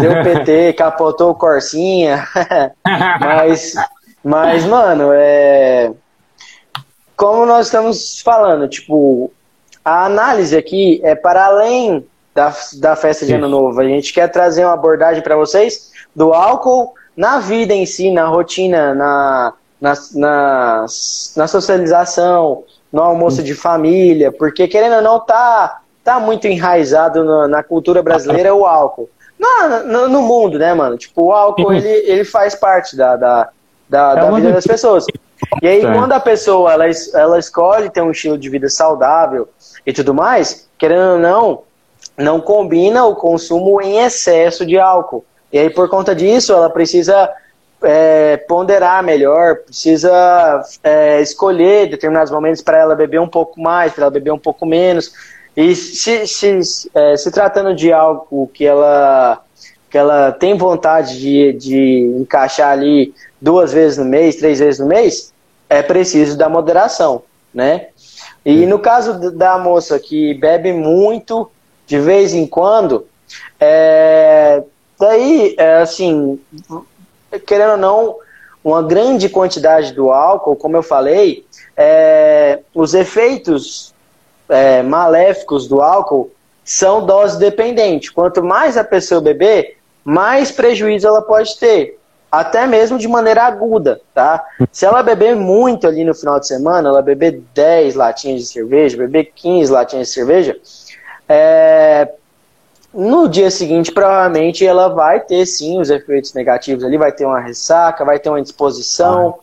Deu 0.00 0.22
PT, 0.22 0.74
capotou 0.74 1.30
o 1.30 1.34
Corsinha. 1.34 2.28
mas, 3.18 3.74
mas, 4.22 4.64
mano, 4.66 5.10
é 5.12 5.90
como 7.16 7.46
nós 7.46 7.66
estamos 7.66 8.20
falando, 8.20 8.68
tipo, 8.68 9.32
a 9.84 10.04
análise 10.04 10.56
aqui 10.56 11.00
é 11.04 11.14
para 11.14 11.46
além 11.46 12.06
da, 12.34 12.52
da 12.74 12.96
festa 12.96 13.24
de 13.24 13.34
Ano 13.34 13.48
Novo. 13.48 13.80
A 13.80 13.84
gente 13.84 14.12
quer 14.12 14.28
trazer 14.28 14.64
uma 14.64 14.74
abordagem 14.74 15.22
para 15.22 15.36
vocês 15.36 15.92
do 16.14 16.32
álcool 16.32 16.94
na 17.16 17.38
vida 17.38 17.72
em 17.72 17.86
si, 17.86 18.10
na 18.10 18.26
rotina, 18.26 18.94
na, 18.94 19.52
na, 19.80 19.94
na, 20.14 20.86
na 21.36 21.46
socialização, 21.46 22.64
no 22.92 23.02
almoço 23.02 23.42
de 23.42 23.54
família, 23.54 24.32
porque 24.32 24.68
querendo 24.68 24.96
ou 24.96 25.02
não, 25.02 25.20
tá, 25.20 25.80
tá 26.02 26.20
muito 26.20 26.46
enraizado 26.46 27.24
na, 27.24 27.48
na 27.48 27.62
cultura 27.62 28.02
brasileira 28.02 28.54
o 28.54 28.64
álcool. 28.64 29.08
No, 29.38 29.82
no, 29.84 30.08
no, 30.08 30.22
mundo, 30.22 30.58
né, 30.58 30.72
mano? 30.72 30.96
Tipo, 30.96 31.24
o 31.24 31.32
álcool, 31.32 31.72
ele, 31.72 31.88
ele 31.88 32.24
faz 32.24 32.54
parte 32.54 32.96
da, 32.96 33.16
da, 33.16 33.48
da, 33.88 34.12
é 34.12 34.14
da 34.16 34.30
vida 34.30 34.52
das 34.52 34.64
pessoas. 34.64 35.04
E 35.62 35.68
aí, 35.68 35.82
quando 35.82 36.12
a 36.12 36.20
pessoa 36.20 36.72
ela, 36.72 36.84
ela 37.14 37.38
escolhe 37.38 37.90
ter 37.90 38.02
um 38.02 38.10
estilo 38.10 38.38
de 38.38 38.48
vida 38.48 38.68
saudável 38.68 39.48
e 39.86 39.92
tudo 39.92 40.14
mais, 40.14 40.68
querendo 40.78 41.14
ou 41.14 41.18
não, 41.18 41.62
não 42.16 42.40
combina 42.40 43.04
o 43.04 43.14
consumo 43.14 43.80
em 43.80 43.98
excesso 43.98 44.64
de 44.64 44.78
álcool. 44.78 45.24
E 45.52 45.58
aí, 45.58 45.70
por 45.70 45.88
conta 45.88 46.14
disso, 46.14 46.52
ela 46.52 46.70
precisa 46.70 47.30
é, 47.82 48.36
ponderar 48.36 49.02
melhor, 49.02 49.56
precisa 49.56 50.62
é, 50.82 51.20
escolher 51.20 51.90
determinados 51.90 52.32
momentos 52.32 52.62
para 52.62 52.78
ela 52.78 52.94
beber 52.94 53.20
um 53.20 53.28
pouco 53.28 53.60
mais, 53.60 53.92
para 53.92 54.04
ela 54.04 54.10
beber 54.10 54.32
um 54.32 54.38
pouco 54.38 54.64
menos. 54.64 55.12
E 55.56 55.74
se, 55.74 56.26
se, 56.26 56.90
é, 56.94 57.16
se 57.16 57.30
tratando 57.30 57.74
de 57.74 57.92
algo 57.92 58.50
que 58.52 58.64
ela, 58.66 59.40
que 59.88 59.96
ela 59.96 60.32
tem 60.32 60.56
vontade 60.56 61.20
de, 61.20 61.52
de 61.52 62.16
encaixar 62.20 62.72
ali 62.72 63.14
duas 63.40 63.72
vezes 63.72 63.98
no 63.98 64.04
mês, 64.04 64.36
três 64.36 64.58
vezes 64.58 64.80
no 64.80 64.86
mês, 64.86 65.33
é 65.74 65.82
preciso 65.82 66.38
da 66.38 66.48
moderação, 66.48 67.22
né? 67.52 67.88
E 68.44 68.64
no 68.64 68.78
caso 68.78 69.30
da 69.32 69.58
moça 69.58 69.98
que 69.98 70.32
bebe 70.34 70.72
muito, 70.72 71.50
de 71.84 71.98
vez 71.98 72.32
em 72.32 72.46
quando, 72.46 73.06
é, 73.58 74.62
daí, 74.98 75.54
é, 75.58 75.78
assim, 75.78 76.38
querendo 77.44 77.72
ou 77.72 77.76
não, 77.76 78.16
uma 78.62 78.82
grande 78.82 79.28
quantidade 79.28 79.92
do 79.92 80.12
álcool, 80.12 80.54
como 80.54 80.76
eu 80.76 80.82
falei, 80.82 81.44
é, 81.76 82.60
os 82.72 82.94
efeitos 82.94 83.92
é, 84.48 84.80
maléficos 84.80 85.66
do 85.66 85.82
álcool 85.82 86.30
são 86.64 87.04
dose 87.04 87.36
dependente. 87.36 88.12
Quanto 88.12 88.44
mais 88.44 88.76
a 88.76 88.84
pessoa 88.84 89.20
beber, 89.20 89.76
mais 90.04 90.52
prejuízo 90.52 91.08
ela 91.08 91.20
pode 91.20 91.58
ter 91.58 91.98
até 92.40 92.66
mesmo 92.66 92.98
de 92.98 93.06
maneira 93.06 93.44
aguda, 93.44 94.00
tá? 94.12 94.44
Se 94.72 94.84
ela 94.84 95.02
beber 95.02 95.36
muito 95.36 95.86
ali 95.86 96.04
no 96.04 96.14
final 96.14 96.40
de 96.40 96.48
semana, 96.48 96.88
ela 96.88 97.00
beber 97.00 97.40
10 97.54 97.94
latinhas 97.94 98.40
de 98.40 98.46
cerveja, 98.48 98.96
beber 98.96 99.30
15 99.34 99.70
latinhas 99.70 100.08
de 100.08 100.14
cerveja, 100.14 100.56
é... 101.28 102.08
no 102.92 103.28
dia 103.28 103.50
seguinte 103.52 103.92
provavelmente 103.92 104.66
ela 104.66 104.88
vai 104.88 105.20
ter 105.20 105.46
sim 105.46 105.80
os 105.80 105.90
efeitos 105.90 106.34
negativos 106.34 106.82
ali, 106.82 106.98
vai 106.98 107.12
ter 107.12 107.24
uma 107.24 107.40
ressaca, 107.40 108.04
vai 108.04 108.18
ter 108.18 108.30
uma 108.30 108.40
indisposição, 108.40 109.36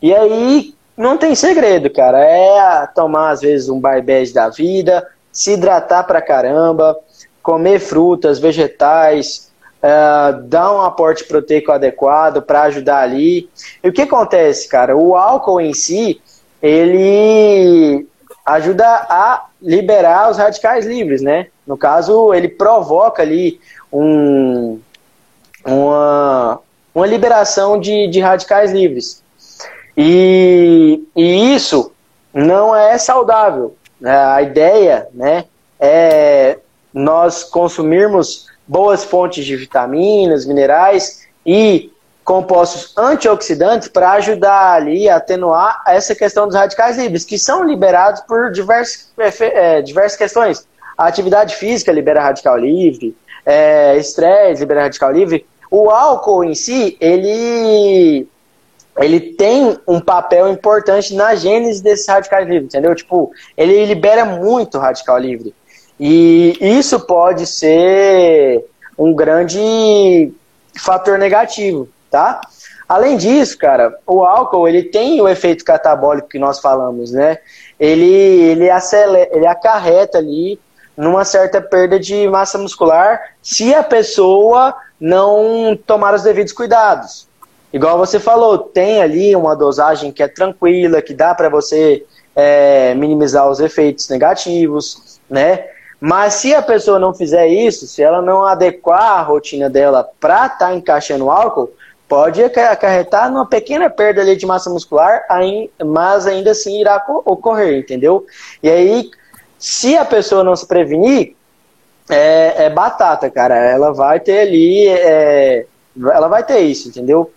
e 0.00 0.12
aí 0.12 0.74
não 0.96 1.16
tem 1.16 1.36
segredo, 1.36 1.90
cara, 1.90 2.18
é 2.24 2.86
tomar 2.88 3.30
às 3.30 3.40
vezes 3.40 3.68
um 3.68 3.78
barbege 3.78 4.34
da 4.34 4.48
vida, 4.48 5.06
se 5.30 5.52
hidratar 5.52 6.04
pra 6.04 6.20
caramba, 6.20 6.98
comer 7.40 7.78
frutas, 7.78 8.40
vegetais, 8.40 9.51
uh, 9.82 10.42
dar 10.42 10.72
um 10.72 10.80
aporte 10.82 11.24
proteico 11.24 11.72
adequado 11.72 12.40
para 12.42 12.62
ajudar 12.62 13.00
ali. 13.00 13.50
E 13.82 13.88
o 13.88 13.92
que 13.92 14.02
acontece, 14.02 14.68
cara? 14.68 14.96
O 14.96 15.16
álcool 15.16 15.60
em 15.60 15.74
si, 15.74 16.20
ele 16.62 18.06
ajuda 18.44 18.86
a 18.86 19.46
liberar 19.60 20.30
os 20.30 20.38
radicais 20.38 20.86
livres, 20.86 21.22
né? 21.22 21.48
No 21.66 21.76
caso, 21.76 22.32
ele 22.32 22.48
provoca 22.48 23.22
ali 23.22 23.60
um, 23.92 24.80
uma, 25.64 26.60
uma 26.94 27.06
liberação 27.06 27.78
de, 27.78 28.08
de 28.08 28.20
radicais 28.20 28.72
livres. 28.72 29.22
E, 29.96 31.02
e 31.14 31.54
isso 31.54 31.92
não 32.32 32.74
é 32.74 32.96
saudável. 32.98 33.76
A 34.04 34.42
ideia 34.42 35.06
né, 35.12 35.44
é 35.78 36.58
nós 36.92 37.44
consumirmos 37.44 38.48
boas 38.66 39.04
fontes 39.04 39.44
de 39.44 39.56
vitaminas, 39.56 40.46
minerais 40.46 41.26
e 41.44 41.92
compostos 42.24 42.96
antioxidantes 42.96 43.88
para 43.88 44.12
ajudar 44.12 44.74
ali 44.74 45.08
a 45.08 45.16
atenuar 45.16 45.82
essa 45.86 46.14
questão 46.14 46.46
dos 46.46 46.54
radicais 46.54 46.96
livres, 46.96 47.24
que 47.24 47.38
são 47.38 47.64
liberados 47.64 48.20
por 48.22 48.50
diversas, 48.52 49.10
é, 49.40 49.82
diversas 49.82 50.16
questões. 50.16 50.66
A 50.96 51.06
atividade 51.06 51.56
física 51.56 51.90
libera 51.90 52.22
radical 52.22 52.56
livre, 52.56 53.16
é, 53.44 53.96
estresse 53.96 54.60
libera 54.60 54.82
radical 54.82 55.10
livre. 55.10 55.46
O 55.70 55.90
álcool 55.90 56.44
em 56.44 56.54
si, 56.54 56.96
ele, 57.00 58.28
ele 58.98 59.20
tem 59.20 59.76
um 59.88 60.00
papel 60.00 60.48
importante 60.48 61.14
na 61.14 61.34
gênese 61.34 61.82
desses 61.82 62.06
radicais 62.06 62.46
livres, 62.46 62.66
entendeu? 62.66 62.94
Tipo, 62.94 63.32
ele 63.56 63.84
libera 63.86 64.24
muito 64.24 64.78
radical 64.78 65.18
livre. 65.18 65.52
E 65.98 66.56
isso 66.60 67.00
pode 67.00 67.46
ser 67.46 68.64
um 68.98 69.14
grande 69.14 70.32
fator 70.76 71.18
negativo, 71.18 71.88
tá? 72.10 72.40
Além 72.88 73.16
disso, 73.16 73.56
cara, 73.56 73.96
o 74.06 74.24
álcool 74.24 74.68
ele 74.68 74.82
tem 74.82 75.20
o 75.20 75.28
efeito 75.28 75.64
catabólico 75.64 76.28
que 76.28 76.38
nós 76.38 76.60
falamos, 76.60 77.12
né? 77.12 77.38
Ele, 77.78 78.04
ele, 78.04 78.68
acelera, 78.68 79.30
ele 79.32 79.46
acarreta 79.46 80.18
ali 80.18 80.60
numa 80.96 81.24
certa 81.24 81.60
perda 81.60 81.98
de 81.98 82.28
massa 82.28 82.58
muscular 82.58 83.20
se 83.40 83.74
a 83.74 83.82
pessoa 83.82 84.74
não 85.00 85.78
tomar 85.86 86.14
os 86.14 86.22
devidos 86.22 86.52
cuidados. 86.52 87.26
Igual 87.72 87.96
você 87.96 88.20
falou, 88.20 88.58
tem 88.58 89.00
ali 89.00 89.34
uma 89.34 89.56
dosagem 89.56 90.12
que 90.12 90.22
é 90.22 90.28
tranquila, 90.28 91.00
que 91.00 91.14
dá 91.14 91.34
para 91.34 91.48
você 91.48 92.04
é, 92.36 92.94
minimizar 92.94 93.48
os 93.48 93.60
efeitos 93.60 94.08
negativos, 94.10 95.18
né? 95.30 95.64
Mas 96.04 96.34
se 96.34 96.52
a 96.52 96.60
pessoa 96.60 96.98
não 96.98 97.14
fizer 97.14 97.46
isso, 97.46 97.86
se 97.86 98.02
ela 98.02 98.20
não 98.20 98.44
adequar 98.44 99.20
a 99.20 99.22
rotina 99.22 99.70
dela 99.70 100.10
para 100.18 100.46
estar 100.46 100.58
tá 100.58 100.74
encaixando 100.74 101.26
o 101.26 101.30
álcool, 101.30 101.70
pode 102.08 102.42
acarretar 102.42 103.30
numa 103.30 103.46
pequena 103.46 103.88
perda 103.88 104.20
ali 104.20 104.34
de 104.34 104.44
massa 104.44 104.68
muscular, 104.68 105.22
mas 105.86 106.26
ainda 106.26 106.50
assim 106.50 106.80
irá 106.80 107.00
ocorrer, 107.24 107.78
entendeu? 107.78 108.26
E 108.60 108.68
aí, 108.68 109.10
se 109.56 109.96
a 109.96 110.04
pessoa 110.04 110.42
não 110.42 110.56
se 110.56 110.66
prevenir, 110.66 111.36
é, 112.10 112.64
é 112.64 112.70
batata, 112.70 113.30
cara. 113.30 113.54
Ela 113.54 113.92
vai 113.92 114.18
ter 114.18 114.40
ali, 114.40 114.88
é, 114.88 115.66
ela 115.96 116.26
vai 116.26 116.42
ter 116.42 116.58
isso, 116.62 116.88
entendeu? 116.88 117.32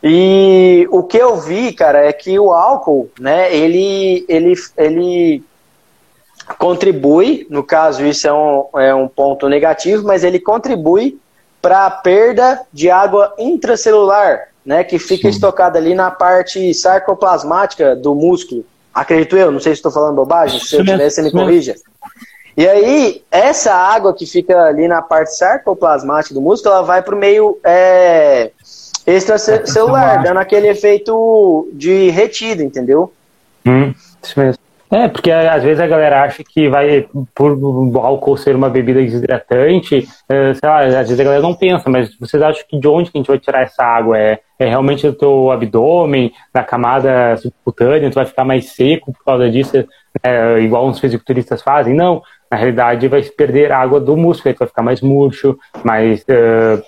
E 0.00 0.86
o 0.92 1.02
que 1.02 1.18
eu 1.18 1.34
vi, 1.38 1.72
cara, 1.72 2.06
é 2.06 2.12
que 2.12 2.38
o 2.38 2.52
álcool, 2.52 3.10
né, 3.18 3.52
ele, 3.52 4.24
ele, 4.28 4.54
ele 4.76 5.42
contribui, 6.56 7.46
no 7.50 7.62
caso 7.62 8.04
isso 8.04 8.26
é 8.26 8.32
um, 8.32 8.64
é 8.76 8.94
um 8.94 9.08
ponto 9.08 9.48
negativo, 9.48 10.06
mas 10.06 10.24
ele 10.24 10.38
contribui 10.38 11.18
para 11.60 11.86
a 11.86 11.90
perda 11.90 12.60
de 12.72 12.90
água 12.90 13.34
intracelular, 13.38 14.48
né, 14.64 14.84
que 14.84 14.98
fica 14.98 15.22
Sim. 15.22 15.28
estocada 15.28 15.78
ali 15.78 15.94
na 15.94 16.10
parte 16.10 16.72
sarcoplasmática 16.72 17.96
do 17.96 18.14
músculo. 18.14 18.64
Acredito 18.94 19.36
eu, 19.36 19.50
não 19.50 19.60
sei 19.60 19.72
se 19.72 19.78
estou 19.78 19.92
falando 19.92 20.16
bobagem, 20.16 20.60
se 20.60 20.76
eu 20.76 20.84
tiver, 20.84 21.10
você 21.10 21.22
me 21.22 21.30
corrija. 21.30 21.74
E 22.56 22.66
aí, 22.66 23.22
essa 23.30 23.72
água 23.72 24.12
que 24.12 24.26
fica 24.26 24.64
ali 24.64 24.88
na 24.88 25.00
parte 25.00 25.36
sarcoplasmática 25.36 26.34
do 26.34 26.40
músculo, 26.40 26.74
ela 26.74 26.82
vai 26.82 27.02
para 27.02 27.14
o 27.14 27.18
meio 27.18 27.56
é, 27.62 28.50
extracelular, 29.06 30.22
dando 30.22 30.38
aquele 30.38 30.66
efeito 30.66 31.68
de 31.72 32.10
retido, 32.10 32.62
entendeu? 32.62 33.12
Hum, 33.64 33.94
isso 34.22 34.40
mesmo. 34.40 34.67
É, 34.90 35.06
porque 35.06 35.30
às 35.30 35.62
vezes 35.62 35.80
a 35.80 35.86
galera 35.86 36.22
acha 36.22 36.42
que 36.42 36.68
vai, 36.68 37.06
por 37.34 37.52
o 37.52 37.98
álcool 37.98 38.38
ser 38.38 38.56
uma 38.56 38.70
bebida 38.70 39.02
desidratante, 39.02 40.08
é, 40.28 40.54
sei 40.54 40.68
lá, 40.68 40.80
às 40.80 41.08
vezes 41.08 41.20
a 41.20 41.24
galera 41.24 41.42
não 41.42 41.54
pensa, 41.54 41.90
mas 41.90 42.16
vocês 42.18 42.42
acham 42.42 42.64
que 42.66 42.78
de 42.78 42.88
onde 42.88 43.10
que 43.10 43.18
a 43.18 43.20
gente 43.20 43.28
vai 43.28 43.38
tirar 43.38 43.62
essa 43.62 43.82
água? 43.84 44.18
É, 44.18 44.40
é 44.58 44.66
realmente 44.66 45.06
do 45.06 45.12
teu 45.12 45.50
abdômen, 45.50 46.32
da 46.54 46.64
camada 46.64 47.36
subcutânea, 47.36 48.10
tu 48.10 48.14
vai 48.14 48.24
ficar 48.24 48.44
mais 48.44 48.70
seco 48.70 49.12
por 49.12 49.24
causa 49.24 49.50
disso, 49.50 49.86
é, 50.22 50.58
igual 50.60 50.86
uns 50.86 50.98
fisiculturistas 50.98 51.60
fazem? 51.60 51.94
Não, 51.94 52.22
na 52.50 52.56
realidade 52.56 53.08
vai 53.08 53.22
perder 53.22 53.70
água 53.70 54.00
do 54.00 54.16
músculo, 54.16 54.54
tu 54.54 54.60
vai 54.60 54.68
ficar 54.68 54.82
mais 54.82 55.00
murcho, 55.00 55.58
mais... 55.84 56.22
Uh, 56.22 56.82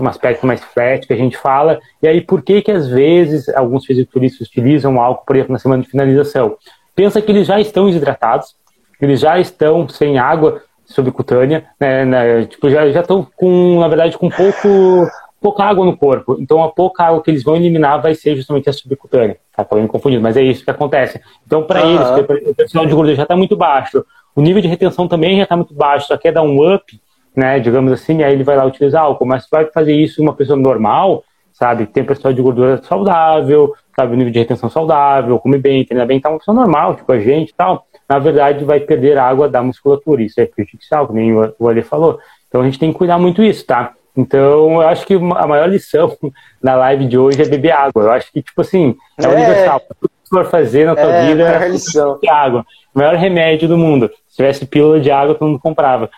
um 0.00 0.06
aspecto 0.06 0.46
mais 0.46 0.62
flat 0.62 1.04
que 1.04 1.12
a 1.12 1.16
gente 1.16 1.36
fala. 1.36 1.80
E 2.00 2.06
aí, 2.06 2.20
por 2.20 2.42
que 2.42 2.62
que 2.62 2.70
às 2.70 2.88
vezes 2.88 3.48
alguns 3.48 3.84
fisiculturistas 3.84 4.46
utilizam 4.46 5.00
álcool, 5.00 5.26
por 5.26 5.34
exemplo, 5.34 5.52
na 5.52 5.58
semana 5.58 5.82
de 5.82 5.88
finalização? 5.88 6.56
Pensa 6.94 7.20
que 7.20 7.30
eles 7.30 7.46
já 7.46 7.60
estão 7.60 7.86
desidratados, 7.86 8.54
eles 9.00 9.20
já 9.20 9.38
estão 9.38 9.88
sem 9.88 10.18
água 10.18 10.62
subcutânea, 10.84 11.64
né, 11.80 12.04
né, 12.04 12.44
tipo, 12.44 12.68
já, 12.68 12.90
já 12.90 13.00
estão 13.00 13.26
com, 13.36 13.80
na 13.80 13.88
verdade, 13.88 14.18
com 14.18 14.28
pouco, 14.28 15.08
pouca 15.40 15.64
água 15.64 15.84
no 15.84 15.96
corpo. 15.96 16.36
Então, 16.38 16.62
a 16.62 16.70
pouca 16.70 17.04
água 17.04 17.22
que 17.22 17.30
eles 17.30 17.42
vão 17.42 17.56
eliminar 17.56 18.00
vai 18.00 18.14
ser 18.14 18.36
justamente 18.36 18.68
a 18.68 18.72
subcutânea. 18.72 19.36
Tá, 19.54 19.66
me 19.76 19.88
confundindo, 19.88 20.22
mas 20.22 20.36
é 20.36 20.42
isso 20.42 20.64
que 20.64 20.70
acontece. 20.70 21.20
Então, 21.46 21.64
para 21.64 21.84
uhum. 21.84 21.94
eles, 21.94 22.48
o 22.48 22.54
percentual 22.54 22.86
de 22.86 22.94
gordura 22.94 23.16
já 23.16 23.22
está 23.22 23.36
muito 23.36 23.56
baixo, 23.56 24.04
o 24.34 24.40
nível 24.40 24.62
de 24.62 24.68
retenção 24.68 25.08
também 25.08 25.36
já 25.36 25.42
está 25.42 25.56
muito 25.56 25.74
baixo, 25.74 26.06
só 26.06 26.16
quer 26.16 26.32
dar 26.32 26.42
um 26.42 26.74
up, 26.74 27.00
né, 27.34 27.58
digamos 27.58 27.92
assim, 27.92 28.22
aí 28.22 28.32
ele 28.32 28.44
vai 28.44 28.56
lá 28.56 28.64
utilizar 28.64 29.02
álcool. 29.02 29.26
Mas 29.26 29.46
vai 29.50 29.66
fazer 29.66 29.94
isso 29.94 30.22
uma 30.22 30.34
pessoa 30.34 30.58
normal, 30.58 31.24
sabe, 31.52 31.86
tem 31.86 32.04
percentual 32.04 32.32
de 32.34 32.42
gordura 32.42 32.82
saudável, 32.82 33.74
sabe, 33.94 34.14
o 34.14 34.16
nível 34.16 34.32
de 34.32 34.38
retenção 34.38 34.70
saudável, 34.70 35.38
come 35.38 35.58
bem, 35.58 35.84
treina 35.84 36.06
bem, 36.06 36.20
tá 36.20 36.30
uma 36.30 36.38
pessoa 36.38 36.54
normal, 36.54 36.94
tipo 36.96 37.10
a 37.12 37.18
gente 37.18 37.50
e 37.50 37.54
tal, 37.54 37.86
na 38.08 38.18
verdade 38.18 38.64
vai 38.64 38.80
perder 38.80 39.18
água 39.18 39.48
da 39.48 39.62
musculatura, 39.62 40.22
isso 40.22 40.40
é 40.40 40.46
prejudicial, 40.46 41.06
como 41.06 41.18
nem 41.18 41.32
o 41.34 41.68
Ale 41.68 41.82
falou. 41.82 42.18
Então 42.48 42.60
a 42.60 42.64
gente 42.64 42.78
tem 42.78 42.92
que 42.92 42.98
cuidar 42.98 43.18
muito 43.18 43.42
isso, 43.42 43.64
tá? 43.64 43.94
Então 44.16 44.82
eu 44.82 44.88
acho 44.88 45.06
que 45.06 45.14
a 45.14 45.46
maior 45.46 45.68
lição 45.68 46.16
na 46.62 46.74
live 46.74 47.06
de 47.06 47.16
hoje 47.16 47.42
é 47.42 47.46
beber 47.46 47.72
água. 47.72 48.02
Eu 48.02 48.12
acho 48.12 48.30
que, 48.30 48.42
tipo 48.42 48.60
assim, 48.60 48.94
é, 49.18 49.24
é. 49.24 49.28
universal. 49.28 49.80
Tudo 49.80 50.10
que 50.22 50.28
for 50.28 50.44
fazer 50.46 50.86
na 50.86 50.94
tua 50.94 51.10
é, 51.10 51.26
vida 51.26 51.42
é 51.48 51.68
lição. 51.68 52.18
água. 52.30 52.64
O 52.94 52.98
maior 52.98 53.14
remédio 53.14 53.68
do 53.68 53.78
mundo. 53.78 54.10
Se 54.28 54.36
tivesse 54.36 54.66
pílula 54.66 55.00
de 55.00 55.10
água, 55.10 55.34
todo 55.34 55.48
mundo 55.48 55.60
comprava. 55.60 56.10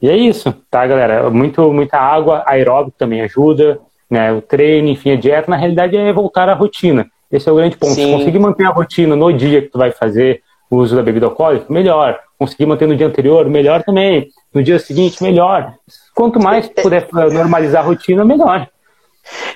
E 0.00 0.08
é 0.08 0.16
isso, 0.16 0.54
tá, 0.70 0.86
galera? 0.86 1.28
Muito, 1.30 1.72
muita 1.72 1.98
água, 1.98 2.44
aeróbico 2.46 2.96
também 2.96 3.22
ajuda, 3.22 3.80
né? 4.08 4.32
O 4.32 4.40
treino, 4.40 4.88
enfim, 4.88 5.12
a 5.12 5.16
dieta, 5.16 5.50
na 5.50 5.56
realidade 5.56 5.96
é 5.96 6.12
voltar 6.12 6.48
à 6.48 6.54
rotina. 6.54 7.06
Esse 7.30 7.48
é 7.48 7.52
o 7.52 7.56
grande 7.56 7.76
ponto. 7.76 7.94
Sim. 7.94 8.06
Se 8.06 8.12
conseguir 8.12 8.38
manter 8.38 8.66
a 8.66 8.70
rotina 8.70 9.14
no 9.14 9.32
dia 9.32 9.62
que 9.62 9.68
tu 9.68 9.78
vai 9.78 9.92
fazer 9.92 10.42
o 10.70 10.76
uso 10.76 10.96
da 10.96 11.02
bebida 11.02 11.26
alcoólica, 11.26 11.66
melhor. 11.68 12.18
Conseguir 12.38 12.66
manter 12.66 12.86
no 12.86 12.96
dia 12.96 13.06
anterior, 13.06 13.48
melhor 13.48 13.82
também. 13.82 14.28
No 14.54 14.62
dia 14.62 14.78
seguinte, 14.78 15.22
melhor. 15.22 15.74
Quanto 16.14 16.40
mais 16.40 16.68
tu 16.68 16.82
puder 16.82 17.08
normalizar 17.12 17.82
a 17.82 17.86
rotina, 17.86 18.24
melhor. 18.24 18.68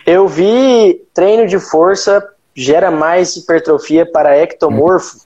Eu 0.06 0.28
vi 0.28 1.00
treino 1.14 1.46
de 1.46 1.58
força 1.58 2.22
gera 2.54 2.90
mais 2.90 3.36
hipertrofia 3.36 4.04
para 4.10 4.36
ectomorfo. 4.38 5.20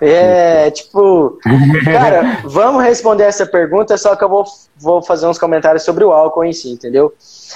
É, 0.00 0.70
tipo, 0.70 1.38
cara, 1.84 2.40
vamos 2.44 2.82
responder 2.82 3.24
essa 3.24 3.44
pergunta, 3.44 3.96
só 3.98 4.16
que 4.16 4.24
eu 4.24 4.28
vou, 4.28 4.44
vou 4.76 5.02
fazer 5.02 5.26
uns 5.26 5.38
comentários 5.38 5.82
sobre 5.82 6.04
o 6.04 6.12
álcool 6.12 6.44
em 6.44 6.52
si, 6.52 6.70
entendeu? 6.70 7.12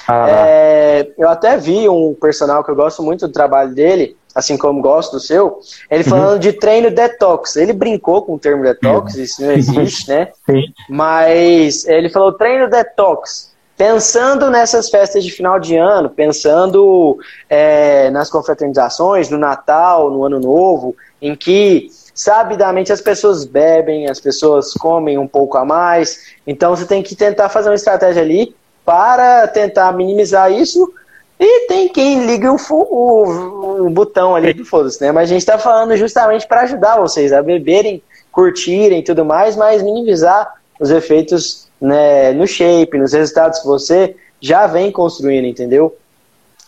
Ah, 0.06 0.26
é, 0.28 1.12
eu 1.16 1.28
até 1.28 1.56
vi 1.56 1.88
um 1.88 2.14
personal 2.14 2.62
que 2.62 2.70
eu 2.70 2.76
gosto 2.76 3.02
muito 3.02 3.26
do 3.26 3.32
trabalho 3.32 3.74
dele, 3.74 4.16
assim 4.34 4.58
como 4.58 4.82
gosto 4.82 5.12
do 5.12 5.20
seu, 5.20 5.60
ele 5.90 6.02
uhum. 6.02 6.10
falando 6.10 6.32
uhum. 6.34 6.38
de 6.38 6.52
treino 6.52 6.90
detox. 6.90 7.56
Ele 7.56 7.72
brincou 7.72 8.22
com 8.22 8.34
o 8.34 8.38
termo 8.38 8.62
detox, 8.62 9.14
isso 9.14 9.42
não 9.42 9.52
existe, 9.52 10.08
né? 10.10 10.28
Sim. 10.44 10.64
Mas 10.88 11.86
ele 11.86 12.10
falou 12.10 12.32
treino 12.32 12.68
detox. 12.68 13.54
Pensando 13.76 14.50
nessas 14.50 14.88
festas 14.88 15.24
de 15.24 15.32
final 15.32 15.58
de 15.58 15.76
ano, 15.76 16.08
pensando 16.08 17.18
é, 17.48 18.08
nas 18.10 18.30
confraternizações, 18.30 19.28
no 19.30 19.38
Natal, 19.38 20.10
no 20.10 20.24
Ano 20.24 20.38
Novo, 20.38 20.94
em 21.20 21.34
que 21.34 21.88
sabidamente 22.14 22.92
as 22.92 23.00
pessoas 23.00 23.44
bebem, 23.44 24.08
as 24.08 24.20
pessoas 24.20 24.72
comem 24.72 25.18
um 25.18 25.26
pouco 25.26 25.58
a 25.58 25.64
mais. 25.64 26.26
Então 26.46 26.74
você 26.74 26.86
tem 26.86 27.02
que 27.02 27.16
tentar 27.16 27.48
fazer 27.48 27.68
uma 27.68 27.74
estratégia 27.74 28.22
ali 28.22 28.54
para 28.84 29.48
tentar 29.48 29.92
minimizar 29.92 30.52
isso. 30.52 30.92
E 31.38 31.66
tem 31.66 31.88
quem 31.88 32.24
liga 32.24 32.52
o, 32.52 32.56
o, 32.70 33.86
o 33.86 33.90
botão 33.90 34.36
ali 34.36 34.54
do 34.54 34.64
foda-se, 34.64 35.02
né? 35.02 35.10
Mas 35.10 35.24
a 35.24 35.32
gente 35.32 35.42
está 35.42 35.58
falando 35.58 35.96
justamente 35.96 36.46
para 36.46 36.60
ajudar 36.62 37.00
vocês 37.00 37.32
a 37.32 37.42
beberem, 37.42 38.00
curtirem 38.30 39.00
e 39.00 39.02
tudo 39.02 39.24
mais, 39.24 39.56
mas 39.56 39.82
minimizar 39.82 40.54
os 40.78 40.90
efeitos 40.90 41.68
né, 41.80 42.32
no 42.32 42.46
shape, 42.46 42.96
nos 42.96 43.12
resultados 43.12 43.58
que 43.58 43.66
você 43.66 44.14
já 44.40 44.66
vem 44.66 44.92
construindo, 44.92 45.46
entendeu? 45.46 45.96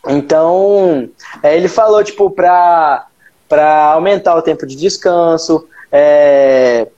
Então, 0.08 1.08
é, 1.42 1.56
ele 1.56 1.68
falou, 1.68 2.02
tipo, 2.02 2.30
para 2.30 3.06
aumentar 3.50 4.34
o 4.36 4.42
tempo 4.42 4.66
de 4.66 4.76
descanso, 4.76 5.66
é, 5.90 6.88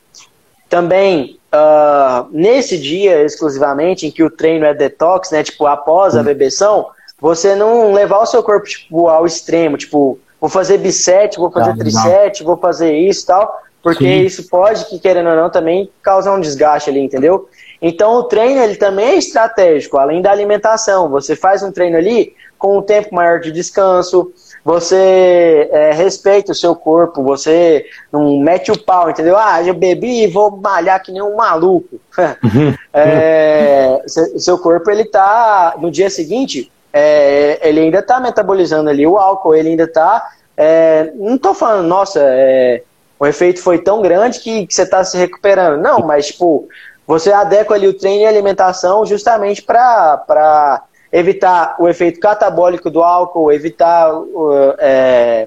também 0.68 1.38
uh, 1.53 2.28
nesse 2.30 2.78
dia 2.78 3.22
exclusivamente, 3.22 4.07
em 4.07 4.11
que 4.11 4.22
o 4.22 4.30
treino 4.30 4.64
é 4.64 4.74
detox, 4.74 5.30
né? 5.30 5.42
Tipo, 5.42 5.66
após 5.66 6.16
a 6.16 6.22
bebeção, 6.22 6.86
você 7.20 7.55
não 7.55 7.92
levar 7.92 8.20
o 8.20 8.26
seu 8.26 8.42
corpo 8.42 8.66
tipo, 8.66 9.09
ao 9.09 9.26
extremo, 9.26 9.76
tipo, 9.76 10.18
vou 10.40 10.49
fazer 10.49 10.78
bisete, 10.78 11.38
vou 11.38 11.51
fazer 11.51 11.70
ah, 11.70 11.76
tricete, 11.76 12.44
vou 12.44 12.57
fazer 12.57 12.96
isso 12.96 13.24
e 13.24 13.26
tal, 13.26 13.62
porque 13.82 14.05
Sim. 14.05 14.22
isso 14.22 14.49
pode, 14.49 14.84
que 14.86 14.99
querendo 14.99 15.30
ou 15.30 15.36
não, 15.36 15.51
também 15.51 15.90
causar 16.03 16.34
um 16.34 16.40
desgaste 16.40 16.90
ali, 16.90 17.01
entendeu? 17.01 17.49
Então 17.80 18.14
o 18.14 18.24
treino 18.24 18.61
ele 18.61 18.76
também 18.76 19.07
é 19.07 19.14
estratégico, 19.16 19.99
além 19.99 20.20
da 20.20 20.30
alimentação. 20.30 21.09
Você 21.11 21.36
faz 21.36 21.62
um 21.62 21.72
treino 21.72 21.96
ali 21.96 22.34
com 22.59 22.78
um 22.78 22.82
tempo 22.82 23.14
maior 23.14 23.40
de 23.40 23.53
descanso, 23.53 24.32
você 24.68 25.66
é, 25.72 25.92
respeita 25.92 26.52
o 26.52 26.54
seu 26.54 26.76
corpo, 26.76 27.22
você 27.22 27.86
não 28.12 28.38
mete 28.38 28.70
o 28.70 28.78
pau, 28.78 29.08
entendeu? 29.08 29.34
Ah, 29.34 29.62
eu 29.62 29.72
bebi 29.72 30.24
e 30.24 30.26
vou 30.26 30.50
malhar 30.50 31.02
que 31.02 31.10
nem 31.10 31.22
um 31.22 31.36
maluco. 31.36 31.98
Uhum. 32.18 32.74
é, 32.92 34.02
seu 34.06 34.58
corpo, 34.58 34.90
ele 34.90 35.06
tá, 35.06 35.74
no 35.78 35.90
dia 35.90 36.10
seguinte, 36.10 36.70
é, 36.92 37.58
ele 37.66 37.80
ainda 37.80 38.02
tá 38.02 38.20
metabolizando 38.20 38.90
ali 38.90 39.06
o 39.06 39.16
álcool, 39.16 39.54
ele 39.54 39.70
ainda 39.70 39.90
tá, 39.90 40.32
é, 40.54 41.12
não 41.14 41.38
tô 41.38 41.54
falando, 41.54 41.86
nossa, 41.86 42.20
é, 42.22 42.82
o 43.18 43.26
efeito 43.26 43.62
foi 43.62 43.78
tão 43.78 44.02
grande 44.02 44.38
que, 44.38 44.66
que 44.66 44.74
você 44.74 44.84
tá 44.84 45.02
se 45.02 45.16
recuperando. 45.16 45.80
Não, 45.80 46.00
mas, 46.00 46.26
tipo, 46.26 46.68
você 47.06 47.32
adequa 47.32 47.74
ali 47.74 47.88
o 47.88 47.94
treino 47.94 48.24
e 48.24 48.26
a 48.26 48.28
alimentação 48.28 49.06
justamente 49.06 49.62
para 49.62 50.82
evitar 51.12 51.76
o 51.78 51.88
efeito 51.88 52.20
catabólico 52.20 52.90
do 52.90 53.02
álcool, 53.02 53.52
evitar 53.52 54.12
uh, 54.14 54.74
é, 54.78 55.46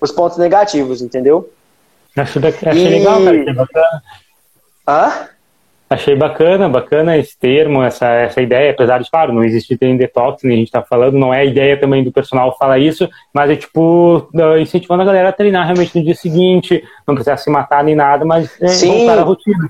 os 0.00 0.12
pontos 0.12 0.38
negativos, 0.38 1.00
entendeu? 1.00 1.50
Achei, 2.16 2.42
achei 2.46 2.86
e... 2.86 2.88
legal, 2.90 3.24
cara, 3.24 3.40
achei 3.40 3.54
bacana. 3.54 4.02
Hã? 4.86 5.28
Achei 5.90 6.16
bacana, 6.16 6.68
bacana 6.68 7.16
esse 7.16 7.38
termo, 7.38 7.82
essa, 7.82 8.08
essa 8.08 8.40
ideia, 8.40 8.70
apesar 8.72 8.98
de, 8.98 9.10
claro, 9.10 9.32
não 9.32 9.44
existe 9.44 9.76
treino 9.76 9.98
detox, 9.98 10.42
nem 10.42 10.56
a 10.56 10.58
gente 10.58 10.72
tá 10.72 10.82
falando, 10.82 11.18
não 11.18 11.32
é 11.32 11.40
a 11.40 11.44
ideia 11.44 11.78
também 11.78 12.02
do 12.02 12.10
personal 12.10 12.56
falar 12.58 12.78
isso, 12.78 13.08
mas 13.32 13.50
é 13.50 13.56
tipo, 13.56 14.28
incentivando 14.60 15.02
a 15.02 15.04
galera 15.04 15.28
a 15.28 15.32
treinar 15.32 15.66
realmente 15.66 15.96
no 15.96 16.04
dia 16.04 16.14
seguinte, 16.14 16.82
não 17.06 17.14
precisa 17.14 17.36
se 17.36 17.50
matar 17.50 17.84
nem 17.84 17.94
nada, 17.94 18.24
mas 18.24 18.50
é 18.60 18.68
Sim. 18.68 19.06
voltar 19.06 19.18
à 19.18 19.22
rotina. 19.22 19.68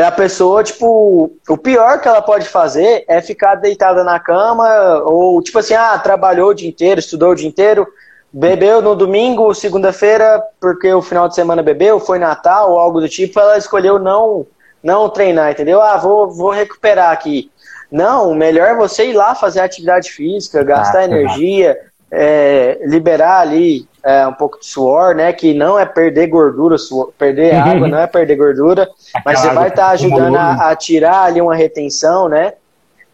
É 0.00 0.04
a 0.04 0.10
pessoa, 0.10 0.64
tipo, 0.64 1.30
o 1.46 1.58
pior 1.58 2.00
que 2.00 2.08
ela 2.08 2.22
pode 2.22 2.48
fazer 2.48 3.04
é 3.06 3.20
ficar 3.20 3.56
deitada 3.56 4.02
na 4.02 4.18
cama, 4.18 5.02
ou 5.04 5.42
tipo 5.42 5.58
assim, 5.58 5.74
ah, 5.74 5.98
trabalhou 5.98 6.48
o 6.48 6.54
dia 6.54 6.70
inteiro, 6.70 7.00
estudou 7.00 7.32
o 7.32 7.34
dia 7.34 7.46
inteiro, 7.46 7.86
bebeu 8.32 8.80
no 8.80 8.96
domingo, 8.96 9.52
segunda-feira, 9.52 10.42
porque 10.58 10.90
o 10.90 11.02
final 11.02 11.28
de 11.28 11.34
semana 11.34 11.62
bebeu, 11.62 12.00
foi 12.00 12.18
Natal 12.18 12.72
ou 12.72 12.78
algo 12.78 12.98
do 12.98 13.10
tipo, 13.10 13.38
ela 13.38 13.58
escolheu 13.58 13.98
não 13.98 14.46
não 14.82 15.10
treinar, 15.10 15.50
entendeu? 15.50 15.82
Ah, 15.82 15.98
vou, 15.98 16.30
vou 16.30 16.50
recuperar 16.50 17.12
aqui. 17.12 17.50
Não, 17.92 18.30
o 18.30 18.34
melhor 18.34 18.68
é 18.68 18.74
você 18.74 19.10
ir 19.10 19.12
lá 19.12 19.34
fazer 19.34 19.60
atividade 19.60 20.10
física, 20.10 20.64
gastar 20.64 21.00
ah, 21.00 21.04
energia, 21.04 21.78
é, 22.10 22.80
liberar 22.84 23.40
ali 23.40 23.88
é, 24.02 24.26
um 24.26 24.32
pouco 24.32 24.58
de 24.58 24.66
suor, 24.66 25.14
né? 25.14 25.32
Que 25.32 25.54
não 25.54 25.78
é 25.78 25.86
perder 25.86 26.26
gordura, 26.26 26.76
suor, 26.78 27.12
perder 27.18 27.54
água 27.56 27.88
não 27.88 27.98
é 27.98 28.06
perder 28.06 28.36
gordura, 28.36 28.88
mas 29.24 29.40
você 29.40 29.50
vai 29.50 29.68
estar 29.68 29.86
tá 29.86 29.90
ajudando 29.90 30.36
a, 30.36 30.70
a, 30.70 30.76
tirar 30.76 31.24
ali 31.24 31.40
uma 31.40 31.54
retenção, 31.54 32.28
né? 32.28 32.54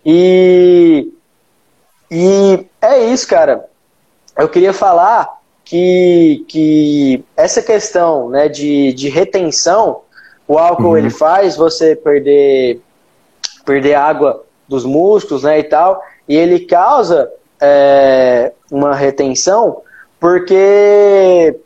E, 0.05 1.13
e 2.11 2.67
é 2.81 3.05
isso, 3.07 3.27
cara. 3.29 3.67
Eu 4.37 4.49
queria 4.49 4.73
falar 4.73 5.41
que, 5.65 6.45
que 6.49 7.25
essa 7.37 7.61
questão 7.61 8.29
né, 8.29 8.49
de, 8.49 8.93
de 8.93 9.09
retenção 9.09 10.03
o 10.49 10.59
álcool 10.59 10.91
uhum. 10.91 10.97
ele 10.97 11.11
faz 11.11 11.57
você 11.57 11.97
perder 11.97 12.81
perder 13.65 13.95
água 13.95 14.45
dos 14.69 14.85
músculos, 14.85 15.43
né, 15.43 15.59
e 15.59 15.65
tal, 15.65 16.01
e 16.29 16.37
ele 16.37 16.61
causa 16.61 17.29
é, 17.61 18.53
uma 18.71 18.95
retenção 18.95 19.83
porque 20.19 21.59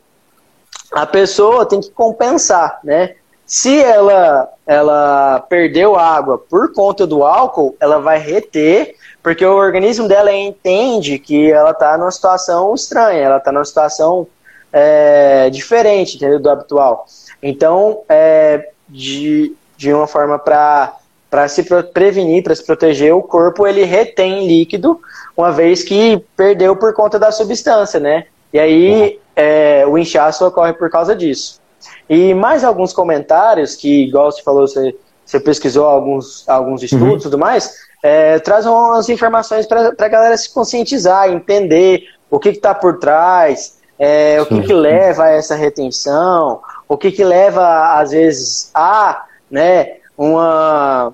a 0.91 1.05
pessoa 1.05 1.65
tem 1.65 1.79
que 1.79 1.89
compensar, 1.91 2.79
né? 2.83 3.15
Se 3.45 3.81
ela 3.81 4.49
ela 4.65 5.41
perdeu 5.49 5.97
água 5.97 6.37
por 6.37 6.73
conta 6.73 7.05
do 7.05 7.23
álcool, 7.23 7.75
ela 7.79 7.99
vai 7.99 8.17
reter, 8.17 8.95
porque 9.21 9.45
o 9.45 9.55
organismo 9.57 10.07
dela 10.07 10.31
entende 10.31 11.19
que 11.19 11.51
ela 11.51 11.71
está 11.71 11.97
numa 11.97 12.11
situação 12.11 12.73
estranha, 12.73 13.19
ela 13.23 13.37
está 13.37 13.51
numa 13.51 13.65
situação 13.65 14.27
é, 14.71 15.49
diferente 15.49 16.15
entendeu, 16.15 16.39
do 16.39 16.49
habitual. 16.49 17.05
Então, 17.43 18.03
é, 18.07 18.69
de, 18.87 19.53
de 19.75 19.93
uma 19.93 20.07
forma 20.07 20.39
para 20.39 20.95
para 21.31 21.47
se 21.47 21.63
prevenir, 21.93 22.43
para 22.43 22.53
se 22.53 22.65
proteger, 22.65 23.15
o 23.15 23.23
corpo 23.23 23.65
ele 23.65 23.85
retém 23.85 24.45
líquido, 24.45 24.99
uma 25.35 25.49
vez 25.49 25.81
que 25.81 26.21
perdeu 26.35 26.75
por 26.75 26.93
conta 26.93 27.17
da 27.17 27.31
substância, 27.31 28.01
né? 28.01 28.25
E 28.53 28.59
aí 28.59 29.19
é, 29.33 29.85
o 29.87 29.97
inchaço 29.97 30.45
ocorre 30.45 30.73
por 30.73 30.89
causa 30.89 31.15
disso. 31.15 31.61
E 32.09 32.33
mais 32.33 32.65
alguns 32.65 32.91
comentários 32.91 33.77
que, 33.77 34.03
igual 34.03 34.29
você 34.29 34.43
falou, 34.43 34.67
você, 34.67 34.93
você 35.25 35.39
pesquisou 35.39 35.85
alguns, 35.85 36.47
alguns 36.49 36.83
estudos 36.83 37.07
e 37.07 37.13
uhum. 37.13 37.19
tudo 37.19 37.37
mais, 37.37 37.77
é, 38.03 38.37
traz 38.39 38.65
umas 38.65 39.07
informações 39.07 39.65
para 39.65 39.93
a 39.97 40.07
galera 40.09 40.35
se 40.35 40.53
conscientizar, 40.53 41.29
entender 41.29 42.03
o 42.29 42.39
que 42.39 42.49
está 42.49 42.75
por 42.75 42.99
trás, 42.99 43.79
é, 43.97 44.41
o 44.41 44.45
que, 44.45 44.63
que 44.63 44.73
leva 44.73 45.23
a 45.23 45.31
essa 45.31 45.55
retenção, 45.55 46.59
o 46.89 46.97
que, 46.97 47.09
que 47.09 47.23
leva, 47.23 47.97
às 47.97 48.11
vezes, 48.11 48.69
a 48.73 49.23
né, 49.49 49.93
uma, 50.17 51.13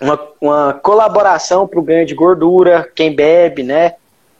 uma, 0.00 0.18
uma 0.40 0.72
colaboração 0.74 1.66
para 1.66 1.78
o 1.78 1.82
ganho 1.82 2.06
de 2.06 2.14
gordura, 2.14 2.88
quem 2.94 3.14
bebe, 3.14 3.62
né? 3.62 3.94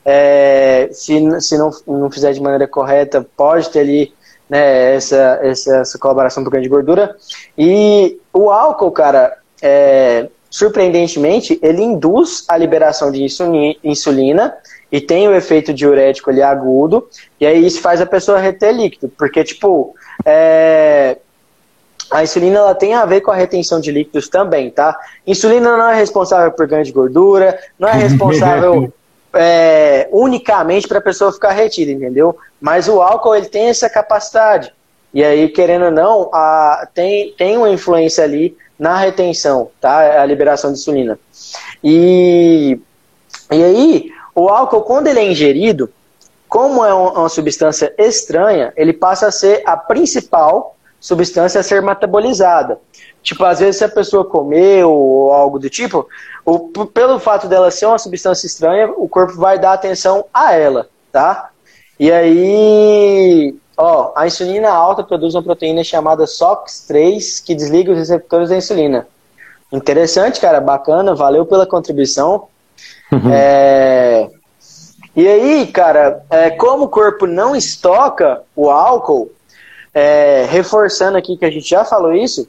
É, 0.05 0.89
se 0.93 1.21
se 1.41 1.59
não, 1.59 1.71
não 1.87 2.11
fizer 2.11 2.33
de 2.33 2.41
maneira 2.41 2.67
correta, 2.67 3.27
pode 3.37 3.69
ter 3.71 3.81
ali 3.81 4.13
né, 4.49 4.97
essa, 4.97 5.39
essa, 5.43 5.77
essa 5.77 5.99
colaboração 5.99 6.43
para 6.43 6.49
o 6.49 6.53
ganho 6.53 6.65
de 6.65 6.69
gordura. 6.69 7.15
E 7.57 8.19
o 8.33 8.51
álcool, 8.51 8.91
cara, 8.91 9.37
é, 9.63 10.29
surpreendentemente, 10.51 11.59
ele 11.63 11.83
induz 11.83 12.45
a 12.49 12.57
liberação 12.57 13.13
de 13.13 13.25
insulina 13.85 14.57
e 14.91 15.01
tem 15.01 15.29
o 15.29 15.35
efeito 15.35 15.73
diurético 15.73 16.31
ali 16.31 16.43
agudo, 16.43 17.09
e 17.39 17.47
aí 17.47 17.65
isso 17.65 17.81
faz 17.81 18.01
a 18.01 18.07
pessoa 18.07 18.41
reter 18.41 18.75
líquido, 18.75 19.09
porque, 19.17 19.45
tipo, 19.45 19.95
é, 20.25 21.19
a 22.11 22.23
insulina 22.23 22.59
ela 22.59 22.75
tem 22.75 22.95
a 22.95 23.05
ver 23.05 23.21
com 23.21 23.31
a 23.31 23.37
retenção 23.37 23.81
de 23.81 23.93
líquidos 23.93 24.29
também, 24.29 24.71
tá? 24.71 24.99
Insulina 25.27 25.77
não 25.77 25.89
é 25.89 25.95
responsável 25.95 26.51
por 26.51 26.67
ganho 26.67 26.85
de 26.85 26.93
gordura, 26.93 27.59
não 27.79 27.89
é 27.89 27.93
responsável 27.95 28.93
é, 29.33 30.09
unicamente 30.11 30.89
para 30.89 30.99
a 30.99 31.03
pessoa 31.03 31.33
ficar 31.33 31.53
retida, 31.53 31.93
entendeu? 31.93 32.37
Mas 32.61 32.89
o 32.89 33.01
álcool 33.01 33.37
ele 33.37 33.47
tem 33.47 33.69
essa 33.69 33.89
capacidade. 33.89 34.73
E 35.13 35.25
aí, 35.25 35.49
querendo 35.49 35.87
ou 35.87 35.91
não, 35.91 36.31
a, 36.33 36.89
tem, 36.95 37.33
tem 37.37 37.57
uma 37.57 37.71
influência 37.71 38.25
ali 38.25 38.57
na 38.79 38.97
retenção, 38.97 39.71
tá? 39.81 40.21
A 40.21 40.27
liberação 40.27 40.73
de 40.73 40.79
insulina. 40.79 41.19
E, 41.83 42.79
e 43.51 43.63
aí, 43.63 44.11
o 44.35 44.49
álcool, 44.49 44.83
quando 44.83 45.09
ele 45.09 45.21
é 45.21 45.25
ingerido, 45.31 45.91
como 46.49 46.85
é 46.85 46.93
uma 46.93 47.29
substância 47.29 47.93
estranha, 47.97 48.73
ele 48.77 48.93
passa 48.93 49.29
a 49.29 49.31
ser 49.31 49.63
a 49.65 49.77
principal 49.77 50.77
substância 51.01 51.61
a 51.61 51.65
ser 51.65 51.83
metabolizada. 51.83 52.79
Tipo, 53.23 53.45
às 53.45 53.59
vezes 53.61 53.77
se 53.77 53.85
a 53.85 53.89
pessoa 53.89 54.25
comeu 54.25 54.91
ou 54.91 55.33
algo 55.33 55.59
do 55.59 55.71
tipo, 55.71 56.07
o, 56.45 56.59
pelo 56.87 57.19
fato 57.19 57.49
dela 57.49 57.71
ser 57.71 57.87
uma 57.87 57.99
substância 57.99 58.47
estranha, 58.47 58.93
o 58.97 59.09
corpo 59.09 59.35
vai 59.35 59.59
dar 59.59 59.73
atenção 59.73 60.27
a 60.33 60.55
ela, 60.55 60.89
tá? 61.11 61.51
E 61.99 62.11
aí, 62.11 63.55
ó, 63.77 64.13
a 64.17 64.27
insulina 64.27 64.71
alta 64.71 65.03
produz 65.03 65.35
uma 65.35 65.43
proteína 65.43 65.83
chamada 65.83 66.25
SOX3 66.25 67.43
que 67.45 67.55
desliga 67.55 67.93
os 67.93 67.99
receptores 67.99 68.49
da 68.49 68.57
insulina. 68.57 69.07
Interessante, 69.73 70.41
cara, 70.41 70.61
bacana, 70.61 71.15
valeu 71.15 71.47
pela 71.47 71.67
contribuição. 71.67 72.49
Uhum. 73.13 73.31
É, 73.33 74.29
e 75.15 75.27
aí, 75.29 75.67
cara, 75.67 76.25
é, 76.31 76.51
como 76.51 76.85
o 76.85 76.89
corpo 76.89 77.27
não 77.27 77.55
estoca 77.55 78.43
o 78.57 78.71
álcool, 78.71 79.31
é, 79.95 80.47
reforçando 80.49 81.19
aqui 81.19 81.37
que 81.37 81.45
a 81.45 81.51
gente 81.51 81.69
já 81.69 81.85
falou 81.85 82.15
isso, 82.15 82.49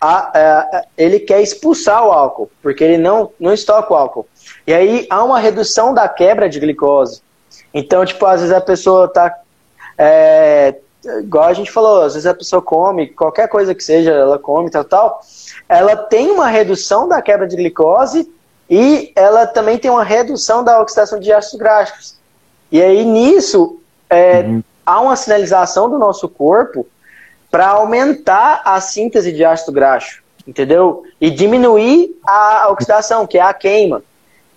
a, 0.00 0.38
a, 0.38 0.84
ele 0.96 1.20
quer 1.20 1.42
expulsar 1.42 2.06
o 2.06 2.12
álcool, 2.12 2.50
porque 2.62 2.84
ele 2.84 2.98
não, 2.98 3.30
não 3.40 3.52
estoca 3.52 3.92
o 3.92 3.96
álcool. 3.96 4.26
E 4.66 4.72
aí 4.72 5.06
há 5.10 5.24
uma 5.24 5.38
redução 5.38 5.94
da 5.94 6.08
quebra 6.08 6.48
de 6.48 6.60
glicose. 6.60 7.22
Então, 7.72 8.04
tipo, 8.04 8.24
às 8.26 8.40
vezes 8.40 8.54
a 8.54 8.60
pessoa 8.60 9.08
tá. 9.08 9.38
É, 9.98 10.76
igual 11.20 11.44
a 11.44 11.52
gente 11.52 11.70
falou, 11.70 12.02
às 12.02 12.14
vezes 12.14 12.26
a 12.26 12.34
pessoa 12.34 12.60
come, 12.60 13.08
qualquer 13.08 13.48
coisa 13.48 13.74
que 13.74 13.82
seja, 13.82 14.12
ela 14.12 14.38
come, 14.38 14.70
tal, 14.70 14.84
tal. 14.84 15.20
Ela 15.68 15.96
tem 15.96 16.30
uma 16.30 16.48
redução 16.48 17.08
da 17.08 17.20
quebra 17.22 17.46
de 17.46 17.56
glicose 17.56 18.30
e 18.68 19.12
ela 19.14 19.46
também 19.46 19.78
tem 19.78 19.90
uma 19.90 20.04
redução 20.04 20.62
da 20.62 20.80
oxidação 20.80 21.18
de 21.18 21.32
ácidos 21.32 21.58
graxos. 21.58 22.16
E 22.70 22.82
aí, 22.82 23.04
nisso, 23.04 23.80
é, 24.10 24.40
uhum. 24.40 24.62
Há 24.86 25.00
uma 25.00 25.16
sinalização 25.16 25.90
do 25.90 25.98
nosso 25.98 26.28
corpo 26.28 26.86
para 27.50 27.68
aumentar 27.68 28.62
a 28.64 28.80
síntese 28.80 29.32
de 29.32 29.44
ácido 29.44 29.72
graxo, 29.72 30.22
entendeu? 30.46 31.02
E 31.20 31.30
diminuir 31.30 32.16
a 32.24 32.68
oxidação, 32.70 33.26
que 33.26 33.38
é 33.38 33.42
a 33.42 33.52
queima. 33.52 34.02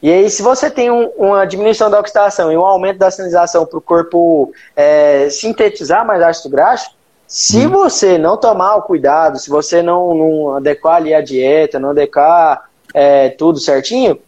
E 0.02 0.12
aí, 0.12 0.30
se 0.30 0.42
você 0.42 0.70
tem 0.70 0.90
um, 0.90 1.08
uma 1.18 1.46
diminuição 1.46 1.90
da 1.90 2.00
oxidação 2.00 2.52
e 2.52 2.58
um 2.58 2.66
aumento 2.66 3.00
da 3.00 3.12
sinalização 3.12 3.66
para 3.66 3.78
o 3.78 3.82
corpo 3.82 4.54
é, 4.76 5.30
sintetizar 5.30 6.06
mais 6.06 6.22
ácido 6.22 6.50
graxo, 6.50 6.92
se 7.28 7.66
uhum. 7.66 7.72
você 7.72 8.18
não 8.18 8.38
tomar 8.38 8.76
o 8.76 8.82
cuidado, 8.82 9.38
se 9.38 9.50
você 9.50 9.84
não, 9.84 10.16
não 10.16 10.56
adequar 10.56 10.96
ali 10.96 11.14
a 11.14 11.22
dieta, 11.22 11.80
não 11.80 11.90
adequar 11.90 12.70
é, 12.94 13.30
tudo 13.30 13.60
certinho, 13.60 14.20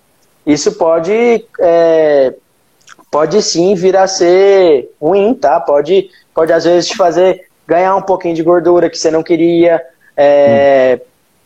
isso 0.46 0.74
pode, 0.74 1.46
é, 1.60 2.34
pode 3.12 3.42
sim 3.44 3.76
vir 3.76 3.98
a 3.98 4.08
ser 4.08 4.90
ruim, 5.00 5.34
tá? 5.34 5.60
Pode, 5.60 6.10
pode 6.34 6.54
às 6.54 6.64
vezes 6.64 6.88
te 6.90 6.96
fazer 6.96 7.46
ganhar 7.68 7.96
um 7.96 8.02
pouquinho 8.02 8.34
de 8.34 8.42
gordura 8.42 8.90
que 8.90 8.98
você 8.98 9.12
não 9.12 9.22
queria, 9.22 9.86
é, 10.16 11.02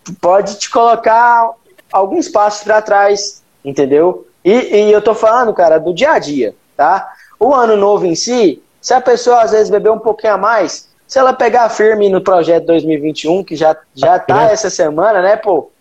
hum. 0.08 0.14
pode 0.22 0.60
te 0.60 0.70
colocar 0.70 1.52
alguns 1.92 2.30
passos 2.30 2.64
para 2.64 2.82
trás, 2.82 3.44
entendeu? 3.64 4.28
E, 4.44 4.52
e 4.52 4.92
eu 4.92 5.02
tô 5.02 5.16
falando, 5.16 5.54
cara, 5.54 5.80
do 5.80 5.94
dia 5.94 6.12
a 6.12 6.20
dia, 6.20 6.56
tá? 6.78 7.12
O 7.40 7.54
ano 7.54 7.76
novo 7.76 8.06
em 8.06 8.16
si, 8.16 8.62
se 8.80 8.94
a 8.94 9.02
pessoa 9.02 9.42
às 9.42 9.52
vezes 9.52 9.70
beber 9.70 9.92
um 9.92 10.00
pouquinho 10.00 10.34
a 10.34 10.38
mais, 10.38 10.88
se 11.08 11.18
ela 11.18 11.34
pegar 11.34 11.70
firme 11.70 12.10
no 12.10 12.22
projeto 12.22 12.66
2021, 12.68 13.44
que 13.44 13.56
já, 13.56 13.76
já 13.94 14.20
tá 14.20 14.44
essa 14.44 14.70
semana, 14.70 15.22
né, 15.22 15.36
pô? 15.36 15.72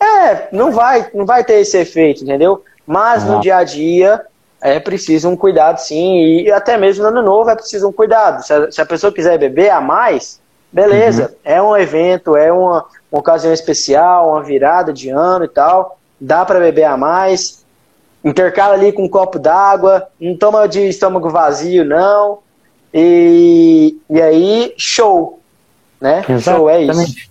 É, 0.00 0.48
não 0.52 0.70
vai, 0.70 1.10
não 1.12 1.26
vai 1.26 1.44
ter 1.44 1.60
esse 1.60 1.76
efeito, 1.76 2.24
entendeu? 2.24 2.62
Mas 2.86 3.24
ah. 3.24 3.26
no 3.26 3.40
dia 3.40 3.56
a 3.56 3.64
dia 3.64 4.24
é 4.60 4.80
preciso 4.80 5.28
um 5.28 5.36
cuidado 5.36 5.78
sim, 5.78 6.40
e 6.42 6.50
até 6.50 6.76
mesmo 6.76 7.02
no 7.02 7.08
ano 7.08 7.22
novo 7.22 7.50
é 7.50 7.54
preciso 7.54 7.88
um 7.88 7.92
cuidado. 7.92 8.44
Se 8.44 8.52
a, 8.52 8.70
se 8.72 8.80
a 8.80 8.86
pessoa 8.86 9.12
quiser 9.12 9.38
beber 9.38 9.70
a 9.70 9.80
mais, 9.80 10.40
beleza, 10.72 11.24
uhum. 11.24 11.36
é 11.44 11.62
um 11.62 11.76
evento, 11.76 12.36
é 12.36 12.52
uma, 12.52 12.84
uma 13.10 13.20
ocasião 13.20 13.52
especial, 13.52 14.30
uma 14.30 14.42
virada 14.42 14.92
de 14.92 15.10
ano 15.10 15.44
e 15.44 15.48
tal, 15.48 15.98
dá 16.20 16.44
para 16.44 16.58
beber 16.58 16.84
a 16.84 16.96
mais, 16.96 17.64
intercala 18.24 18.74
ali 18.74 18.92
com 18.92 19.04
um 19.04 19.08
copo 19.08 19.38
d'água, 19.38 20.08
não 20.20 20.36
toma 20.36 20.66
de 20.66 20.88
estômago 20.88 21.30
vazio 21.30 21.84
não, 21.84 22.38
e, 22.92 23.96
e 24.10 24.20
aí 24.20 24.74
show, 24.76 25.40
né? 26.00 26.24
Exatamente. 26.28 26.42
Show 26.42 26.70
é 26.70 26.82
isso. 26.82 27.28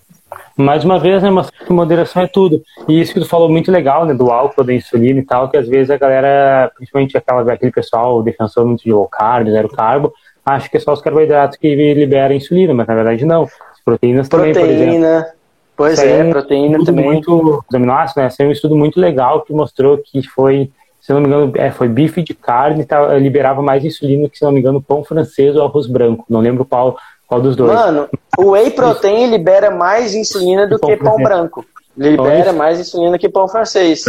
Mais 0.57 0.83
uma 0.83 0.97
vez, 0.97 1.21
né, 1.21 1.29
que 1.65 1.71
moderação 1.71 2.23
é 2.23 2.27
tudo. 2.27 2.63
E 2.87 2.99
isso 2.99 3.13
que 3.13 3.19
tu 3.19 3.27
falou 3.27 3.47
muito 3.47 3.71
legal, 3.71 4.05
né, 4.05 4.13
do 4.13 4.31
álcool, 4.31 4.63
da 4.63 4.73
insulina 4.73 5.19
e 5.19 5.23
tal, 5.23 5.49
que 5.49 5.57
às 5.57 5.67
vezes 5.67 5.91
a 5.91 5.97
galera, 5.97 6.71
principalmente 6.75 7.15
aquela, 7.15 7.53
aquele 7.53 7.71
pessoal 7.71 8.23
defensor 8.23 8.65
muito 8.65 8.83
de 8.83 8.91
low 8.91 9.07
carb, 9.07 9.49
zero 9.49 9.69
carbo, 9.69 10.11
acha 10.43 10.67
que 10.67 10.77
é 10.77 10.79
só 10.79 10.93
os 10.93 11.01
carboidratos 11.01 11.57
que 11.57 11.93
liberam 11.93 12.35
insulina, 12.35 12.73
mas 12.73 12.87
na 12.87 12.95
verdade 12.95 13.23
não. 13.23 13.43
As 13.43 13.81
proteínas 13.85 14.27
Proteína. 14.27 14.53
também, 14.59 14.77
por 14.77 14.83
exemplo. 14.83 15.37
Pois 15.77 15.99
é, 15.99 16.19
é 16.19 16.29
proteína 16.29 16.83
também. 16.83 17.05
Muito, 17.05 17.63
os 17.69 17.75
aminoácidos, 17.75 18.37
né? 18.39 18.45
É 18.45 18.47
um 18.47 18.51
estudo 18.51 18.75
muito 18.75 18.99
legal 18.99 19.41
que 19.43 19.53
mostrou 19.53 19.99
que 19.99 20.23
foi, 20.23 20.71
se 20.99 21.13
não 21.13 21.21
me 21.21 21.27
engano, 21.27 21.53
é, 21.55 21.69
foi 21.69 21.87
bife 21.87 22.23
de 22.23 22.33
carne, 22.33 22.83
tá, 22.83 23.15
liberava 23.19 23.61
mais 23.61 23.85
insulina 23.85 24.27
que, 24.27 24.39
se 24.39 24.43
não 24.43 24.51
me 24.51 24.59
engano, 24.59 24.81
pão 24.81 25.03
francês 25.03 25.55
ou 25.55 25.63
arroz 25.63 25.85
branco. 25.85 26.25
Não 26.27 26.39
lembro 26.39 26.65
qual, 26.65 26.97
qual 27.27 27.41
dos 27.41 27.55
dois. 27.55 27.73
Mano, 27.73 28.07
o 28.37 28.51
whey 28.51 28.71
protein 28.71 29.29
libera 29.29 29.69
mais 29.69 30.15
insulina 30.15 30.65
do 30.65 30.79
que 30.79 30.95
pão 30.95 31.17
branco. 31.17 31.65
Libera 31.95 32.53
mais 32.53 32.79
insulina 32.79 33.17
que 33.17 33.27
pão 33.27 33.47
francês. 33.47 34.05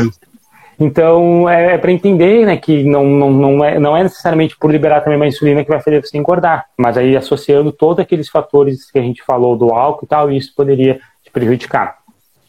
Então, 0.81 1.49
é, 1.49 1.75
é 1.75 1.79
para 1.79 1.91
entender 1.91 2.47
né, 2.47 2.57
que 2.57 2.85
não, 2.85 3.05
não, 3.05 3.33
não, 3.33 3.65
é, 3.65 3.81
não 3.81 3.97
é 3.97 4.05
necessariamente 4.05 4.57
por 4.57 4.71
liberar 4.71 5.01
também 5.01 5.19
mais 5.19 5.35
insulina 5.35 5.65
que 5.65 5.71
vai 5.71 5.81
fazer 5.81 6.01
você 6.01 6.17
engordar, 6.17 6.67
mas 6.79 6.97
aí 6.97 7.17
associando 7.17 7.73
todos 7.73 7.99
aqueles 7.99 8.29
fatores 8.29 8.89
que 8.89 8.99
a 8.99 9.03
gente 9.03 9.25
falou 9.25 9.57
do 9.57 9.71
álcool 9.75 10.05
e 10.05 10.09
tal, 10.09 10.31
isso 10.31 10.55
poderia 10.55 11.01
te 11.25 11.33
prejudicar. 11.33 11.99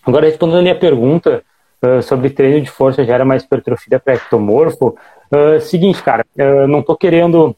Agora, 0.06 0.28
respondendo 0.28 0.60
a 0.60 0.62
minha 0.62 0.78
pergunta 0.78 1.42
uh, 1.84 2.04
sobre 2.04 2.30
treino 2.30 2.62
de 2.62 2.70
força 2.70 3.04
gera 3.04 3.26
mais 3.26 3.44
hipertrofia 3.44 4.00
para 4.00 4.14
ectomorfo, 4.14 4.96
uh, 5.32 5.60
seguinte, 5.62 6.04
cara, 6.04 6.24
uh, 6.38 6.68
não 6.68 6.82
estou 6.82 6.96
querendo 6.96 7.56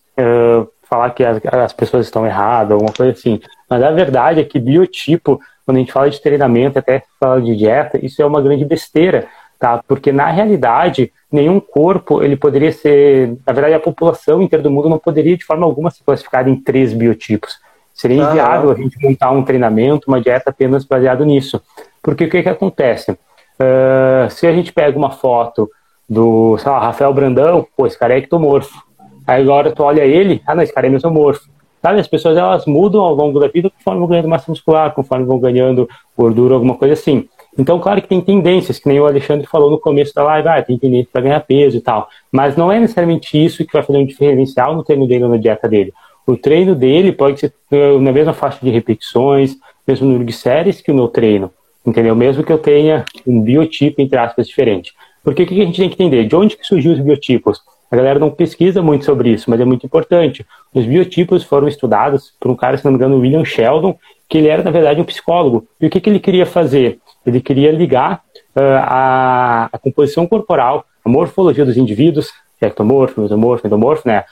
falar 0.92 1.12
que 1.12 1.24
as, 1.24 1.40
as, 1.46 1.72
pessoas 1.72 2.06
estão 2.06 2.26
erradas, 2.26 2.74
alguma 2.74 2.92
coisa 2.92 3.14
assim, 3.14 3.40
mas 3.70 3.82
a 3.82 3.92
verdade 3.92 4.42
é 4.42 4.44
que 4.44 4.60
biotipo, 4.60 5.40
quando 5.66 5.78
a 5.78 5.80
gente 5.80 5.94
fala 5.94 6.10
de 6.10 6.22
treinamento, 6.22 6.78
até 6.78 7.02
fala 7.18 7.42
de 7.42 7.56
dieta, 7.56 7.98
isso 8.06 8.22
é 8.22 8.26
uma 8.26 8.42
grande 8.42 8.66
besteira, 8.66 9.26
tá? 9.58 9.82
Porque 9.88 10.12
na 10.12 10.30
realidade, 10.30 11.14
nenhum 11.32 11.62
corpo 11.62 12.22
ele 12.22 12.36
poderia 12.36 12.74
ser, 12.74 13.38
na 13.48 13.54
verdade, 13.54 13.74
a 13.74 13.80
população 13.80 14.42
inteira 14.42 14.62
do 14.62 14.70
mundo 14.70 14.90
não 14.90 15.00
poderia 15.00 15.38
de 15.38 15.46
forma 15.46 15.66
alguma 15.66 15.90
se 15.90 16.04
classificar 16.04 16.46
em 16.46 16.58
três 16.58 16.92
biotipos. 16.92 17.58
Seria 17.94 18.24
inviável 18.24 18.72
ah, 18.72 18.74
a 18.74 18.76
gente 18.76 19.02
montar 19.02 19.32
um 19.32 19.44
treinamento, 19.44 20.10
uma 20.10 20.20
dieta 20.20 20.50
apenas 20.50 20.84
baseado 20.84 21.24
nisso. 21.24 21.62
Porque 22.02 22.26
o 22.26 22.30
que, 22.30 22.44
que 22.44 22.50
acontece? 22.50 23.12
Uh, 23.12 24.30
se 24.30 24.46
a 24.46 24.52
gente 24.52 24.74
pega 24.74 24.98
uma 24.98 25.12
foto 25.12 25.70
do, 26.10 26.58
sei 26.58 26.70
lá, 26.70 26.80
Rafael 26.80 27.14
Brandão, 27.14 27.66
pô, 27.78 27.88
esse 27.88 27.98
cara 27.98 28.14
é 28.14 28.18
ectomorfo. 28.18 28.84
Aí 29.26 29.42
agora 29.42 29.72
tu 29.72 29.84
olha 29.84 30.04
ele, 30.06 30.42
ah 30.46 30.56
não, 30.56 30.64
esse 30.64 30.74
cara 30.74 30.88
é 30.88 30.90
mesomorfo. 30.90 31.50
Sabe, 31.82 32.00
as 32.00 32.08
pessoas 32.08 32.38
elas 32.38 32.66
mudam 32.66 33.02
ao 33.02 33.16
longo 33.16 33.40
da 33.40 33.48
vida 33.48 33.70
conforme 33.70 34.00
vão 34.00 34.08
ganhando 34.08 34.30
massa 34.30 34.52
muscular, 34.52 34.94
conforme 34.94 35.26
vão 35.26 35.40
ganhando 35.40 35.90
gordura, 36.16 36.54
alguma 36.54 36.76
coisa 36.76 36.94
assim. 36.94 37.28
Então, 37.58 37.80
claro 37.80 38.02
que 38.02 38.08
tem 38.08 38.22
tendências, 38.22 38.80
que 38.80 38.88
nem 38.88 39.00
o 39.00 39.06
Alexandre 39.06 39.46
falou 39.48 39.70
no 39.70 39.80
começo 39.80 40.14
da 40.14 40.24
live, 40.24 40.48
ah, 40.48 40.62
tem 40.62 40.78
tendência 40.78 41.10
para 41.12 41.22
ganhar 41.22 41.40
peso 41.42 41.78
e 41.78 41.82
tal. 41.82 42.08
Mas 42.32 42.56
não 42.56 42.72
é 42.72 42.80
necessariamente 42.80 43.44
isso 43.44 43.66
que 43.66 43.74
vai 43.74 43.84
fazer 43.84 43.98
um 43.98 44.06
diferencial 44.06 44.76
no 44.76 44.84
treino 44.84 45.08
dele 45.08 45.24
ou 45.26 45.30
na 45.30 45.38
dieta 45.38 45.68
dele. 45.68 45.92
O 46.26 46.38
treino 46.38 46.76
dele 46.76 47.12
pode 47.12 47.40
ser 47.40 47.54
eh, 47.72 47.98
na 47.98 48.12
mesma 48.12 48.32
faixa 48.32 48.60
de 48.62 48.70
repetições, 48.70 49.56
mesmo 49.88 50.08
número 50.08 50.24
de 50.24 50.34
séries 50.34 50.82
que 50.82 50.92
o 50.92 50.96
meu 50.96 51.08
treino, 51.08 51.52
entendeu? 51.86 52.16
Mesmo 52.16 52.44
que 52.44 52.54
eu 52.54 52.58
tenha 52.58 53.04
um 53.28 53.42
biotipo, 53.42 54.02
entre 54.02 54.18
aspas, 54.18 54.48
diferente. 54.48 54.94
Porque 55.24 55.44
o 55.44 55.48
que 55.48 55.62
a 55.62 55.66
gente 55.66 55.78
tem 55.78 55.90
que 55.90 55.96
entender? 55.96 56.28
De 56.28 56.36
onde 56.36 56.56
que 56.56 56.66
surgiu 56.66 56.94
os 56.94 57.00
biotipos? 57.00 57.60
A 57.92 57.96
galera 57.96 58.18
não 58.18 58.32
pesquisa 58.32 58.82
muito 58.82 59.04
sobre 59.04 59.32
isso, 59.32 59.50
mas 59.50 59.60
é 59.60 59.66
muito 59.66 59.86
importante. 59.86 60.46
Os 60.74 60.86
biotipos 60.86 61.44
foram 61.44 61.68
estudados 61.68 62.34
por 62.40 62.50
um 62.50 62.56
cara, 62.56 62.78
se 62.78 62.86
não 62.86 62.92
me 62.92 62.98
engano, 62.98 63.20
William 63.20 63.44
Sheldon, 63.44 63.98
que 64.30 64.38
ele 64.38 64.48
era, 64.48 64.64
na 64.64 64.72
verdade, 64.72 65.02
um 65.02 65.04
psicólogo. 65.04 65.68
E 65.80 65.88
o 65.88 65.90
que, 65.90 66.00
que 66.00 66.10
ele 66.10 66.20
queria 66.20 66.46
fazer? 66.46 67.00
Ele 67.26 67.42
queria 67.42 67.70
ligar 67.70 68.22
uh, 68.56 68.62
a, 68.82 69.70
a 69.74 69.78
composição 69.78 70.26
corporal, 70.26 70.86
a 71.04 71.10
morfologia 71.10 71.66
dos 71.66 71.76
indivíduos, 71.76 72.32
ectomorfo, 72.62 73.22
mesomorfo, 73.22 73.68
endomorfo, 73.68 74.08
né? 74.08 74.24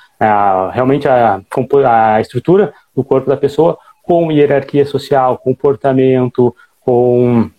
Realmente 0.72 1.07
a, 1.07 1.41
a 1.88 2.22
estrutura 2.22 2.74
do 2.95 3.03
corpo 3.03 3.28
da 3.28 3.36
pessoa 3.36 3.78
com 4.03 4.32
hierarquia 4.32 4.86
social, 4.86 5.38
comportamento, 5.38 6.55
com 6.80 7.49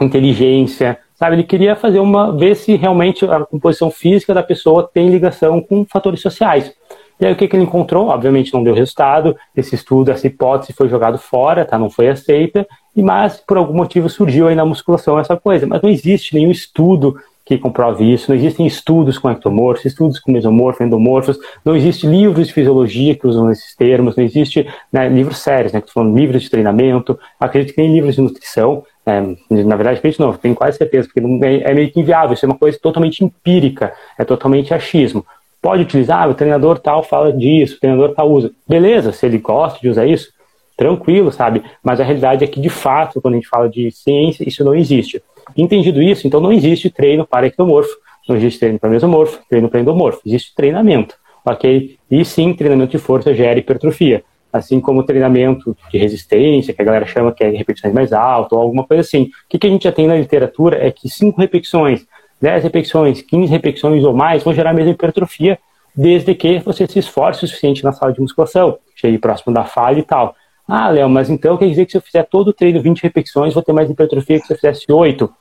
inteligência, 0.00 0.98
sabe? 1.18 1.36
Ele 1.36 1.42
queria 1.42 1.74
fazer 1.74 1.98
uma 1.98 2.30
ver 2.30 2.54
se 2.54 2.76
realmente 2.76 3.24
a 3.24 3.40
composição 3.40 3.90
física 3.90 4.32
da 4.32 4.42
pessoa 4.42 4.88
tem 4.92 5.08
ligação 5.08 5.60
com 5.60 5.84
fatores 5.84 6.20
sociais. 6.20 6.72
E 7.18 7.24
aí 7.24 7.32
o 7.32 7.36
que, 7.36 7.48
que 7.48 7.56
ele 7.56 7.64
encontrou? 7.64 8.08
Obviamente 8.08 8.52
não 8.52 8.62
deu 8.62 8.74
resultado. 8.74 9.36
Esse 9.56 9.74
estudo, 9.74 10.10
essa 10.10 10.26
hipótese 10.26 10.72
foi 10.74 10.88
jogado 10.88 11.18
fora, 11.18 11.64
tá? 11.64 11.78
Não 11.78 11.88
foi 11.88 12.08
aceita. 12.08 12.66
E 12.94 13.02
mas 13.02 13.38
por 13.38 13.56
algum 13.56 13.74
motivo 13.74 14.08
surgiu 14.08 14.48
aí 14.48 14.54
na 14.54 14.64
musculação 14.64 15.18
essa 15.18 15.36
coisa. 15.36 15.66
Mas 15.66 15.80
não 15.80 15.88
existe 15.88 16.34
nenhum 16.34 16.50
estudo 16.50 17.16
que 17.46 17.56
comprove 17.56 18.12
isso, 18.12 18.28
não 18.28 18.36
existem 18.36 18.66
estudos 18.66 19.18
com 19.18 19.30
ectomorfos, 19.30 19.84
estudos 19.84 20.18
com 20.18 20.32
mesomorfos, 20.32 20.84
endomorfos, 20.84 21.38
não 21.64 21.76
existe 21.76 22.04
livros 22.04 22.48
de 22.48 22.52
fisiologia 22.52 23.14
que 23.14 23.24
usam 23.24 23.48
esses 23.52 23.72
termos, 23.76 24.16
não 24.16 24.24
existe 24.24 24.68
né, 24.92 25.08
livros 25.08 25.38
sérios, 25.38 25.72
né, 25.72 25.80
que 25.80 25.92
falando 25.92 26.18
livros 26.18 26.42
de 26.42 26.50
treinamento, 26.50 27.16
acredito 27.38 27.70
que 27.70 27.76
tem 27.76 27.92
livros 27.92 28.16
de 28.16 28.20
nutrição, 28.20 28.82
né, 29.06 29.36
na 29.48 29.76
verdade, 29.76 29.98
acredito 29.98 30.20
não, 30.20 30.32
tenho 30.32 30.54
quase 30.54 30.78
certeza, 30.78 31.08
porque 31.08 31.20
é, 31.46 31.70
é 31.70 31.74
meio 31.74 31.90
que 31.90 32.00
inviável, 32.00 32.34
isso 32.34 32.44
é 32.44 32.48
uma 32.48 32.58
coisa 32.58 32.76
totalmente 32.78 33.24
empírica, 33.24 33.92
é 34.18 34.24
totalmente 34.24 34.74
achismo. 34.74 35.24
Pode 35.62 35.82
utilizar, 35.82 36.28
o 36.28 36.34
treinador 36.34 36.78
tal 36.78 37.02
fala 37.02 37.32
disso, 37.32 37.76
o 37.76 37.80
treinador 37.80 38.14
tal 38.14 38.30
usa. 38.30 38.50
Beleza, 38.68 39.12
se 39.12 39.24
ele 39.24 39.38
gosta 39.38 39.78
de 39.80 39.88
usar 39.88 40.06
isso, 40.06 40.32
tranquilo, 40.76 41.32
sabe? 41.32 41.62
Mas 41.82 42.00
a 42.00 42.04
realidade 42.04 42.44
é 42.44 42.46
que, 42.46 42.60
de 42.60 42.68
fato, 42.68 43.20
quando 43.20 43.34
a 43.34 43.36
gente 43.36 43.48
fala 43.48 43.68
de 43.68 43.90
ciência, 43.90 44.46
isso 44.46 44.64
não 44.64 44.74
existe. 44.74 45.22
Entendido 45.56 46.02
isso, 46.02 46.26
então 46.26 46.40
não 46.40 46.52
existe 46.52 46.90
treino 46.90 47.24
para 47.24 47.46
ectomorfo, 47.46 47.96
não 48.28 48.36
existe 48.36 48.58
treino 48.58 48.78
para 48.78 48.90
mesomorfo, 48.90 49.40
treino 49.48 49.68
para 49.68 49.80
endomorfo, 49.80 50.20
existe 50.26 50.52
treinamento, 50.54 51.14
ok? 51.44 51.96
E 52.10 52.24
sim, 52.24 52.52
treinamento 52.52 52.90
de 52.90 52.98
força 52.98 53.32
gera 53.32 53.58
hipertrofia, 53.58 54.24
assim 54.56 54.80
como 54.80 55.02
treinamento 55.02 55.76
de 55.90 55.98
resistência, 55.98 56.72
que 56.74 56.82
a 56.82 56.84
galera 56.84 57.06
chama 57.06 57.32
que 57.32 57.44
é 57.44 57.50
repetições 57.50 57.92
mais 57.92 58.12
altas, 58.12 58.52
ou 58.52 58.62
alguma 58.62 58.84
coisa 58.84 59.00
assim. 59.00 59.22
O 59.24 59.30
que, 59.48 59.58
que 59.58 59.66
a 59.66 59.70
gente 59.70 59.84
já 59.84 59.92
tem 59.92 60.06
na 60.06 60.16
literatura 60.16 60.84
é 60.84 60.90
que 60.90 61.08
5 61.08 61.40
repetições, 61.40 62.06
10 62.40 62.64
repetições, 62.64 63.22
15 63.22 63.50
repetições 63.50 64.04
ou 64.04 64.12
mais 64.12 64.42
vão 64.42 64.54
gerar 64.54 64.70
a 64.70 64.74
mesma 64.74 64.92
hipertrofia, 64.92 65.58
desde 65.94 66.34
que 66.34 66.58
você 66.58 66.86
se 66.86 66.98
esforce 66.98 67.44
o 67.44 67.48
suficiente 67.48 67.82
na 67.82 67.92
sala 67.92 68.12
de 68.12 68.20
musculação, 68.20 68.78
chegue 68.94 69.18
próximo 69.18 69.54
da 69.54 69.64
falha 69.64 69.98
e 69.98 70.02
tal. 70.02 70.34
Ah, 70.68 70.88
Léo, 70.90 71.08
mas 71.08 71.30
então 71.30 71.56
quer 71.56 71.68
dizer 71.68 71.86
que 71.86 71.92
se 71.92 71.98
eu 71.98 72.02
fizer 72.02 72.24
todo 72.24 72.48
o 72.48 72.52
treino 72.52 72.82
20 72.82 73.02
repetições, 73.02 73.54
vou 73.54 73.62
ter 73.62 73.72
mais 73.72 73.88
hipertrofia 73.88 74.40
que 74.40 74.46
se 74.46 74.52
eu 74.52 74.56
fizesse 74.56 74.92
8? 74.92 75.32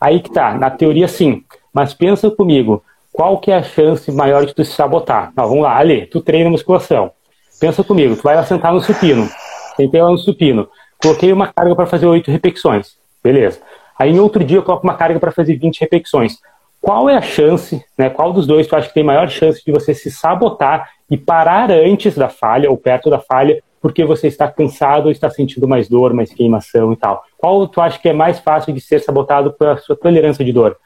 Aí 0.00 0.20
que 0.20 0.30
tá, 0.30 0.58
na 0.58 0.70
teoria 0.70 1.06
sim. 1.06 1.44
Mas 1.72 1.94
pensa 1.94 2.30
comigo, 2.30 2.82
qual 3.12 3.38
que 3.38 3.50
é 3.50 3.56
a 3.56 3.62
chance 3.62 4.10
maior 4.10 4.44
de 4.44 4.54
tu 4.54 4.64
se 4.64 4.72
sabotar? 4.72 5.32
Não, 5.36 5.48
vamos 5.48 5.62
lá, 5.62 5.76
Ali, 5.76 6.06
tu 6.06 6.20
treina 6.20 6.50
musculação. 6.50 7.12
Pensa 7.62 7.84
comigo, 7.84 8.16
tu 8.16 8.24
vai 8.24 8.34
lá 8.34 8.42
sentar 8.42 8.72
no 8.72 8.80
supino. 8.80 9.28
Sentei 9.76 10.02
lá 10.02 10.10
no 10.10 10.18
supino. 10.18 10.68
Coloquei 11.00 11.32
uma 11.32 11.46
carga 11.46 11.76
para 11.76 11.86
fazer 11.86 12.06
8 12.06 12.28
repetições. 12.28 12.96
Beleza. 13.22 13.60
Aí 13.96 14.10
em 14.10 14.18
outro 14.18 14.42
dia 14.42 14.58
eu 14.58 14.64
coloco 14.64 14.82
uma 14.82 14.96
carga 14.96 15.20
para 15.20 15.30
fazer 15.30 15.54
20 15.54 15.80
repetições. 15.80 16.40
Qual 16.80 17.08
é 17.08 17.14
a 17.14 17.22
chance, 17.22 17.80
né? 17.96 18.10
Qual 18.10 18.32
dos 18.32 18.48
dois 18.48 18.66
tu 18.66 18.74
acha 18.74 18.88
que 18.88 18.94
tem 18.94 19.04
maior 19.04 19.28
chance 19.28 19.64
de 19.64 19.70
você 19.70 19.94
se 19.94 20.10
sabotar 20.10 20.90
e 21.08 21.16
parar 21.16 21.70
antes 21.70 22.16
da 22.16 22.28
falha 22.28 22.68
ou 22.68 22.76
perto 22.76 23.08
da 23.08 23.20
falha 23.20 23.62
porque 23.80 24.04
você 24.04 24.26
está 24.26 24.50
cansado 24.50 25.06
ou 25.06 25.12
está 25.12 25.30
sentindo 25.30 25.68
mais 25.68 25.88
dor, 25.88 26.12
mais 26.12 26.34
queimação 26.34 26.92
e 26.92 26.96
tal. 26.96 27.22
Qual 27.38 27.68
tu 27.68 27.80
acha 27.80 27.96
que 27.96 28.08
é 28.08 28.12
mais 28.12 28.40
fácil 28.40 28.74
de 28.74 28.80
ser 28.80 28.98
sabotado 28.98 29.52
pela 29.52 29.76
sua 29.76 29.94
tolerância 29.94 30.44
de 30.44 30.52
dor? 30.52 30.76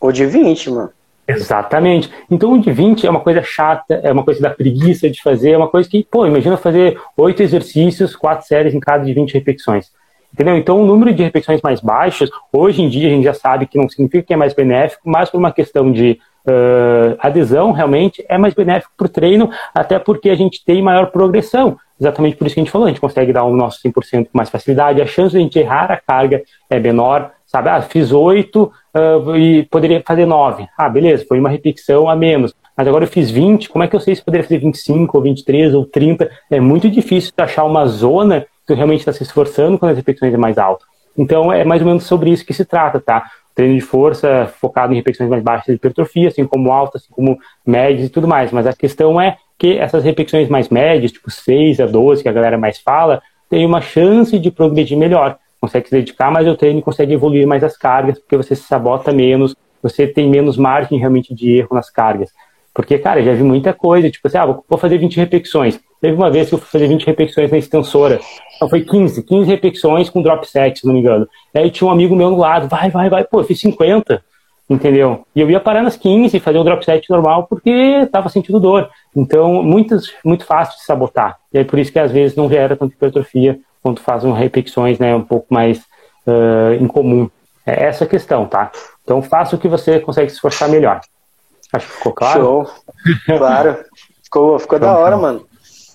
O 0.00 0.10
de 0.10 0.26
20, 0.26 0.70
mano. 0.70 0.90
Exatamente. 1.30 2.10
Então 2.30 2.52
o 2.52 2.60
de 2.60 2.70
20 2.70 3.06
é 3.06 3.10
uma 3.10 3.20
coisa 3.20 3.42
chata, 3.42 4.00
é 4.02 4.12
uma 4.12 4.24
coisa 4.24 4.40
da 4.40 4.50
preguiça 4.50 5.08
de 5.08 5.22
fazer, 5.22 5.52
é 5.52 5.56
uma 5.56 5.68
coisa 5.68 5.88
que, 5.88 6.06
pô, 6.10 6.26
imagina 6.26 6.56
fazer 6.56 6.98
oito 7.16 7.42
exercícios, 7.42 8.16
quatro 8.16 8.46
séries 8.46 8.74
em 8.74 8.80
cada 8.80 9.04
de 9.04 9.12
20 9.12 9.34
repetições. 9.34 9.90
Entendeu? 10.32 10.56
Então, 10.56 10.80
o 10.80 10.86
número 10.86 11.12
de 11.12 11.22
repetições 11.22 11.60
mais 11.60 11.80
baixos, 11.80 12.30
hoje 12.52 12.82
em 12.82 12.88
dia 12.88 13.08
a 13.08 13.10
gente 13.10 13.24
já 13.24 13.34
sabe 13.34 13.66
que 13.66 13.76
não 13.76 13.88
significa 13.88 14.22
que 14.22 14.32
é 14.32 14.36
mais 14.36 14.54
benéfico, 14.54 15.02
mas 15.04 15.28
por 15.28 15.38
uma 15.38 15.52
questão 15.52 15.90
de 15.90 16.20
uh, 16.46 17.16
adesão, 17.18 17.72
realmente 17.72 18.24
é 18.28 18.38
mais 18.38 18.54
benéfico 18.54 18.92
para 18.96 19.06
o 19.06 19.10
treino, 19.10 19.50
até 19.74 19.98
porque 19.98 20.30
a 20.30 20.34
gente 20.34 20.64
tem 20.64 20.80
maior 20.80 21.10
progressão. 21.10 21.76
Exatamente 22.00 22.36
por 22.36 22.46
isso 22.46 22.54
que 22.54 22.60
a 22.60 22.64
gente 22.64 22.72
falou, 22.72 22.86
a 22.86 22.90
gente 22.90 23.00
consegue 23.00 23.32
dar 23.32 23.44
o 23.44 23.54
nosso 23.54 23.80
100% 23.82 24.26
com 24.26 24.38
mais 24.38 24.48
facilidade, 24.48 25.02
a 25.02 25.06
chance 25.06 25.32
de 25.32 25.38
a 25.38 25.40
gente 25.40 25.58
errar 25.58 25.90
a 25.90 25.96
carga 25.96 26.42
é 26.70 26.78
menor, 26.78 27.32
sabe? 27.50 27.68
Ah, 27.68 27.82
fiz 27.82 28.12
oito 28.12 28.72
uh, 28.94 29.36
e 29.36 29.64
poderia 29.64 30.00
fazer 30.06 30.24
nove. 30.24 30.68
Ah, 30.78 30.88
beleza, 30.88 31.24
foi 31.26 31.40
uma 31.40 31.48
repetição 31.48 32.08
a 32.08 32.14
menos. 32.14 32.54
Mas 32.76 32.86
agora 32.86 33.04
eu 33.04 33.08
fiz 33.08 33.28
20, 33.28 33.68
como 33.68 33.82
é 33.82 33.88
que 33.88 33.96
eu 33.96 34.00
sei 34.00 34.14
se 34.14 34.24
poderia 34.24 34.44
fazer 34.44 34.58
25, 34.58 35.16
ou 35.16 35.22
23, 35.22 35.74
ou 35.74 35.84
30? 35.84 36.30
É 36.48 36.60
muito 36.60 36.88
difícil 36.88 37.32
achar 37.36 37.64
uma 37.64 37.86
zona 37.86 38.46
que 38.66 38.72
realmente 38.72 39.00
está 39.00 39.12
se 39.12 39.24
esforçando 39.24 39.78
quando 39.78 39.90
as 39.90 39.96
repetições 39.96 40.32
é 40.32 40.36
mais 40.36 40.58
altas. 40.58 40.86
Então 41.18 41.52
é 41.52 41.64
mais 41.64 41.82
ou 41.82 41.88
menos 41.88 42.04
sobre 42.04 42.30
isso 42.30 42.46
que 42.46 42.54
se 42.54 42.64
trata, 42.64 43.00
tá? 43.00 43.24
Treino 43.52 43.74
de 43.74 43.80
força 43.80 44.48
focado 44.60 44.92
em 44.92 44.96
repetições 44.96 45.28
mais 45.28 45.42
baixas 45.42 45.66
de 45.66 45.72
hipertrofia, 45.72 46.28
assim 46.28 46.46
como 46.46 46.70
altas, 46.70 47.02
assim 47.02 47.12
como 47.12 47.36
médias 47.66 48.06
e 48.06 48.10
tudo 48.10 48.28
mais. 48.28 48.52
Mas 48.52 48.64
a 48.64 48.72
questão 48.72 49.20
é 49.20 49.36
que 49.58 49.76
essas 49.76 50.04
repetições 50.04 50.48
mais 50.48 50.68
médias, 50.68 51.10
tipo 51.10 51.28
6 51.30 51.80
a 51.80 51.86
12, 51.86 52.22
que 52.22 52.28
a 52.28 52.32
galera 52.32 52.56
mais 52.56 52.78
fala, 52.78 53.20
tem 53.50 53.66
uma 53.66 53.80
chance 53.80 54.38
de 54.38 54.52
progredir 54.52 54.96
melhor 54.96 55.36
consegue 55.60 55.88
se 55.88 55.94
dedicar 55.94 56.30
mais 56.30 56.48
ao 56.48 56.56
treino, 56.56 56.80
consegue 56.80 57.12
evoluir 57.12 57.46
mais 57.46 57.62
as 57.62 57.76
cargas, 57.76 58.18
porque 58.18 58.36
você 58.36 58.56
se 58.56 58.62
sabota 58.62 59.12
menos, 59.12 59.54
você 59.82 60.06
tem 60.06 60.28
menos 60.28 60.56
margem 60.56 60.98
realmente 60.98 61.34
de 61.34 61.58
erro 61.58 61.68
nas 61.72 61.90
cargas. 61.90 62.30
Porque, 62.72 62.98
cara, 62.98 63.22
já 63.22 63.32
vi 63.32 63.42
muita 63.42 63.72
coisa, 63.72 64.10
tipo 64.10 64.26
assim, 64.26 64.38
ah, 64.38 64.46
vou 64.46 64.78
fazer 64.78 64.96
20 64.98 65.16
repetições. 65.16 65.78
Teve 66.00 66.16
uma 66.16 66.30
vez 66.30 66.48
que 66.48 66.54
eu 66.54 66.58
fui 66.58 66.68
fazer 66.68 66.88
20 66.88 67.04
repetições 67.04 67.50
na 67.50 67.58
extensora. 67.58 68.20
Então 68.56 68.68
foi 68.68 68.82
15, 68.82 69.22
15 69.22 69.50
repetições 69.50 70.08
com 70.08 70.22
drop 70.22 70.48
set, 70.48 70.80
se 70.80 70.86
não 70.86 70.94
me 70.94 71.00
engano. 71.00 71.28
Aí 71.54 71.70
tinha 71.70 71.86
um 71.86 71.90
amigo 71.90 72.16
meu 72.16 72.30
no 72.30 72.38
lado, 72.38 72.68
vai, 72.68 72.90
vai, 72.90 73.10
vai, 73.10 73.24
pô, 73.24 73.40
eu 73.40 73.44
fiz 73.44 73.60
50, 73.60 74.22
entendeu? 74.68 75.26
E 75.34 75.40
eu 75.40 75.50
ia 75.50 75.60
parar 75.60 75.82
nas 75.82 75.96
15 75.96 76.34
e 76.34 76.40
fazer 76.40 76.58
o 76.58 76.64
drop 76.64 76.82
set 76.84 77.10
normal 77.10 77.46
porque 77.48 78.06
tava 78.10 78.28
sentindo 78.28 78.60
dor. 78.60 78.88
Então, 79.14 79.62
muito, 79.62 79.96
muito 80.24 80.46
fácil 80.46 80.78
de 80.78 80.84
sabotar. 80.84 81.38
E 81.52 81.58
é 81.58 81.64
por 81.64 81.78
isso 81.78 81.92
que 81.92 81.98
às 81.98 82.12
vezes 82.12 82.36
não 82.36 82.48
gera 82.48 82.76
tanta 82.76 82.94
hipertrofia 82.94 83.58
quando 83.82 84.00
fazem 84.00 84.32
repetições 84.32 84.98
né, 84.98 85.14
um 85.14 85.22
pouco 85.22 85.52
mais 85.52 85.78
uh, 86.26 86.74
incomum. 86.80 87.30
É 87.66 87.84
essa 87.84 88.04
a 88.04 88.06
questão, 88.06 88.46
tá? 88.46 88.70
Então 89.04 89.22
faça 89.22 89.54
o 89.54 89.58
que 89.58 89.68
você 89.68 90.00
consegue 90.00 90.30
se 90.30 90.36
esforçar 90.36 90.68
melhor. 90.68 91.00
Acho 91.72 91.86
que 91.86 91.92
ficou 91.92 92.12
claro. 92.12 92.40
Show. 92.40 92.70
Claro. 93.38 93.84
ficou, 94.22 94.58
ficou 94.58 94.78
da 94.78 94.96
hora, 94.96 95.16
mano. 95.16 95.46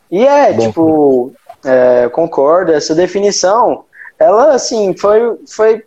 E 0.10 0.26
é, 0.26 0.54
Bom, 0.54 0.68
tipo, 0.68 1.34
é, 1.64 2.08
concordo, 2.10 2.72
essa 2.72 2.94
definição, 2.94 3.86
ela, 4.20 4.54
assim, 4.54 4.96
foi, 4.96 5.38
foi 5.48 5.84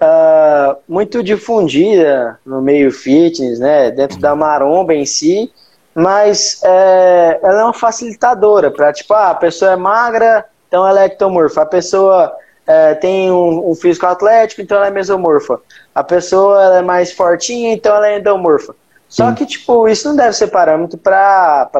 uh, 0.00 0.76
muito 0.88 1.22
difundida 1.22 2.38
no 2.44 2.60
meio 2.60 2.90
fitness, 2.90 3.58
né, 3.58 3.90
dentro 3.90 4.18
da 4.18 4.34
maromba 4.34 4.94
em 4.94 5.04
si, 5.04 5.52
mas 5.94 6.60
é, 6.62 7.40
ela 7.42 7.60
é 7.60 7.64
uma 7.64 7.72
facilitadora 7.72 8.70
para, 8.70 8.92
tipo, 8.92 9.14
ah, 9.14 9.30
a 9.30 9.34
pessoa 9.34 9.72
é 9.72 9.76
magra, 9.76 10.44
então 10.76 10.86
ela 10.86 11.04
é 11.04 11.06
ectomorfa. 11.06 11.62
A 11.62 11.66
pessoa 11.66 12.36
é, 12.66 12.92
tem 12.94 13.30
um, 13.30 13.70
um, 13.70 13.74
físico 13.74 14.04
atlético, 14.04 14.60
então 14.60 14.76
ela 14.76 14.88
é 14.88 14.90
mesomorfa. 14.90 15.58
A 15.94 16.04
pessoa 16.04 16.76
é 16.76 16.82
mais 16.82 17.12
fortinha, 17.12 17.72
então 17.72 17.96
ela 17.96 18.08
é 18.08 18.18
endomorfa. 18.18 18.76
Só 19.08 19.30
Sim. 19.30 19.36
que, 19.36 19.46
tipo, 19.46 19.88
isso 19.88 20.06
não 20.06 20.16
deve 20.16 20.34
ser 20.34 20.48
parâmetro 20.48 20.98
para 20.98 21.70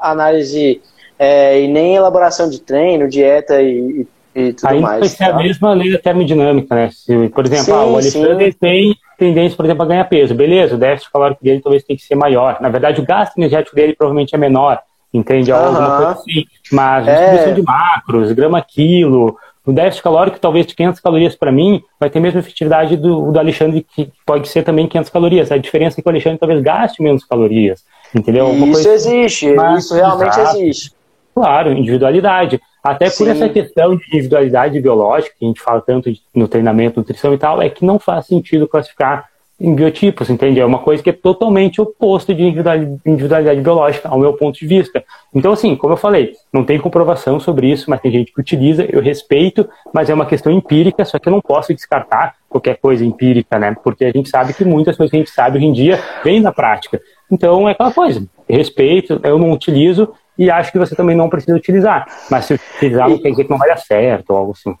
análise 0.00 0.82
é, 1.16 1.60
e 1.60 1.68
nem 1.68 1.94
elaboração 1.94 2.50
de 2.50 2.60
treino, 2.60 3.08
dieta 3.08 3.62
e, 3.62 4.04
e 4.34 4.52
tudo 4.54 4.68
Aí 4.68 4.80
mais. 4.80 4.98
Vai 4.98 5.08
ser 5.08 5.26
tá? 5.26 5.30
a 5.30 5.36
mesma 5.36 5.72
lei 5.72 5.92
da 5.92 5.98
termodinâmica, 5.98 6.74
né? 6.74 6.90
Se, 6.90 7.28
por 7.28 7.46
exemplo, 7.46 7.64
sim, 7.64 7.72
ah, 7.72 7.84
o 7.84 7.94
Alexandre 7.94 8.52
tem 8.54 8.96
tendência, 9.16 9.56
por 9.56 9.66
exemplo, 9.66 9.84
a 9.84 9.86
ganhar 9.86 10.04
peso. 10.08 10.34
Beleza, 10.34 10.74
o 10.74 10.78
déficit 10.78 11.12
calórico 11.12 11.44
dele 11.44 11.60
talvez 11.60 11.84
tenha 11.84 11.96
que 11.96 12.02
ser 12.02 12.16
maior. 12.16 12.56
Na 12.60 12.70
verdade, 12.70 13.00
o 13.00 13.06
gasto 13.06 13.38
energético 13.38 13.76
dele 13.76 13.94
provavelmente 13.94 14.34
é 14.34 14.38
menor 14.38 14.80
entende? 15.12 15.52
Uhum. 15.52 15.58
Alguma 15.58 15.96
coisa 15.96 16.10
assim. 16.12 16.44
Mas 16.72 17.04
distribuição 17.06 17.50
é. 17.50 17.54
de 17.54 17.62
macros, 17.62 18.32
grama 18.32 18.62
quilo, 18.62 19.36
o 19.68 19.72
déficit 19.72 20.02
calórico, 20.02 20.40
talvez 20.40 20.66
de 20.66 20.74
500 20.74 21.00
calorias 21.00 21.36
para 21.36 21.52
mim, 21.52 21.82
vai 22.00 22.08
ter 22.08 22.18
a 22.18 22.22
mesma 22.22 22.40
efetividade 22.40 22.96
do, 22.96 23.30
do 23.30 23.38
Alexandre, 23.38 23.86
que 23.94 24.10
pode 24.24 24.48
ser 24.48 24.62
também 24.62 24.88
500 24.88 25.10
calorias. 25.10 25.52
A 25.52 25.58
diferença 25.58 26.00
é 26.00 26.02
que 26.02 26.08
o 26.08 26.10
Alexandre 26.10 26.38
talvez 26.38 26.62
gaste 26.62 27.02
menos 27.02 27.22
calorias, 27.22 27.84
entendeu? 28.14 28.50
isso 28.50 28.72
coisa... 28.72 28.94
existe, 28.94 29.52
Mas, 29.52 29.84
isso 29.84 29.94
realmente 29.94 30.40
exato. 30.40 30.56
existe. 30.56 30.92
Claro, 31.34 31.72
individualidade. 31.72 32.58
Até 32.82 33.10
Sim. 33.10 33.24
por 33.24 33.30
essa 33.30 33.48
questão 33.50 33.94
de 33.94 34.06
individualidade 34.06 34.80
biológica, 34.80 35.34
que 35.38 35.44
a 35.44 35.48
gente 35.48 35.60
fala 35.60 35.82
tanto 35.82 36.10
no 36.34 36.48
treinamento, 36.48 36.98
nutrição 36.98 37.34
e 37.34 37.38
tal, 37.38 37.60
é 37.60 37.68
que 37.68 37.84
não 37.84 37.98
faz 37.98 38.24
sentido 38.24 38.66
classificar 38.66 39.28
em 39.60 39.74
biotipos, 39.74 40.30
entende? 40.30 40.60
É 40.60 40.64
uma 40.64 40.78
coisa 40.78 41.02
que 41.02 41.10
é 41.10 41.12
totalmente 41.12 41.80
oposto 41.80 42.32
de 42.32 42.42
individualidade, 42.42 43.00
individualidade, 43.04 43.60
biológica, 43.60 44.08
ao 44.08 44.18
meu 44.18 44.32
ponto 44.34 44.56
de 44.56 44.66
vista. 44.66 45.04
Então, 45.34 45.52
assim, 45.52 45.74
como 45.74 45.94
eu 45.94 45.96
falei, 45.96 46.32
não 46.52 46.64
tem 46.64 46.78
comprovação 46.78 47.40
sobre 47.40 47.70
isso, 47.70 47.90
mas 47.90 48.00
tem 48.00 48.12
gente 48.12 48.32
que 48.32 48.40
utiliza, 48.40 48.86
eu 48.88 49.02
respeito, 49.02 49.68
mas 49.92 50.08
é 50.08 50.14
uma 50.14 50.26
questão 50.26 50.52
empírica, 50.52 51.04
só 51.04 51.18
que 51.18 51.28
eu 51.28 51.32
não 51.32 51.40
posso 51.40 51.74
descartar 51.74 52.36
qualquer 52.48 52.76
coisa 52.76 53.04
empírica, 53.04 53.58
né? 53.58 53.74
Porque 53.82 54.04
a 54.04 54.12
gente 54.12 54.28
sabe 54.28 54.54
que 54.54 54.64
muitas 54.64 54.96
coisas 54.96 55.10
que 55.10 55.16
a 55.16 55.20
gente 55.20 55.30
sabe 55.30 55.58
hoje 55.58 55.66
em 55.66 55.72
dia 55.72 56.00
vêm 56.22 56.40
da 56.40 56.52
prática. 56.52 57.00
Então, 57.30 57.68
é 57.68 57.72
aquela 57.72 57.92
coisa, 57.92 58.24
respeito, 58.48 59.20
eu 59.24 59.38
não 59.38 59.50
utilizo 59.50 60.12
e 60.38 60.50
acho 60.50 60.70
que 60.70 60.78
você 60.78 60.94
também 60.94 61.16
não 61.16 61.28
precisa 61.28 61.56
utilizar. 61.56 62.06
Mas 62.30 62.44
se 62.44 62.54
utilizar, 62.54 63.08
não 63.08 63.18
quer 63.18 63.30
dizer 63.30 63.44
que 63.44 63.50
não 63.50 63.58
vai 63.58 63.68
dar 63.68 63.78
certo 63.78 64.30
ou 64.30 64.36
algo 64.36 64.52
assim. 64.52 64.72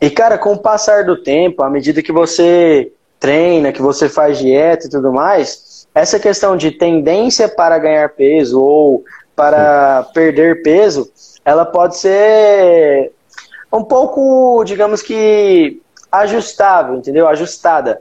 E, 0.00 0.10
cara, 0.10 0.36
com 0.36 0.52
o 0.52 0.58
passar 0.58 1.04
do 1.04 1.16
tempo, 1.16 1.62
à 1.62 1.70
medida 1.70 2.02
que 2.02 2.12
você 2.12 2.92
treina, 3.18 3.72
que 3.72 3.82
você 3.82 4.08
faz 4.08 4.38
dieta 4.38 4.86
e 4.86 4.90
tudo 4.90 5.12
mais, 5.12 5.86
essa 5.94 6.18
questão 6.18 6.56
de 6.56 6.70
tendência 6.70 7.48
para 7.48 7.78
ganhar 7.78 8.08
peso 8.10 8.60
ou 8.60 9.04
para 9.34 10.04
Sim. 10.04 10.12
perder 10.12 10.62
peso, 10.62 11.10
ela 11.44 11.64
pode 11.64 11.96
ser 11.96 13.12
um 13.72 13.82
pouco, 13.82 14.62
digamos 14.64 15.02
que, 15.02 15.80
ajustável, 16.10 16.96
entendeu? 16.96 17.28
Ajustada. 17.28 18.00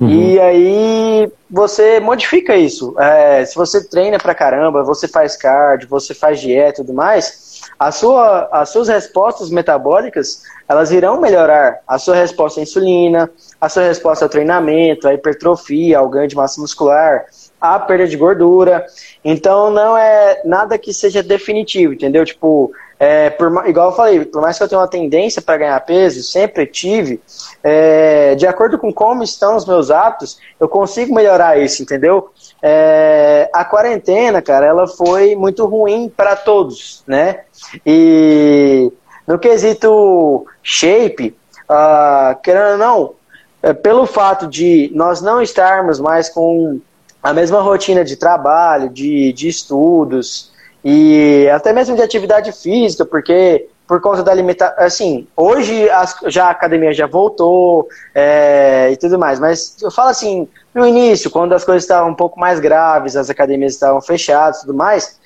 Uhum. 0.00 0.08
E 0.08 0.40
aí 0.40 1.32
você 1.50 2.00
modifica 2.00 2.56
isso. 2.56 2.98
É, 2.98 3.44
se 3.44 3.54
você 3.54 3.86
treina 3.86 4.18
pra 4.18 4.34
caramba, 4.34 4.82
você 4.82 5.06
faz 5.06 5.36
cardio, 5.36 5.88
você 5.88 6.14
faz 6.14 6.40
dieta 6.40 6.80
e 6.80 6.84
tudo 6.84 6.94
mais, 6.94 7.49
a 7.78 7.90
sua, 7.90 8.48
as 8.52 8.68
suas 8.68 8.88
respostas 8.88 9.50
metabólicas 9.50 10.42
elas 10.70 10.92
irão 10.92 11.20
melhorar. 11.20 11.80
A 11.84 11.98
sua 11.98 12.14
resposta 12.14 12.60
à 12.60 12.62
insulina, 12.62 13.28
a 13.60 13.68
sua 13.68 13.82
resposta 13.82 14.24
ao 14.24 14.28
treinamento, 14.28 15.08
à 15.08 15.12
hipertrofia, 15.12 15.98
ao 15.98 16.08
ganho 16.08 16.28
de 16.28 16.36
massa 16.36 16.60
muscular, 16.60 17.24
à 17.60 17.76
perda 17.76 18.06
de 18.06 18.16
gordura. 18.16 18.86
Então 19.24 19.72
não 19.72 19.98
é 19.98 20.40
nada 20.44 20.78
que 20.78 20.94
seja 20.94 21.24
definitivo, 21.24 21.92
entendeu? 21.92 22.24
Tipo, 22.24 22.70
é, 23.02 23.30
por, 23.30 23.66
igual 23.66 23.88
eu 23.88 23.96
falei, 23.96 24.24
por 24.26 24.42
mais 24.42 24.58
que 24.58 24.62
eu 24.62 24.68
tenha 24.68 24.78
uma 24.78 24.86
tendência 24.86 25.40
para 25.40 25.56
ganhar 25.56 25.80
peso, 25.80 26.22
sempre 26.22 26.66
tive, 26.66 27.18
é, 27.64 28.34
de 28.34 28.46
acordo 28.46 28.78
com 28.78 28.92
como 28.92 29.22
estão 29.22 29.56
os 29.56 29.64
meus 29.64 29.90
hábitos, 29.90 30.38
eu 30.60 30.68
consigo 30.68 31.14
melhorar 31.14 31.58
isso, 31.58 31.82
entendeu? 31.82 32.28
É, 32.62 33.48
a 33.54 33.64
quarentena, 33.64 34.42
cara, 34.42 34.66
ela 34.66 34.86
foi 34.86 35.34
muito 35.34 35.64
ruim 35.64 36.12
para 36.14 36.36
todos, 36.36 37.02
né? 37.06 37.40
E 37.86 38.92
no 39.26 39.38
quesito 39.38 40.44
shape, 40.62 41.34
uh, 41.70 42.38
querendo 42.42 42.72
ou 42.72 42.78
não, 42.78 43.14
é, 43.62 43.72
pelo 43.72 44.04
fato 44.04 44.46
de 44.46 44.90
nós 44.94 45.22
não 45.22 45.40
estarmos 45.40 45.98
mais 45.98 46.28
com 46.28 46.78
a 47.22 47.32
mesma 47.32 47.62
rotina 47.62 48.04
de 48.04 48.16
trabalho, 48.16 48.90
de, 48.90 49.32
de 49.32 49.48
estudos, 49.48 50.50
e 50.84 51.48
até 51.50 51.72
mesmo 51.72 51.96
de 51.96 52.02
atividade 52.02 52.52
física, 52.52 53.04
porque 53.04 53.68
por 53.86 54.00
conta 54.00 54.22
da 54.22 54.30
alimentação, 54.30 54.74
assim, 54.78 55.26
hoje 55.36 55.90
as, 55.90 56.16
já 56.26 56.46
a 56.46 56.50
academia 56.50 56.92
já 56.92 57.06
voltou 57.06 57.88
é, 58.14 58.88
e 58.92 58.96
tudo 58.96 59.18
mais, 59.18 59.40
mas 59.40 59.76
eu 59.82 59.90
falo 59.90 60.10
assim, 60.10 60.46
no 60.72 60.86
início, 60.86 61.30
quando 61.30 61.52
as 61.54 61.64
coisas 61.64 61.82
estavam 61.82 62.10
um 62.10 62.14
pouco 62.14 62.38
mais 62.38 62.60
graves, 62.60 63.16
as 63.16 63.28
academias 63.28 63.72
estavam 63.72 64.00
fechadas 64.00 64.58
e 64.58 64.60
tudo 64.60 64.74
mais, 64.74 65.18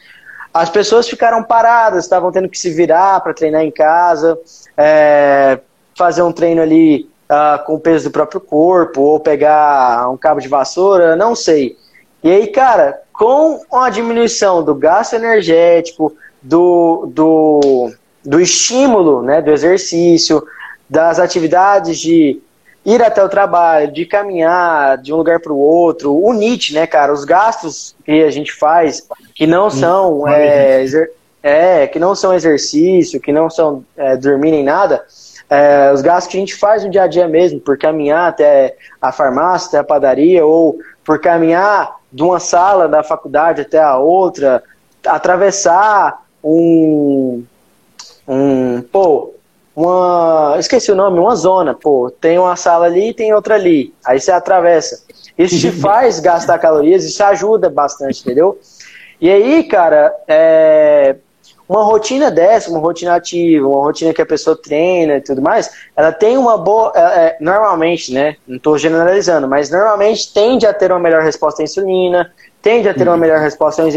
as 0.53 0.71
pessoas 0.71 1.09
ficaram 1.09 1.43
paradas, 1.43 2.05
estavam 2.05 2.33
tendo 2.33 2.49
que 2.49 2.59
se 2.59 2.71
virar 2.71 3.21
para 3.21 3.35
treinar 3.35 3.63
em 3.63 3.71
casa, 3.71 4.39
é, 4.77 5.59
fazer 5.97 6.23
um 6.23 6.33
treino 6.33 6.63
ali 6.63 7.11
uh, 7.29 7.65
com 7.65 7.75
o 7.75 7.81
peso 7.81 8.05
do 8.05 8.13
próprio 8.13 8.41
corpo, 8.41 9.01
ou 9.01 9.21
pegar 9.21 10.09
um 10.11 10.17
cabo 10.17 10.41
de 10.41 10.49
vassoura, 10.49 11.17
não 11.17 11.35
sei. 11.35 11.77
E 12.23 12.31
aí, 12.31 12.47
cara, 12.47 13.03
com 13.15 13.61
a 13.73 13.89
diminuição 13.89 14.63
do 14.63 14.75
gasto 14.75 15.15
energético, 15.15 16.13
do, 16.43 17.09
do, 17.15 17.93
do 18.25 18.41
estímulo, 18.41 19.23
né, 19.23 19.41
do 19.41 19.53
exercício, 19.53 20.43
das 20.91 21.21
atividades 21.21 21.99
de 21.99 22.41
ir 22.85 23.03
até 23.03 23.25
o 23.25 23.29
trabalho, 23.29 23.93
de 23.93 24.05
caminhar 24.05 24.99
de 24.99 25.13
um 25.13 25.17
lugar 25.17 25.41
para 25.41 25.53
o 25.53 25.59
outro, 25.59 26.13
o 26.13 26.33
NIT, 26.35 26.75
né, 26.75 26.87
cara, 26.89 27.13
os 27.13 27.25
gastos 27.25 27.95
que 28.05 28.25
a 28.25 28.31
gente 28.31 28.53
faz, 28.53 29.09
que 29.33 29.47
não 29.47 29.71
são 29.71 30.29
é, 30.29 30.85
é, 31.41 31.87
que 31.87 32.01
não 32.01 32.17
são 32.17 32.35
exercício, 32.35 33.21
que 33.21 33.33
não 33.33 33.49
são 33.49 33.85
é, 33.97 34.17
dormir 34.17 34.51
nem 34.51 34.65
nada, 34.65 35.05
é, 35.49 35.93
os 35.93 36.03
gastos 36.03 36.31
que 36.31 36.37
a 36.37 36.41
gente 36.41 36.57
faz 36.57 36.83
no 36.83 36.91
dia 36.91 37.05
a 37.05 37.07
dia 37.07 37.29
mesmo, 37.29 37.61
por 37.61 37.79
caminhar 37.79 38.29
até 38.29 38.77
a 39.01 39.13
farmácia, 39.13 39.69
até 39.69 39.79
a 39.79 39.85
padaria, 39.85 40.45
ou 40.45 40.79
por 41.05 41.21
caminhar 41.21 41.97
de 42.13 42.23
uma 42.23 42.41
sala 42.41 42.89
da 42.89 43.03
faculdade 43.03 43.63
até 43.63 43.81
a 43.81 43.99
outra, 43.99 44.63
atravessar 45.07 46.25
um, 46.43 47.43
um 48.27 48.83
pô, 48.83 49.35
uma. 49.75 50.57
Esqueci 50.59 50.93
o 50.93 50.97
nome, 50.97 51.19
uma 51.19 51.35
zona, 51.35 51.75
pô. 51.75 52.11
Tem 52.11 52.39
uma 52.39 52.57
sala 52.57 52.87
ali 52.87 53.11
e 53.11 53.15
tem 53.15 53.35
outra 53.35 53.57
ali. 53.57 53.93
Aí 54.05 54.21
você 54.21 54.31
atravessa. 54.31 55.03
Isso 55.37 55.59
te 55.59 55.71
faz 55.81 56.21
gastar 56.21 56.59
calorias, 56.59 57.05
isso 57.05 57.23
ajuda 57.25 57.69
bastante, 57.69 58.21
entendeu? 58.21 58.59
E 59.21 59.31
aí, 59.31 59.65
cara, 59.65 60.15
é, 60.29 61.17
uma 61.69 61.83
rotina 61.83 62.31
dessa, 62.31 62.71
uma 62.71 62.79
rotina 62.79 63.15
ativa, 63.15 63.67
uma 63.67 63.83
rotina 63.83 64.13
que 64.13 64.21
a 64.21 64.27
pessoa 64.27 64.57
treina 64.57 65.17
e 65.17 65.21
tudo 65.21 65.41
mais, 65.41 65.71
ela 65.97 66.13
tem 66.13 66.37
uma 66.37 66.59
boa. 66.59 66.93
É, 66.95 67.01
é 67.01 67.37
normalmente, 67.41 68.13
né? 68.13 68.37
Não 68.47 68.57
estou 68.57 68.77
generalizando, 68.79 69.49
mas 69.49 69.71
normalmente 69.71 70.33
tende 70.33 70.67
a 70.67 70.75
ter 70.75 70.91
uma 70.91 71.01
melhor 71.01 71.23
resposta 71.23 71.63
à 71.63 71.65
insulina, 71.65 72.31
tende 72.61 72.89
a 72.89 72.95
ter 72.95 73.09
uma 73.09 73.17
melhor 73.17 73.41
resposta 73.41 73.83
ao 73.83 73.89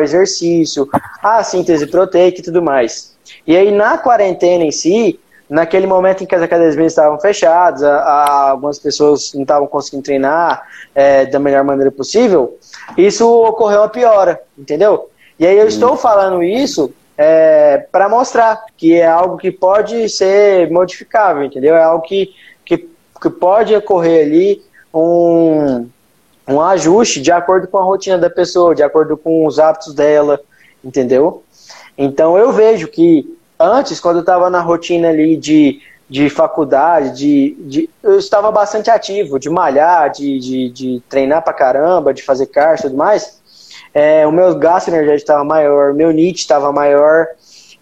exercício, 0.00 0.88
à 1.22 1.42
síntese 1.42 1.86
proteica 1.86 2.40
e 2.40 2.42
tudo 2.42 2.62
mais. 2.62 3.16
E 3.46 3.56
aí, 3.56 3.70
na 3.70 3.98
quarentena 3.98 4.64
em 4.64 4.72
si, 4.72 5.18
naquele 5.48 5.86
momento 5.86 6.24
em 6.24 6.26
que 6.26 6.34
as 6.34 6.42
academias 6.42 6.92
estavam 6.92 7.20
fechadas, 7.20 7.82
a, 7.82 7.96
a, 7.96 8.50
algumas 8.50 8.78
pessoas 8.78 9.32
não 9.34 9.42
estavam 9.42 9.66
conseguindo 9.66 10.02
treinar 10.02 10.62
é, 10.94 11.26
da 11.26 11.38
melhor 11.38 11.62
maneira 11.62 11.90
possível, 11.90 12.58
isso 12.96 13.28
ocorreu 13.28 13.80
uma 13.80 13.88
piora, 13.88 14.40
entendeu? 14.58 15.10
E 15.42 15.46
aí 15.48 15.58
eu 15.58 15.66
estou 15.66 15.96
falando 15.96 16.40
isso 16.40 16.94
é, 17.18 17.78
para 17.90 18.08
mostrar 18.08 18.64
que 18.76 18.94
é 18.94 19.08
algo 19.08 19.36
que 19.36 19.50
pode 19.50 20.08
ser 20.08 20.70
modificável, 20.70 21.42
entendeu? 21.42 21.74
É 21.74 21.82
algo 21.82 22.04
que, 22.04 22.32
que, 22.64 22.88
que 23.20 23.28
pode 23.28 23.74
ocorrer 23.74 24.24
ali 24.24 24.62
um, 24.94 25.88
um 26.46 26.60
ajuste 26.60 27.20
de 27.20 27.32
acordo 27.32 27.66
com 27.66 27.76
a 27.76 27.82
rotina 27.82 28.16
da 28.18 28.30
pessoa, 28.30 28.72
de 28.72 28.84
acordo 28.84 29.16
com 29.16 29.44
os 29.44 29.58
hábitos 29.58 29.92
dela, 29.92 30.38
entendeu? 30.84 31.42
Então 31.98 32.38
eu 32.38 32.52
vejo 32.52 32.86
que 32.86 33.36
antes, 33.58 33.98
quando 33.98 34.18
eu 34.18 34.20
estava 34.20 34.48
na 34.48 34.60
rotina 34.60 35.08
ali 35.08 35.36
de, 35.36 35.80
de 36.08 36.30
faculdade, 36.30 37.16
de, 37.18 37.56
de, 37.58 37.90
eu 38.00 38.16
estava 38.16 38.52
bastante 38.52 38.92
ativo, 38.92 39.40
de 39.40 39.50
malhar, 39.50 40.08
de, 40.08 40.38
de, 40.38 40.70
de 40.70 41.02
treinar 41.08 41.42
pra 41.42 41.52
caramba, 41.52 42.14
de 42.14 42.22
fazer 42.22 42.46
cardio 42.46 42.82
e 42.82 42.90
tudo 42.90 42.96
mais 42.96 43.41
é, 43.94 44.26
o 44.26 44.32
meu 44.32 44.54
gasto 44.56 44.88
energético 44.88 45.22
estava 45.22 45.44
maior, 45.44 45.92
o 45.92 45.94
meu 45.94 46.10
NIT 46.10 46.40
estava 46.40 46.72
maior 46.72 47.26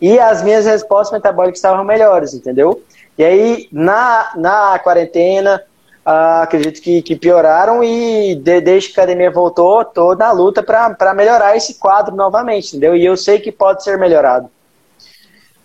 e 0.01 0.19
as 0.19 0.43
minhas 0.43 0.67
respostas 0.67 1.13
metabólicas 1.13 1.59
estavam 1.59 1.85
melhores, 1.85 2.35
entendeu? 2.35 2.83
E 3.17 3.25
aí, 3.25 3.69
na, 3.71 4.33
na 4.37 4.79
quarentena, 4.79 5.63
ah, 6.05 6.43
acredito 6.43 6.81
que, 6.81 7.03
que 7.03 7.15
pioraram 7.15 7.85
e 7.85 8.35
de, 8.35 8.61
desde 8.61 8.93
que 8.93 8.99
a 8.99 9.03
academia 9.03 9.31
voltou, 9.31 9.83
estou 9.83 10.17
na 10.17 10.33
luta 10.33 10.63
para 10.63 11.15
melhorar 11.15 11.57
esse 11.57 11.75
quadro 11.75 12.17
novamente, 12.17 12.69
entendeu? 12.69 12.97
E 12.97 13.05
eu 13.05 13.17
sei 13.17 13.39
que 13.39 13.53
pode 13.53 13.85
ser 13.85 13.99
melhorado. 13.99 14.49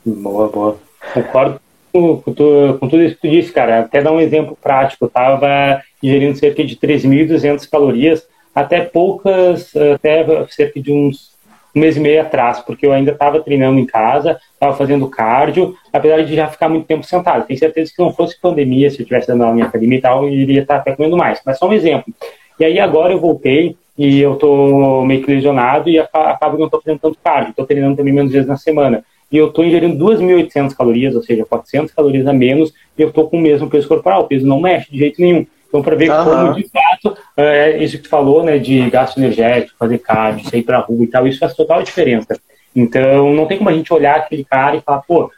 Boa, 0.05 0.49
boa. 0.49 0.77
Concordo 1.13 1.59
com, 1.93 2.17
com, 2.17 2.33
com 2.33 2.89
tudo 2.89 3.01
isso 3.01 3.15
que 3.15 3.21
tu 3.21 3.29
disse, 3.29 3.51
cara. 3.51 3.79
Até 3.79 4.01
dar 4.01 4.11
um 4.11 4.19
exemplo 4.19 4.57
prático. 4.61 5.05
Eu 5.05 5.07
estava 5.07 5.81
ingerindo 6.03 6.37
cerca 6.37 6.63
de 6.63 6.75
3.200 6.75 7.67
calorias 7.69 8.27
até 8.55 8.81
poucas, 8.81 9.71
até 9.75 10.25
cerca 10.47 10.81
de 10.81 10.91
uns 10.91 11.35
um 11.75 11.81
mês 11.81 11.97
e 11.97 11.99
meio 11.99 12.21
atrás, 12.21 12.59
porque 12.61 12.85
eu 12.85 12.93
ainda 12.93 13.11
estava 13.11 13.41
treinando 13.41 13.77
em 13.77 13.85
casa, 13.85 14.39
estava 14.53 14.75
fazendo 14.77 15.09
cardio, 15.09 15.75
apesar 15.91 16.23
de 16.23 16.33
já 16.33 16.47
ficar 16.47 16.69
muito 16.69 16.85
tempo 16.85 17.05
sentado. 17.05 17.45
Tenho 17.45 17.59
certeza 17.59 17.89
que 17.89 17.95
se 17.97 18.01
não 18.01 18.13
fosse 18.13 18.39
pandemia, 18.39 18.89
se 18.89 18.97
eu 18.97 19.01
estivesse 19.01 19.27
dando 19.27 19.45
na 19.45 19.51
minha 19.51 19.65
academia 19.65 19.97
e 19.97 20.01
tal, 20.01 20.23
eu 20.23 20.29
iria 20.29 20.61
estar 20.61 20.77
até 20.77 20.95
comendo 20.95 21.17
mais. 21.17 21.41
Mas 21.45 21.59
só 21.59 21.67
um 21.67 21.73
exemplo. 21.73 22.13
E 22.57 22.63
aí 22.63 22.79
agora 22.79 23.11
eu 23.11 23.19
voltei 23.19 23.75
e 23.97 24.21
eu 24.21 24.35
tô 24.35 25.03
meio 25.03 25.21
que 25.21 25.31
lesionado 25.31 25.89
e 25.89 25.99
acabo 25.99 26.57
não 26.57 26.65
estou 26.65 26.81
fazendo 26.81 26.99
tanto 26.99 27.17
cardio, 27.21 27.49
estou 27.49 27.65
treinando 27.65 27.97
também 27.97 28.13
menos 28.13 28.31
vezes 28.31 28.47
na 28.47 28.55
semana. 28.55 29.03
E 29.29 29.37
eu 29.37 29.47
estou 29.47 29.65
ingerindo 29.65 29.97
2.800 29.97 30.73
calorias, 30.73 31.13
ou 31.13 31.23
seja, 31.23 31.43
400 31.43 31.93
calorias 31.93 32.25
a 32.25 32.31
menos, 32.31 32.73
e 32.97 33.01
eu 33.01 33.09
estou 33.09 33.29
com 33.29 33.37
o 33.37 33.41
mesmo 33.41 33.69
peso 33.69 33.87
corporal. 33.87 34.21
O 34.21 34.27
peso 34.27 34.47
não 34.47 34.61
mexe 34.61 34.89
de 34.89 34.97
jeito 34.97 35.21
nenhum. 35.21 35.45
Então, 35.75 35.83
para 35.83 35.95
ver 35.95 36.09
uhum. 36.09 36.23
como, 36.23 36.53
de 36.53 36.69
fato, 36.69 37.17
é, 37.35 37.83
isso 37.83 37.97
que 37.97 38.03
tu 38.03 38.09
falou, 38.09 38.43
né, 38.43 38.57
de 38.57 38.89
gasto 38.89 39.17
energético, 39.17 39.77
fazer 39.77 39.97
cardio, 39.97 40.49
sair 40.49 40.63
para 40.63 40.79
rua 40.79 41.03
e 41.03 41.07
tal, 41.07 41.27
isso 41.27 41.39
faz 41.39 41.53
total 41.53 41.83
diferença. 41.83 42.39
Então, 42.73 43.33
não 43.33 43.45
tem 43.45 43.57
como 43.57 43.69
a 43.69 43.73
gente 43.73 43.93
olhar 43.93 44.15
aquele 44.15 44.45
cara 44.45 44.77
e 44.77 44.81
falar, 44.81 45.01
pô, 45.01 45.31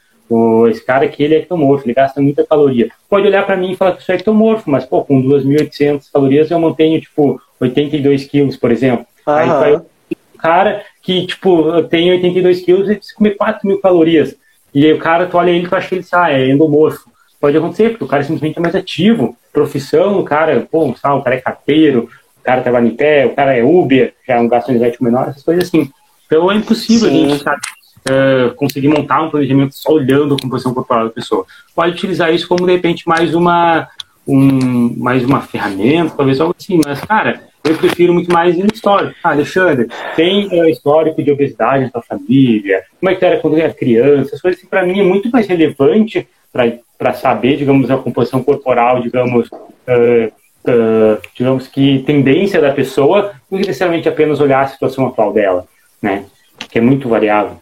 esse 0.67 0.85
cara 0.85 1.05
aqui, 1.05 1.23
ele 1.23 1.35
é 1.35 1.37
ectomorfo, 1.39 1.85
ele 1.85 1.95
gasta 1.95 2.21
muita 2.21 2.45
caloria. 2.45 2.89
Pode 3.09 3.25
olhar 3.25 3.45
para 3.45 3.57
mim 3.57 3.71
e 3.71 3.75
falar 3.75 3.93
que 3.93 3.99
eu 3.99 4.05
sou 4.05 4.13
ectomorfo, 4.13 4.69
mas, 4.69 4.85
pô, 4.85 5.03
com 5.03 5.21
2.800 5.21 6.03
calorias 6.13 6.51
eu 6.51 6.59
mantenho, 6.59 7.01
tipo, 7.01 7.41
82 7.59 8.25
quilos, 8.25 8.57
por 8.57 8.71
exemplo. 8.71 9.05
Uhum. 9.25 9.33
Aí 9.33 9.47
vai 9.47 9.75
um 9.75 10.37
cara 10.37 10.83
que, 11.01 11.25
tipo, 11.25 11.81
tem 11.83 12.11
82 12.11 12.61
quilos 12.61 12.89
e 12.89 12.95
precisa 12.95 13.15
comer 13.15 13.31
4 13.31 13.67
mil 13.67 13.79
calorias. 13.79 14.35
E 14.73 14.85
aí 14.85 14.93
o 14.93 14.99
cara, 14.99 15.25
tu 15.25 15.37
olha 15.37 15.49
ele 15.49 15.65
e 15.65 15.67
tu 15.67 15.75
acha 15.75 15.89
que 15.89 15.95
ele, 15.95 16.05
ah, 16.11 16.31
é 16.31 16.49
endomorfo. 16.49 17.09
Pode 17.39 17.55
acontecer, 17.55 17.89
porque 17.89 18.03
o 18.03 18.07
cara 18.07 18.23
simplesmente 18.23 18.57
é 18.57 18.61
mais 18.61 18.75
ativo 18.75 19.37
profissão, 19.53 20.19
o 20.19 20.23
cara, 20.23 20.67
pô, 20.71 20.93
sabe, 20.95 21.19
o 21.19 21.21
cara 21.21 21.35
é 21.35 21.41
carteiro, 21.41 22.09
o 22.39 22.43
cara 22.43 22.61
trabalha 22.61 22.87
em 22.87 22.95
pé, 22.95 23.25
o 23.25 23.35
cara 23.35 23.55
é 23.55 23.63
Uber, 23.63 24.13
já 24.27 24.35
é 24.35 24.39
um 24.39 24.47
gasto 24.47 24.69
energético 24.69 25.03
menor, 25.03 25.29
essas 25.29 25.43
coisas 25.43 25.67
assim. 25.67 25.89
Então 26.25 26.51
é 26.51 26.55
impossível 26.55 27.09
Sim. 27.09 27.25
a 27.25 27.29
gente 27.29 27.43
sabe, 27.43 27.61
uh, 28.07 28.55
conseguir 28.55 28.87
montar 28.87 29.23
um 29.23 29.29
planejamento 29.29 29.75
só 29.75 29.93
olhando 29.93 30.35
a 30.35 30.37
composição 30.39 30.73
corporal 30.73 31.05
da 31.05 31.11
pessoa. 31.11 31.45
Pode 31.75 31.93
utilizar 31.93 32.33
isso 32.33 32.47
como, 32.47 32.65
de 32.65 32.71
repente, 32.71 33.07
mais 33.07 33.33
uma, 33.33 33.87
um, 34.27 34.95
mais 34.97 35.23
uma 35.23 35.41
ferramenta, 35.41 36.15
talvez 36.15 36.39
algo 36.39 36.55
assim, 36.57 36.79
mas, 36.85 37.01
cara, 37.01 37.41
eu 37.63 37.75
prefiro 37.77 38.13
muito 38.13 38.31
mais 38.31 38.57
no 38.57 38.67
histórico. 38.67 39.15
Ah, 39.23 39.31
Alexandre, 39.31 39.87
tem 40.15 40.47
uh, 40.47 40.69
histórico 40.69 41.21
de 41.21 41.31
obesidade 41.31 41.85
na 41.85 41.89
tua 41.89 42.01
família? 42.01 42.83
Como 42.99 43.11
é 43.11 43.15
que 43.15 43.25
era 43.25 43.39
quando 43.39 43.57
era 43.57 43.73
criança? 43.73 44.29
Essas 44.29 44.41
coisas, 44.41 44.59
assim, 44.59 44.69
para 44.69 44.85
mim, 44.85 44.99
é 44.99 45.03
muito 45.03 45.29
mais 45.29 45.47
relevante 45.47 46.27
para 46.51 46.67
saber, 47.13 47.57
digamos, 47.57 47.89
a 47.91 47.97
composição 47.97 48.43
corporal, 48.43 49.01
digamos, 49.01 49.49
uh, 49.49 50.31
uh, 50.67 51.21
digamos 51.35 51.67
que 51.67 52.03
tendência 52.05 52.59
da 52.59 52.73
pessoa, 52.73 53.33
do 53.49 53.57
que 53.57 53.67
necessariamente 53.67 54.09
apenas 54.09 54.39
olhar 54.39 54.61
a 54.61 54.67
situação 54.67 55.07
atual 55.07 55.31
dela, 55.31 55.65
né? 56.01 56.25
Que 56.69 56.79
é 56.79 56.81
muito 56.81 57.07
variável. 57.07 57.57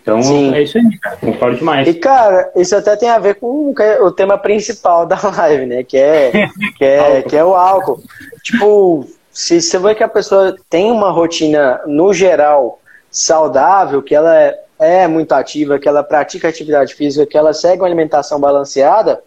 Então, 0.00 0.22
Sim. 0.22 0.54
é 0.54 0.62
isso 0.62 0.76
aí, 0.76 0.98
cara. 0.98 1.16
Concordo 1.16 1.56
demais. 1.56 1.88
E, 1.88 1.94
cara, 1.94 2.52
isso 2.54 2.76
até 2.76 2.94
tem 2.94 3.08
a 3.08 3.18
ver 3.18 3.36
com 3.36 3.74
o 4.02 4.10
tema 4.12 4.36
principal 4.36 5.04
da 5.08 5.18
live, 5.18 5.66
né? 5.66 5.82
Que 5.82 5.96
é, 5.96 6.30
que 6.76 6.84
é, 6.84 7.22
que 7.22 7.36
é 7.36 7.44
o 7.44 7.54
álcool. 7.54 8.02
Tipo, 8.42 9.08
se 9.32 9.62
você 9.62 9.78
vê 9.78 9.94
que 9.94 10.04
a 10.04 10.08
pessoa 10.08 10.54
tem 10.68 10.92
uma 10.92 11.10
rotina, 11.10 11.80
no 11.86 12.12
geral, 12.12 12.78
saudável, 13.10 14.02
que 14.02 14.14
ela 14.14 14.54
é 14.84 15.08
muito 15.08 15.32
ativa, 15.32 15.78
que 15.78 15.88
ela 15.88 16.02
pratica 16.02 16.48
atividade 16.48 16.94
física, 16.94 17.26
que 17.26 17.36
ela 17.36 17.52
segue 17.52 17.82
uma 17.82 17.88
alimentação 17.88 18.38
balanceada, 18.38 19.22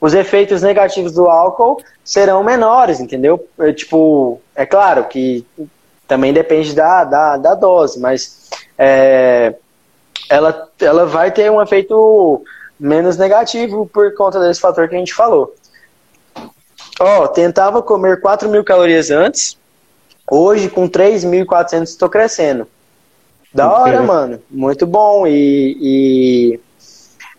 os 0.00 0.14
efeitos 0.14 0.62
negativos 0.62 1.12
do 1.12 1.26
álcool 1.26 1.82
serão 2.04 2.42
menores, 2.44 3.00
entendeu? 3.00 3.46
É, 3.58 3.72
tipo, 3.72 4.40
é 4.54 4.66
claro 4.66 5.04
que 5.04 5.46
também 6.06 6.32
depende 6.32 6.74
da, 6.74 7.04
da, 7.04 7.36
da 7.36 7.54
dose, 7.54 7.98
mas 7.98 8.50
é, 8.76 9.54
ela, 10.28 10.68
ela 10.80 11.06
vai 11.06 11.30
ter 11.30 11.50
um 11.50 11.62
efeito 11.62 12.44
menos 12.78 13.16
negativo 13.16 13.86
por 13.86 14.14
conta 14.14 14.40
desse 14.40 14.60
fator 14.60 14.88
que 14.88 14.94
a 14.94 14.98
gente 14.98 15.14
falou. 15.14 15.54
Ó, 17.00 17.26
tentava 17.28 17.82
comer 17.82 18.20
4 18.20 18.48
mil 18.48 18.62
calorias 18.62 19.10
antes, 19.10 19.56
hoje 20.30 20.68
com 20.68 20.88
3.400 20.88 21.82
estou 21.84 22.08
crescendo. 22.08 22.66
Da 23.54 23.72
hora, 23.72 24.02
mano. 24.02 24.40
Muito 24.50 24.84
bom. 24.84 25.26
E, 25.26 25.76
e, 25.80 26.60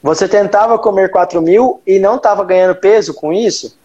você 0.02 0.28
tentava 0.30 0.80
comer 0.80 1.12
4 1.12 1.42
mil 1.42 1.82
e 1.86 2.00
não 2.00 2.18
tava 2.18 2.46
ganhando 2.46 2.76
peso 2.76 3.14
com 3.14 3.34
isso? 3.34 3.78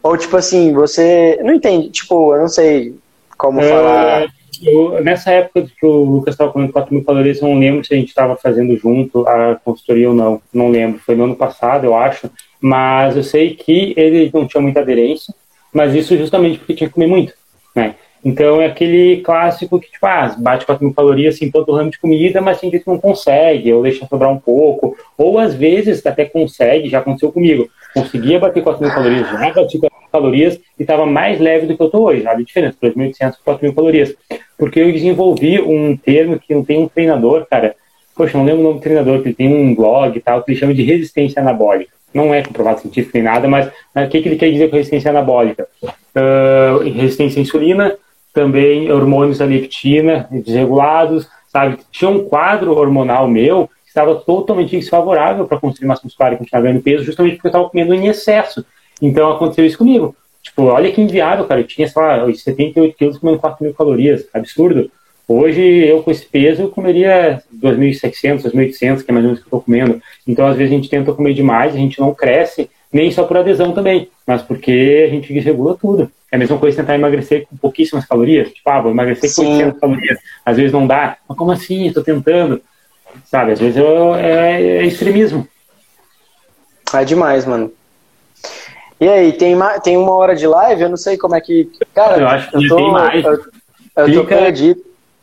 Ou 0.00 0.16
tipo 0.16 0.36
assim, 0.36 0.72
você. 0.72 1.40
Não 1.42 1.52
entende, 1.52 1.90
tipo, 1.90 2.34
eu 2.34 2.42
não 2.42 2.48
sei 2.48 2.94
como 3.36 3.60
é, 3.60 3.68
falar. 3.68 4.26
Eu, 4.62 5.02
nessa 5.02 5.32
época 5.32 5.66
que 5.78 5.84
o 5.84 6.04
Lucas 6.04 6.34
estava 6.34 6.52
comendo 6.52 6.72
4 6.72 6.94
mil 6.94 7.04
calorias, 7.04 7.42
eu 7.42 7.48
não 7.48 7.58
lembro 7.58 7.84
se 7.84 7.92
a 7.92 7.96
gente 7.96 8.08
estava 8.08 8.36
fazendo 8.36 8.76
junto 8.76 9.26
a 9.26 9.56
consultoria 9.56 10.08
ou 10.08 10.14
não. 10.14 10.40
Não 10.52 10.70
lembro. 10.70 11.00
Foi 11.00 11.16
no 11.16 11.24
ano 11.24 11.34
passado, 11.34 11.84
eu 11.84 11.96
acho. 11.96 12.30
Mas 12.60 13.16
eu 13.16 13.24
sei 13.24 13.54
que 13.54 13.92
ele 13.96 14.30
não 14.32 14.46
tinha 14.46 14.60
muita 14.60 14.80
aderência, 14.80 15.34
mas 15.72 15.94
isso 15.94 16.16
justamente 16.16 16.58
porque 16.58 16.74
tinha 16.74 16.88
que 16.88 16.94
comer 16.94 17.08
muito. 17.08 17.34
Né? 17.74 17.96
Então 18.26 18.60
é 18.60 18.66
aquele 18.66 19.18
clássico 19.18 19.78
que, 19.78 19.88
tipo, 19.88 20.04
ah, 20.04 20.34
bate 20.36 20.66
4 20.66 20.84
mil 20.84 20.92
calorias 20.92 21.36
assim, 21.36 21.48
todo 21.48 21.72
ramo 21.72 21.92
de 21.92 22.00
comida, 22.00 22.40
mas 22.40 22.58
tem 22.58 22.72
que 22.72 22.82
não 22.84 22.98
consegue, 22.98 23.72
ou 23.72 23.84
deixa 23.84 24.04
sobrar 24.04 24.32
um 24.32 24.36
pouco, 24.36 24.96
ou 25.16 25.38
às 25.38 25.54
vezes 25.54 26.04
até 26.04 26.24
consegue, 26.24 26.88
já 26.88 26.98
aconteceu 26.98 27.30
comigo, 27.30 27.68
conseguia 27.94 28.40
bater 28.40 28.64
4 28.64 28.82
mil 28.82 28.92
calorias, 28.92 29.30
já 29.30 29.52
bati 29.52 29.78
4 29.78 29.98
mil 30.00 30.08
calorias 30.10 30.56
e 30.76 30.82
estava 30.82 31.06
mais 31.06 31.38
leve 31.38 31.66
do 31.66 31.76
que 31.76 31.80
eu 31.80 31.86
estou 31.86 32.02
hoje, 32.02 32.24
de 32.24 32.44
diferença, 32.44 32.76
2.800 32.82 33.16
para 33.16 33.30
4 33.44 33.64
mil 33.64 33.74
calorias. 33.76 34.12
Porque 34.58 34.80
eu 34.80 34.90
desenvolvi 34.90 35.60
um 35.60 35.96
termo 35.96 36.36
que 36.36 36.52
não 36.52 36.64
tem 36.64 36.80
um 36.80 36.88
treinador, 36.88 37.46
cara, 37.48 37.76
poxa, 38.16 38.36
não 38.36 38.44
lembro 38.44 38.62
o 38.62 38.64
nome 38.64 38.78
do 38.80 38.82
treinador, 38.82 39.22
que 39.22 39.28
ele 39.28 39.36
tem 39.36 39.54
um 39.54 39.72
blog 39.72 40.16
e 40.16 40.20
tal, 40.20 40.42
que 40.42 40.50
ele 40.50 40.58
chama 40.58 40.74
de 40.74 40.82
resistência 40.82 41.40
anabólica. 41.40 41.92
Não 42.12 42.34
é 42.34 42.42
comprovado 42.42 42.80
científico 42.80 43.12
nem 43.14 43.22
nada, 43.22 43.46
mas 43.46 43.68
o 43.68 44.08
que, 44.08 44.20
que 44.20 44.28
ele 44.28 44.36
quer 44.36 44.50
dizer 44.50 44.68
com 44.68 44.74
resistência 44.74 45.12
anabólica? 45.12 45.68
Uh, 45.84 46.78
resistência 46.90 47.38
à 47.38 47.42
insulina, 47.42 47.96
também 48.36 48.92
hormônios 48.92 49.38
da 49.38 49.46
leptina 49.46 50.28
desregulados, 50.30 51.26
sabe? 51.48 51.78
Tinha 51.90 52.10
um 52.10 52.28
quadro 52.28 52.76
hormonal 52.76 53.26
meu 53.26 53.66
que 53.82 53.88
estava 53.88 54.14
totalmente 54.14 54.76
desfavorável 54.76 55.46
para 55.46 55.58
construir 55.58 55.88
massa 55.88 56.02
muscular 56.04 56.34
e 56.34 56.36
continuar 56.36 56.60
ganhando 56.60 56.82
peso, 56.82 57.02
justamente 57.02 57.36
porque 57.36 57.46
eu 57.46 57.48
estava 57.48 57.70
comendo 57.70 57.94
em 57.94 58.08
excesso. 58.08 58.62
Então 59.00 59.32
aconteceu 59.32 59.64
isso 59.64 59.78
comigo. 59.78 60.14
Tipo, 60.42 60.64
olha 60.64 60.92
que 60.92 61.00
inviável, 61.00 61.46
cara. 61.46 61.62
Eu 61.62 61.66
tinha, 61.66 61.88
sei 61.88 62.02
lá, 62.02 62.30
78 62.30 62.94
quilos 62.94 63.16
comendo 63.16 63.38
4 63.38 63.64
mil 63.64 63.72
calorias. 63.72 64.26
Absurdo. 64.34 64.90
Hoje, 65.26 65.62
eu 65.62 66.02
com 66.02 66.10
esse 66.10 66.26
peso, 66.26 66.62
eu 66.62 66.68
comeria 66.68 67.42
2.600, 67.58 68.42
2.800, 68.52 69.02
que 69.02 69.10
é 69.10 69.14
mais 69.14 69.24
ou 69.24 69.30
menos 69.30 69.38
o 69.38 69.42
que 69.42 69.46
eu 69.54 69.58
estou 69.58 69.60
comendo. 69.62 70.02
Então, 70.28 70.46
às 70.46 70.56
vezes, 70.56 70.70
a 70.70 70.76
gente 70.76 70.90
tenta 70.90 71.14
comer 71.14 71.32
demais, 71.32 71.74
a 71.74 71.78
gente 71.78 71.98
não 71.98 72.14
cresce, 72.14 72.68
nem 72.92 73.10
só 73.10 73.24
por 73.24 73.38
adesão 73.38 73.72
também, 73.72 74.08
mas 74.26 74.42
porque 74.42 75.06
a 75.08 75.10
gente 75.10 75.32
desregula 75.32 75.74
tudo. 75.74 76.10
É 76.30 76.36
a 76.36 76.38
mesma 76.38 76.58
coisa 76.58 76.76
tentar 76.76 76.94
emagrecer 76.94 77.46
com 77.46 77.56
pouquíssimas 77.56 78.04
calorias. 78.04 78.52
Tipo, 78.52 78.70
ah, 78.70 78.80
vou 78.80 78.90
emagrecer 78.90 79.32
com 79.34 79.42
800 79.42 79.80
calorias. 79.80 80.18
Às 80.44 80.56
vezes 80.56 80.72
não 80.72 80.86
dá. 80.86 81.16
Mas 81.28 81.38
como 81.38 81.52
assim? 81.52 81.86
Estou 81.86 82.02
tentando. 82.02 82.60
Sabe, 83.24 83.52
às 83.52 83.60
vezes 83.60 83.76
eu, 83.76 84.14
é, 84.14 84.60
é 84.60 84.84
extremismo. 84.84 85.46
É 86.92 87.04
demais, 87.04 87.46
mano. 87.46 87.72
E 89.00 89.08
aí, 89.08 89.32
tem, 89.32 89.56
tem 89.82 89.96
uma 89.96 90.12
hora 90.12 90.34
de 90.34 90.46
live? 90.46 90.82
Eu 90.82 90.88
não 90.88 90.96
sei 90.96 91.16
como 91.16 91.34
é 91.34 91.40
que. 91.40 91.70
Cara, 91.94 92.18
eu 92.18 92.28
acho 92.28 92.50
que 92.50 92.56
eu 92.56 92.68
tô, 92.68 92.76
tem 92.76 92.90
mais. 92.90 93.24
Eu, 93.24 93.44
eu 93.96 94.14
tô 94.14 94.24
perdido. 94.24 94.82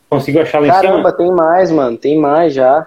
Consigo 0.09 0.39
achar 0.39 0.61
lá 0.61 0.67
Caramba, 0.67 0.93
em 0.93 0.97
cima? 0.97 1.11
tem 1.11 1.31
mais, 1.31 1.71
mano. 1.71 1.97
Tem 1.97 2.19
mais 2.19 2.53
já. 2.53 2.85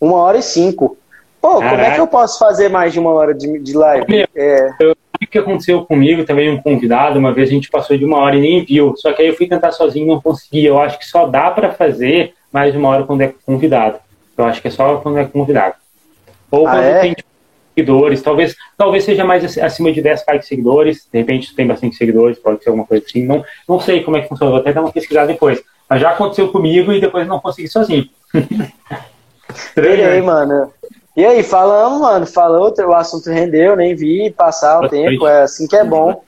Uma 0.00 0.16
hora 0.16 0.38
e 0.38 0.42
cinco. 0.42 0.96
Pô, 1.40 1.58
Caraca. 1.58 1.70
como 1.70 1.82
é 1.82 1.94
que 1.94 2.00
eu 2.00 2.06
posso 2.06 2.38
fazer 2.38 2.68
mais 2.68 2.92
de 2.92 2.98
uma 2.98 3.10
hora 3.12 3.32
de, 3.32 3.58
de 3.60 3.76
live? 3.76 4.06
Meu, 4.08 4.26
é... 4.34 4.74
O 5.22 5.26
que 5.26 5.38
aconteceu 5.38 5.84
comigo, 5.84 6.24
também 6.24 6.50
um 6.50 6.60
convidado, 6.60 7.18
uma 7.18 7.32
vez 7.32 7.48
a 7.48 7.52
gente 7.52 7.70
passou 7.70 7.96
de 7.96 8.04
uma 8.04 8.18
hora 8.18 8.36
e 8.36 8.40
nem 8.40 8.64
viu. 8.64 8.94
Só 8.96 9.12
que 9.12 9.22
aí 9.22 9.28
eu 9.28 9.36
fui 9.36 9.46
tentar 9.46 9.72
sozinho 9.72 10.04
e 10.04 10.08
não 10.08 10.20
consegui. 10.20 10.64
Eu 10.64 10.78
acho 10.78 10.98
que 10.98 11.06
só 11.06 11.26
dá 11.26 11.50
para 11.50 11.72
fazer 11.72 12.34
mais 12.52 12.72
de 12.72 12.78
uma 12.78 12.88
hora 12.88 13.04
quando 13.04 13.22
é 13.22 13.34
convidado. 13.46 13.98
Eu 14.36 14.44
acho 14.44 14.60
que 14.60 14.68
é 14.68 14.70
só 14.70 14.96
quando 14.96 15.18
é 15.18 15.24
convidado. 15.24 15.74
Ou 16.50 16.66
ah, 16.66 16.72
quando 16.72 16.84
é? 16.84 17.00
tem 17.00 17.16
seguidores, 17.74 18.20
talvez, 18.20 18.54
talvez 18.76 19.04
seja 19.04 19.24
mais 19.24 19.58
acima 19.58 19.90
de 19.92 20.02
10k 20.02 20.38
de 20.38 20.46
seguidores, 20.46 21.08
de 21.10 21.18
repente 21.18 21.54
tem 21.54 21.66
bastante 21.66 21.96
seguidores, 21.96 22.38
pode 22.38 22.62
ser 22.62 22.68
alguma 22.68 22.86
coisa 22.86 23.04
assim, 23.06 23.24
não, 23.24 23.42
não 23.66 23.80
sei 23.80 24.02
como 24.02 24.18
é 24.18 24.20
que 24.20 24.28
funciona, 24.28 24.52
vou 24.52 24.60
até 24.60 24.72
dar 24.72 24.82
uma 24.82 24.92
pesquisada 24.92 25.28
depois, 25.28 25.62
mas 25.88 26.00
já 26.00 26.10
aconteceu 26.10 26.48
comigo 26.48 26.92
e 26.92 27.00
depois 27.00 27.26
não 27.26 27.40
consegui 27.40 27.68
sozinho. 27.68 28.08
e 28.34 29.80
aí, 29.80 30.20
mano? 30.20 30.70
E 31.16 31.24
aí, 31.24 31.42
falamos, 31.42 32.00
mano, 32.00 32.26
falou, 32.26 32.72
o 32.76 32.94
assunto 32.94 33.30
rendeu, 33.30 33.76
nem 33.76 33.94
vi 33.94 34.30
passar 34.30 34.78
o 34.78 34.82
bastante. 34.82 35.10
tempo, 35.10 35.26
é 35.26 35.42
assim 35.42 35.66
que 35.66 35.76
é 35.76 35.84
bom. 35.84 36.22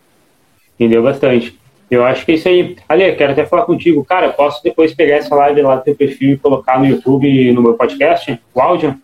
Rendeu 0.79 1.03
bastante. 1.03 1.59
Eu 1.91 2.05
acho 2.05 2.25
que 2.25 2.33
é 2.33 2.35
isso 2.35 2.49
aí. 2.49 2.77
Ali, 2.89 3.15
quero 3.15 3.33
até 3.33 3.47
falar 3.47 3.65
contigo. 3.65 4.05
Cara, 4.05 4.31
posso 4.31 4.63
depois 4.63 4.95
pegar 4.95 5.17
essa 5.17 5.35
live 5.35 5.63
lá 5.63 5.77
do 5.77 5.83
teu 5.83 5.95
perfil 5.95 6.33
e 6.33 6.37
colocar 6.39 6.79
no 6.79 6.87
YouTube 6.87 7.53
no 7.53 7.63
meu 7.63 7.75
podcast, 7.75 8.39
o 8.53 8.61
áudio? 8.61 8.99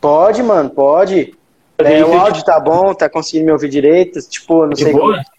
Pode, 0.00 0.42
mano, 0.42 0.70
pode. 0.70 1.34
É, 1.78 2.04
o 2.04 2.14
áudio 2.18 2.44
tá 2.44 2.58
bom, 2.58 2.94
tá 2.94 3.08
conseguindo 3.08 3.46
me 3.46 3.52
ouvir 3.52 3.68
direito, 3.68 4.20
tipo, 4.28 4.62
não 4.62 4.70
de 4.70 4.82
sei 4.84 4.92
boa? 4.92 5.14
como. 5.14 5.35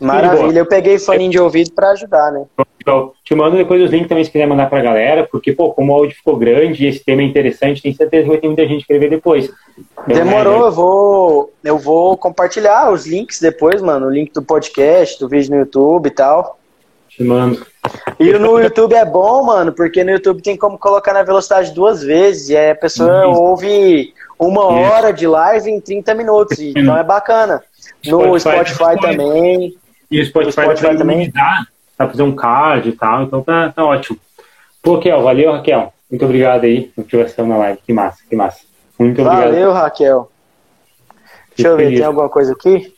Maravilha, 0.00 0.60
eu 0.60 0.66
peguei 0.66 0.98
fone 0.98 1.28
de 1.28 1.38
ouvido 1.38 1.72
para 1.72 1.90
ajudar, 1.90 2.30
né? 2.30 2.44
Então, 2.80 3.12
te 3.24 3.34
mando 3.34 3.56
depois 3.56 3.82
os 3.82 3.90
links 3.90 4.08
também 4.08 4.24
se 4.24 4.30
quiser 4.30 4.46
mandar 4.46 4.70
pra 4.70 4.80
galera, 4.80 5.28
porque, 5.30 5.52
pô, 5.52 5.72
como 5.72 5.92
o 5.92 5.96
áudio 5.96 6.16
ficou 6.16 6.36
grande 6.36 6.84
e 6.84 6.88
esse 6.88 7.04
tema 7.04 7.20
é 7.20 7.24
interessante, 7.24 7.82
tenho 7.82 7.94
certeza 7.94 8.22
que 8.22 8.28
vai 8.30 8.38
ter 8.38 8.46
muita 8.46 8.66
gente 8.66 8.86
que 8.86 8.98
ver 8.98 9.10
depois. 9.10 9.50
Demorou, 10.06 10.66
eu 10.66 10.72
vou, 10.72 11.52
eu 11.64 11.78
vou 11.78 12.16
compartilhar 12.16 12.90
os 12.90 13.06
links 13.06 13.40
depois, 13.40 13.82
mano, 13.82 14.06
o 14.06 14.10
link 14.10 14.32
do 14.32 14.42
podcast, 14.42 15.18
do 15.18 15.28
vídeo 15.28 15.50
no 15.50 15.58
YouTube 15.58 16.06
e 16.06 16.10
tal. 16.10 16.58
Te 17.08 17.24
mando. 17.24 17.66
E 18.18 18.32
no 18.32 18.60
YouTube 18.60 18.94
é 18.94 19.04
bom, 19.04 19.42
mano, 19.44 19.72
porque 19.72 20.04
no 20.04 20.12
YouTube 20.12 20.40
tem 20.40 20.56
como 20.56 20.78
colocar 20.78 21.12
na 21.12 21.22
velocidade 21.22 21.72
duas 21.72 22.02
vezes, 22.02 22.48
e 22.50 22.56
a 22.56 22.74
pessoa 22.74 23.28
Isso. 23.28 23.40
ouve 23.40 24.14
uma 24.38 24.64
hora 24.64 25.12
de 25.12 25.26
live 25.26 25.70
em 25.70 25.80
30 25.80 26.14
minutos, 26.14 26.58
então 26.60 26.96
é 26.96 27.02
bacana. 27.02 27.62
No 28.06 28.38
Spotify, 28.38 28.72
Spotify 28.72 29.00
também. 29.00 29.76
E 30.10 30.20
o 30.20 30.26
Spotify, 30.26 30.60
o 30.60 30.76
Spotify 30.76 30.96
também 30.96 31.30
dá 31.30 31.66
para 31.96 32.08
fazer 32.08 32.22
um 32.22 32.34
card 32.34 32.88
e 32.88 32.92
tal, 32.92 33.24
então 33.24 33.42
tá, 33.42 33.70
tá 33.70 33.84
ótimo. 33.84 34.18
Pô, 34.82 34.96
Raquel, 34.96 35.22
valeu, 35.22 35.52
Raquel. 35.52 35.92
Muito 36.10 36.24
obrigado 36.24 36.64
aí 36.64 36.84
por 36.94 37.04
participação 37.04 37.46
na 37.46 37.56
live. 37.58 37.80
Que 37.84 37.92
massa, 37.92 38.18
que 38.28 38.34
massa. 38.34 38.60
Muito 38.98 39.20
obrigado. 39.20 39.50
Valeu, 39.50 39.72
Raquel. 39.72 40.30
Deixa 41.54 41.68
eu 41.68 41.76
ver, 41.76 41.94
tem 41.94 42.04
alguma 42.04 42.28
coisa 42.28 42.52
aqui? 42.52 42.94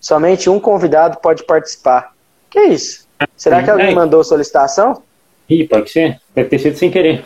Somente 0.00 0.48
um 0.48 0.60
convidado 0.60 1.18
pode 1.18 1.44
participar. 1.44 2.12
Que 2.48 2.60
isso? 2.66 3.06
Será 3.36 3.62
que 3.62 3.70
alguém 3.70 3.94
mandou 3.94 4.22
solicitação? 4.22 5.02
Ih, 5.48 5.66
pode 5.66 5.90
ser. 5.90 6.20
Deve 6.34 6.48
ter 6.48 6.58
sido 6.58 6.76
sem 6.76 6.90
querer. 6.90 7.24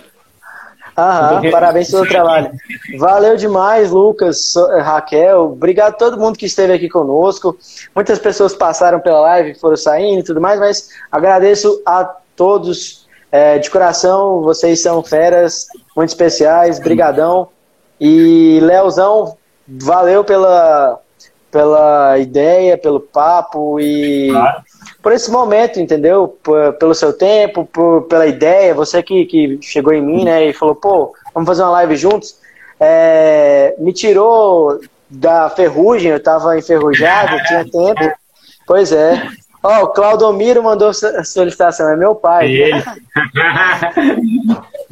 Aham, 0.96 1.50
parabéns 1.50 1.90
pelo 1.90 2.06
trabalho. 2.06 2.50
Valeu 2.98 3.36
demais, 3.36 3.90
Lucas, 3.90 4.54
Raquel. 4.82 5.52
Obrigado 5.52 5.94
a 5.94 5.96
todo 5.96 6.18
mundo 6.18 6.38
que 6.38 6.46
esteve 6.46 6.72
aqui 6.72 6.88
conosco. 6.88 7.56
Muitas 7.94 8.18
pessoas 8.18 8.54
passaram 8.54 9.00
pela 9.00 9.20
live, 9.20 9.58
foram 9.58 9.76
saindo 9.76 10.20
e 10.20 10.24
tudo 10.24 10.40
mais, 10.40 10.58
mas 10.60 10.88
agradeço 11.10 11.80
a 11.86 12.04
todos 12.36 13.06
é, 13.30 13.58
de 13.58 13.70
coração. 13.70 14.42
Vocês 14.42 14.82
são 14.82 15.02
feras 15.02 15.66
muito 15.96 16.10
especiais. 16.10 16.78
Brigadão. 16.78 17.48
E 18.00 18.58
Leozão, 18.62 19.36
valeu 19.68 20.24
pela, 20.24 20.98
pela 21.50 22.18
ideia, 22.18 22.78
pelo 22.78 23.00
papo 23.00 23.78
e 23.78 24.30
claro. 24.30 24.62
Por 25.02 25.12
esse 25.12 25.30
momento, 25.30 25.80
entendeu? 25.80 26.36
Por, 26.42 26.74
pelo 26.74 26.94
seu 26.94 27.12
tempo, 27.12 27.64
por, 27.64 28.02
pela 28.02 28.26
ideia. 28.26 28.74
Você 28.74 29.02
que, 29.02 29.24
que 29.26 29.58
chegou 29.62 29.92
em 29.92 30.02
mim, 30.02 30.24
né, 30.24 30.46
e 30.46 30.52
falou, 30.52 30.74
pô, 30.74 31.14
vamos 31.34 31.46
fazer 31.46 31.62
uma 31.62 31.70
live 31.72 31.96
juntos. 31.96 32.38
É, 32.78 33.74
me 33.78 33.92
tirou 33.92 34.80
da 35.08 35.50
ferrugem, 35.50 36.12
eu 36.12 36.22
tava 36.22 36.58
enferrujado, 36.58 37.42
tinha 37.44 37.64
tempo. 37.64 38.12
Pois 38.66 38.92
é. 38.92 39.20
Ó, 39.62 39.80
oh, 39.80 39.84
o 39.84 39.88
Claudomiro 39.88 40.62
mandou 40.62 40.92
solicitação, 40.94 41.90
é 41.90 41.96
meu 41.96 42.14
pai. 42.14 42.50
Ele. 42.50 42.82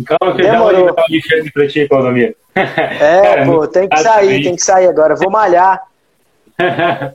Calma 0.05 0.37
que 0.37 0.43
Demorou. 0.43 0.81
eu 0.81 0.87
já 0.87 1.43
vou 1.43 1.53
pra 1.53 1.69
ti, 1.69 1.89
Claudomiro. 1.89 2.35
É, 2.55 2.65
Cara, 3.23 3.47
pô, 3.47 3.67
tem 3.67 3.89
que 3.89 3.97
sair, 3.99 4.43
tem 4.43 4.57
que 4.57 4.63
sair 4.63 4.87
agora. 4.87 5.15
Vou 5.15 5.31
malhar. 5.31 5.83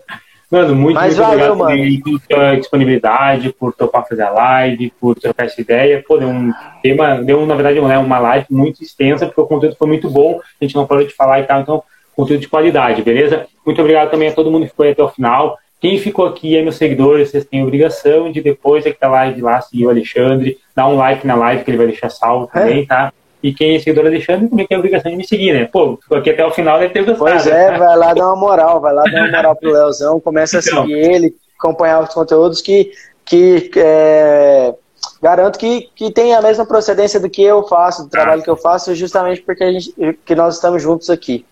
Mano, 0.53 0.75
muito, 0.75 0.93
Mas 0.93 1.17
muito 1.17 1.27
valeu, 1.27 1.53
obrigado 1.53 1.79
mano. 1.79 2.01
por 2.03 2.27
tua 2.27 2.55
disponibilidade, 2.55 3.53
por 3.53 3.73
topar 3.73 4.07
fazer 4.07 4.21
a 4.21 4.29
live, 4.29 4.93
por 5.01 5.15
trocar 5.15 5.47
essa 5.47 5.59
ideia. 5.59 6.03
Pô, 6.07 6.15
deu 6.15 6.29
um 6.29 6.53
tema, 6.83 7.15
deu, 7.23 7.43
na 7.47 7.55
verdade, 7.55 7.81
né, 7.81 7.97
uma 7.97 8.19
live 8.19 8.45
muito 8.51 8.83
extensa, 8.83 9.25
porque 9.25 9.41
o 9.41 9.47
conteúdo 9.47 9.75
foi 9.75 9.87
muito 9.87 10.11
bom, 10.11 10.39
a 10.61 10.63
gente 10.63 10.75
não 10.75 10.85
parou 10.85 11.03
de 11.03 11.15
falar 11.15 11.39
e 11.39 11.43
tal, 11.45 11.59
então, 11.59 11.83
conteúdo 12.15 12.41
de 12.41 12.47
qualidade, 12.47 13.01
beleza? 13.01 13.47
Muito 13.65 13.81
obrigado 13.81 14.11
também 14.11 14.27
a 14.27 14.31
todo 14.31 14.51
mundo 14.51 14.67
que 14.67 14.75
foi 14.75 14.91
até 14.91 15.01
o 15.01 15.09
final. 15.09 15.57
Quem 15.81 15.97
ficou 15.97 16.27
aqui 16.27 16.55
é 16.55 16.61
meus 16.61 16.75
seguidores, 16.75 17.31
vocês 17.31 17.45
têm 17.45 17.63
obrigação 17.63 18.31
de 18.31 18.39
depois 18.39 18.85
da 18.85 19.09
live 19.09 19.41
lá 19.41 19.59
seguir 19.59 19.87
o 19.87 19.89
Alexandre, 19.89 20.59
dar 20.75 20.87
um 20.87 20.95
like 20.95 21.25
na 21.25 21.33
live 21.33 21.63
que 21.63 21.71
ele 21.71 21.77
vai 21.77 21.87
deixar 21.87 22.11
salvo 22.11 22.47
é. 22.53 22.59
também, 22.59 22.85
tá? 22.85 23.11
E 23.43 23.53
quem 23.53 23.75
é 23.75 23.79
seguidor 23.79 24.05
do 24.05 24.09
Alexandre 24.09 24.47
também 24.47 24.65
tem 24.65 24.77
a 24.77 24.79
obrigação 24.79 25.11
de 25.11 25.17
me 25.17 25.27
seguir, 25.27 25.53
né? 25.53 25.65
Pô, 25.65 25.99
aqui 26.13 26.29
até 26.29 26.45
o 26.45 26.51
final 26.51 26.79
deve 26.79 26.93
ter 26.93 27.03
gostado. 27.03 27.29
Pois 27.29 27.45
é, 27.45 27.77
vai 27.77 27.97
lá 27.97 28.13
dar 28.13 28.27
uma 28.27 28.37
moral, 28.37 28.79
vai 28.79 28.93
lá 28.93 29.03
dar 29.03 29.23
uma 29.23 29.31
moral 29.31 29.55
pro 29.55 29.71
Leozão, 29.71 30.19
começa 30.19 30.59
então. 30.59 30.79
a 30.79 30.81
seguir 30.83 30.93
ele, 30.93 31.35
acompanhar 31.59 32.01
os 32.01 32.13
conteúdos 32.13 32.61
que, 32.61 32.93
que 33.25 33.69
é, 33.75 34.73
garanto 35.21 35.59
que, 35.59 35.89
que 35.93 36.09
tem 36.09 36.33
a 36.33 36.41
mesma 36.41 36.65
procedência 36.65 37.19
do 37.19 37.29
que 37.29 37.43
eu 37.43 37.63
faço, 37.63 38.03
do 38.03 38.09
trabalho 38.09 38.41
ah. 38.41 38.43
que 38.43 38.49
eu 38.49 38.55
faço, 38.55 38.95
justamente 38.95 39.41
porque 39.41 39.63
a 39.63 39.71
gente, 39.73 39.93
que 40.25 40.35
nós 40.35 40.55
estamos 40.55 40.81
juntos 40.81 41.09
aqui. 41.09 41.45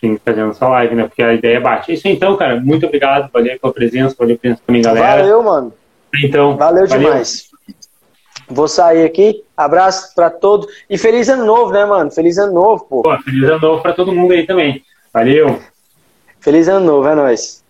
Sim, 0.00 0.18
fazendo 0.24 0.50
essa 0.50 0.68
live, 0.68 0.94
né? 0.94 1.04
Porque 1.04 1.22
a 1.22 1.34
ideia 1.34 1.60
bate. 1.60 1.92
Isso 1.92 2.06
então, 2.06 2.36
cara, 2.36 2.60
muito 2.60 2.86
obrigado, 2.86 3.30
valeu 3.32 3.58
pela 3.60 3.72
presença, 3.72 4.14
valeu 4.18 4.36
pela 4.36 4.54
presença 4.54 4.62
também, 4.66 4.82
galera. 4.82 5.22
Valeu, 5.22 5.42
mano. 5.42 5.72
Então, 6.24 6.56
valeu, 6.56 6.86
valeu. 6.86 7.08
demais. 7.10 7.47
Vou 8.48 8.66
sair 8.66 9.04
aqui. 9.04 9.44
Abraço 9.56 10.14
para 10.14 10.30
todos. 10.30 10.66
E 10.88 10.96
feliz 10.96 11.28
ano 11.28 11.44
novo, 11.44 11.72
né, 11.72 11.84
mano? 11.84 12.10
Feliz 12.10 12.38
ano 12.38 12.54
novo, 12.54 12.84
pô. 12.84 13.02
pô 13.02 13.18
feliz 13.22 13.44
ano 13.44 13.60
novo 13.60 13.82
para 13.82 13.92
todo 13.92 14.12
mundo 14.12 14.32
aí 14.32 14.46
também. 14.46 14.82
Valeu. 15.12 15.58
Feliz 16.40 16.68
ano 16.68 16.86
novo, 16.86 17.08
é 17.08 17.14
nóis. 17.14 17.62